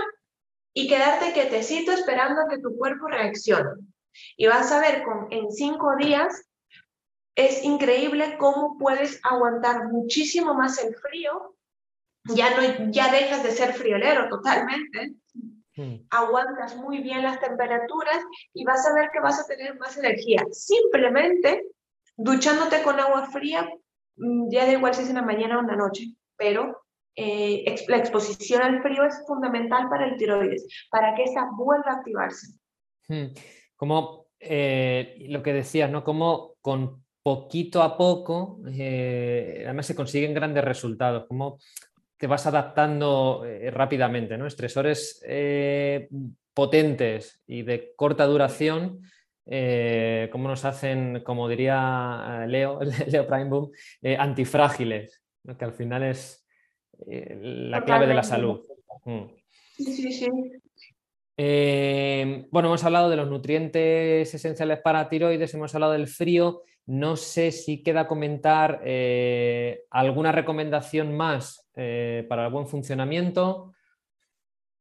y 0.75 0.87
quedarte 0.87 1.33
quietecito 1.33 1.93
esperando 1.93 2.43
a 2.43 2.49
que 2.49 2.59
tu 2.59 2.77
cuerpo 2.77 3.07
reaccione. 3.07 3.71
Y 4.37 4.49
vas 4.49 4.71
a 4.71 4.81
ver 4.81 5.03
con, 5.03 5.29
en 5.31 5.51
cinco 5.51 5.97
días 5.97 6.47
es 7.35 7.65
increíble 7.65 8.37
cómo 8.39 8.77
puedes 8.79 9.21
aguantar 9.23 9.89
muchísimo 9.89 10.55
más 10.55 10.83
el 10.83 10.95
frío. 10.95 11.57
Ya, 12.25 12.51
no, 12.51 12.91
ya 12.91 13.11
dejas 13.11 13.43
de 13.43 13.51
ser 13.51 13.73
friolero 13.73 14.29
totalmente. 14.29 15.15
Hmm. 15.75 16.07
Aguantas 16.11 16.77
muy 16.77 17.03
bien 17.03 17.23
las 17.23 17.41
temperaturas 17.41 18.23
y 18.53 18.65
vas 18.65 18.87
a 18.87 18.95
ver 18.95 19.11
que 19.13 19.21
vas 19.21 19.41
a 19.41 19.47
tener 19.47 19.79
más 19.79 19.97
energía. 19.97 20.45
Simplemente 20.53 21.67
duchándote 22.17 22.83
con 22.83 23.01
agua 23.01 23.27
fría, 23.31 23.69
mm, 24.17 24.51
ya 24.51 24.67
da 24.67 24.73
igual 24.73 24.95
si 24.95 25.03
es 25.03 25.09
en 25.09 25.17
la 25.17 25.23
mañana 25.23 25.57
o 25.57 25.61
en 25.61 25.69
la 25.69 25.77
noche, 25.77 26.15
pero 26.37 26.83
eh, 27.17 27.75
la 27.89 27.97
exposición 27.97 28.63
al 28.63 28.83
frío 28.83 29.05
es 29.05 29.23
fundamental 29.27 29.89
para 29.89 30.07
el 30.07 30.17
tiroides, 30.17 30.67
para 30.91 31.15
que 31.15 31.25
esa 31.25 31.49
vuelva 31.57 31.91
a 31.91 31.97
activarse. 31.97 32.59
Hmm. 33.09 33.33
Como 33.77 34.27
eh, 34.39 35.27
lo 35.29 35.43
que 35.43 35.53
decías, 35.53 35.91
¿no? 35.91 36.05
Como 36.05 36.55
con 36.61 37.02
poquito 37.23 37.83
a 37.83 37.97
poco, 37.97 38.61
eh, 38.69 39.63
además 39.65 39.87
se 39.87 39.95
consiguen 39.95 40.35
grandes 40.35 40.65
resultados, 40.65 41.27
como 41.27 41.59
te 42.17 42.27
vas 42.27 42.47
adaptando 42.47 43.45
eh, 43.47 43.71
rápidamente, 43.71 44.37
¿no? 44.37 44.47
Estresores 44.47 45.23
eh, 45.27 46.09
potentes 46.53 47.43
y 47.47 47.63
de 47.63 47.93
corta 47.97 48.27
duración, 48.27 49.01
como 49.45 50.49
nos 50.49 50.65
hacen, 50.65 51.23
como 51.25 51.49
diría 51.49 52.45
Leo, 52.47 52.81
Leo 53.09 53.27
Primeboom, 53.27 53.71
antifrágiles, 54.19 55.23
que 55.59 55.65
al 55.65 55.73
final 55.73 56.05
es 56.05 56.47
la 57.07 57.85
clave 57.85 58.07
de 58.07 58.15
la 58.15 58.23
salud. 58.23 58.61
Mm. 59.05 59.23
Sí, 59.77 59.93
sí, 59.93 60.13
sí. 60.13 60.29
bueno, 62.51 62.69
hemos 62.69 62.85
hablado 62.85 63.11
de 63.11 63.17
los 63.17 63.29
nutrientes 63.29 64.33
esenciales 64.33 64.79
para 64.79 65.09
tiroides, 65.09 65.55
hemos 65.55 65.75
hablado 65.75 65.95
del 65.95 66.07
frío. 66.07 66.63
No 66.87 67.17
sé 67.17 67.53
si 67.53 67.83
queda 67.83 68.09
comentar 68.09 68.81
eh, 68.85 69.85
alguna 69.91 70.33
recomendación 70.33 71.17
más 71.17 71.69
eh, 71.77 72.27
para 72.29 72.47
el 72.47 72.53
buen 72.53 72.67
funcionamiento. 72.67 73.73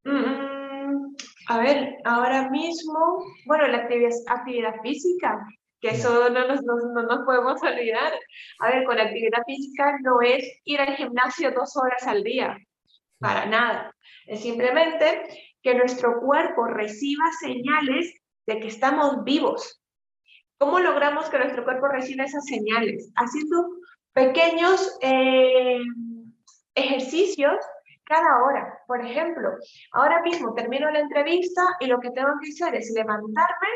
Mm, 0.04 1.16
a 1.48 1.58
ver, 1.60 1.98
ahora 2.04 2.50
mismo, 2.50 3.24
bueno, 3.46 3.68
la 3.68 3.80
actividad, 3.80 4.82
física, 4.82 5.46
que 5.80 5.90
eso 5.90 6.30
no 6.30 6.48
nos, 6.48 6.64
no 6.64 7.04
nos, 7.04 7.26
podemos 7.26 7.62
olvidar. 7.62 8.14
A 8.60 8.70
ver, 8.70 8.84
con 8.86 8.98
la 8.98 9.04
actividad 9.04 9.44
física 9.46 9.98
no 10.02 10.22
es 10.22 10.44
ir 10.66 10.80
al 10.80 10.96
gimnasio 10.96 11.52
dos 11.52 11.76
horas 11.78 12.08
al 12.08 12.24
día, 12.24 12.58
para 13.20 13.46
nada. 13.46 13.94
Es 14.26 14.42
simplemente 14.42 15.24
que 15.62 15.76
nuestro 15.76 16.20
cuerpo 16.20 16.66
reciba 16.66 17.26
señales 17.40 18.14
de 18.48 18.60
que 18.60 18.68
estamos 18.68 19.24
vivos, 19.24 19.81
¿Cómo 20.62 20.80
logramos 20.80 21.28
que 21.28 21.40
nuestro 21.40 21.64
cuerpo 21.64 21.88
reciba 21.88 22.24
esas 22.24 22.46
señales? 22.46 23.12
Haciendo 23.16 23.68
pequeños 24.14 24.96
eh, 25.02 25.80
ejercicios 26.76 27.56
cada 28.04 28.44
hora. 28.44 28.80
Por 28.86 29.04
ejemplo, 29.04 29.54
ahora 29.92 30.22
mismo 30.22 30.54
termino 30.54 30.92
la 30.92 31.00
entrevista 31.00 31.64
y 31.80 31.88
lo 31.88 32.00
que 32.00 32.12
tengo 32.12 32.34
que 32.40 32.52
hacer 32.52 32.76
es 32.76 32.92
levantarme, 32.92 33.70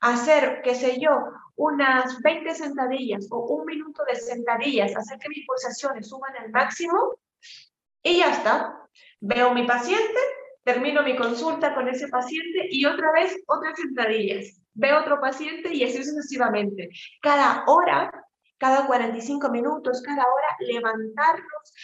hacer, 0.00 0.60
qué 0.62 0.74
sé 0.74 1.00
yo, 1.00 1.10
unas 1.56 2.20
20 2.20 2.54
sentadillas 2.54 3.26
o 3.30 3.38
un 3.54 3.64
minuto 3.64 4.04
de 4.04 4.16
sentadillas, 4.16 4.94
hacer 4.94 5.18
que 5.18 5.30
mis 5.30 5.46
pulsaciones 5.46 6.06
suban 6.06 6.36
al 6.36 6.50
máximo 6.50 7.14
y 8.02 8.18
ya 8.18 8.30
está. 8.30 8.78
Veo 9.20 9.54
mi 9.54 9.66
paciente, 9.66 10.20
termino 10.64 11.02
mi 11.02 11.16
consulta 11.16 11.74
con 11.74 11.88
ese 11.88 12.08
paciente 12.08 12.68
y 12.70 12.84
otra 12.84 13.10
vez 13.12 13.42
otras 13.46 13.78
sentadillas 13.78 14.59
veo 14.80 15.00
otro 15.00 15.20
paciente 15.20 15.72
y 15.72 15.84
así 15.84 16.02
sucesivamente. 16.02 16.88
Cada 17.20 17.64
hora 17.66 18.10
cada 18.60 18.86
45 18.86 19.50
minutos, 19.50 20.02
cada 20.02 20.22
hora, 20.22 20.56
levantarnos, 20.60 21.74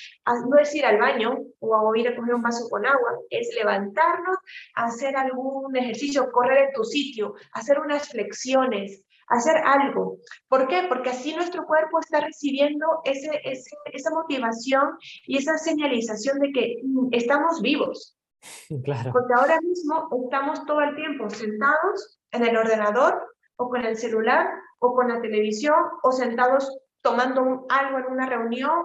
no 0.46 0.58
es 0.58 0.74
ir 0.74 0.84
al 0.84 0.98
baño 0.98 1.38
o 1.58 1.94
ir 1.96 2.06
a 2.06 2.14
coger 2.14 2.34
un 2.34 2.42
vaso 2.42 2.68
con 2.68 2.84
agua, 2.84 3.18
es 3.30 3.48
levantarnos, 3.56 4.36
hacer 4.74 5.16
algún 5.16 5.74
ejercicio, 5.74 6.30
correr 6.30 6.66
en 6.66 6.72
tu 6.74 6.84
sitio, 6.84 7.34
hacer 7.52 7.80
unas 7.80 8.10
flexiones, 8.10 9.02
hacer 9.28 9.56
algo. 9.56 10.18
¿Por 10.48 10.68
qué? 10.68 10.84
Porque 10.86 11.08
así 11.08 11.34
nuestro 11.34 11.64
cuerpo 11.64 11.98
está 11.98 12.20
recibiendo 12.20 12.86
ese, 13.04 13.40
esa 13.42 14.10
motivación 14.10 14.98
y 15.26 15.38
esa 15.38 15.56
señalización 15.56 16.40
de 16.40 16.52
que 16.52 16.76
mm, 16.84 17.08
estamos 17.12 17.62
vivos. 17.62 18.12
Claro. 18.84 19.12
Porque 19.12 19.32
ahora 19.34 19.58
mismo 19.60 20.08
estamos 20.24 20.64
todo 20.66 20.80
el 20.80 20.94
tiempo 20.94 21.28
sentados 21.30 22.15
en 22.36 22.44
el 22.44 22.56
ordenador 22.56 23.34
o 23.56 23.68
con 23.68 23.84
el 23.84 23.96
celular 23.96 24.46
o 24.78 24.94
con 24.94 25.08
la 25.08 25.20
televisión 25.20 25.76
o 26.02 26.12
sentados 26.12 26.78
tomando 27.02 27.66
algo 27.68 27.98
en 27.98 28.06
una 28.06 28.26
reunión. 28.26 28.84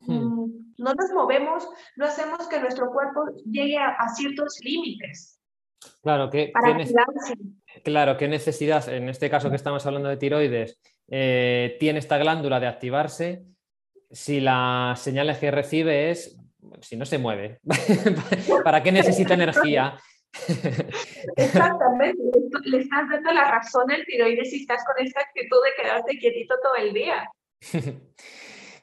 Hmm. 0.00 0.14
Mm, 0.14 0.74
no 0.78 0.94
nos 0.94 1.10
movemos, 1.12 1.68
no 1.96 2.06
hacemos 2.06 2.48
que 2.48 2.60
nuestro 2.60 2.90
cuerpo 2.90 3.24
llegue 3.44 3.78
a, 3.78 4.08
ciertos 4.14 4.58
límites. 4.62 5.40
Claro, 6.02 6.30
que, 6.30 6.52
claro, 7.84 8.16
qué 8.16 8.28
necesidad, 8.28 8.88
en 8.88 9.08
este 9.08 9.28
caso 9.30 9.50
que 9.50 9.56
estamos 9.56 9.84
hablando 9.86 10.08
de 10.08 10.16
tiroides, 10.16 10.80
eh, 11.08 11.76
tiene 11.78 11.98
esta 11.98 12.18
glándula 12.18 12.58
de 12.58 12.66
activarse 12.66 13.44
si 14.10 14.40
las 14.40 15.00
señales 15.00 15.38
que 15.38 15.50
recibe 15.50 16.10
es, 16.10 16.38
si 16.80 16.96
no 16.96 17.04
se 17.04 17.18
mueve, 17.18 17.60
¿para 18.64 18.82
qué 18.82 18.92
necesita 18.92 19.34
energía? 19.34 19.98
Exactamente, 21.36 22.22
le 22.64 22.78
estás 22.78 23.08
dando 23.08 23.32
la 23.32 23.50
razón 23.50 23.90
al 23.90 24.04
tiroides 24.04 24.50
si 24.50 24.62
estás 24.62 24.84
con 24.84 25.04
esta 25.04 25.20
actitud 25.20 25.58
de 25.64 25.82
quedarte 25.82 26.18
quietito 26.18 26.54
todo 26.62 26.74
el 26.76 26.92
día. 26.92 27.30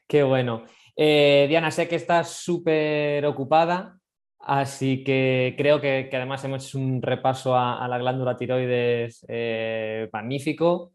Qué 0.07 0.23
bueno. 0.23 0.65
Eh, 0.95 1.45
Diana, 1.47 1.71
sé 1.71 1.87
que 1.87 1.95
estás 1.95 2.29
súper 2.29 3.25
ocupada, 3.25 3.97
así 4.39 5.03
que 5.03 5.55
creo 5.57 5.79
que, 5.79 6.09
además 6.11 6.43
hemos 6.43 6.67
hecho 6.67 6.79
un 6.79 7.01
repaso 7.01 7.55
a, 7.55 7.87
la 7.87 7.97
glándula 7.97 8.37
tiroides 8.37 9.25
eh, 9.27 10.09
magnífico. 10.11 10.93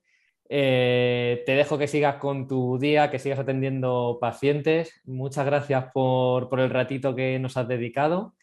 Eh, 0.49 1.43
te 1.45 1.53
dejo 1.57 1.77
que 1.77 1.89
sigas 1.89 2.17
con 2.17 2.47
tu 2.47 2.79
día, 2.79 3.11
que 3.11 3.19
sigas 3.19 3.39
atendiendo 3.39 4.19
pacientes. 4.21 5.01
Muchas 5.05 5.45
gracias 5.45 5.87
por, 5.93 6.49
por 6.49 6.61
el 6.61 6.71
ratito 6.71 7.15
que 7.15 7.39
nos 7.39 7.57
has 7.57 7.67
dedicado. 7.67 8.36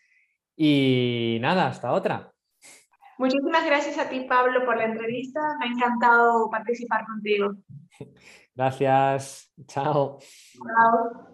Y 0.55 1.37
nada, 1.41 1.67
hasta 1.67 1.91
otra. 1.91 2.31
Muchísimas 3.17 3.65
gracias 3.65 3.97
a 3.97 4.09
ti, 4.09 4.25
Pablo, 4.27 4.65
por 4.65 4.77
la 4.77 4.85
entrevista. 4.85 5.39
Me 5.59 5.65
ha 5.65 5.69
encantado 5.69 6.49
participar 6.49 7.05
contigo. 7.05 7.53
Gracias. 8.55 9.51
Chao. 9.67 10.19
Chao. 10.19 11.29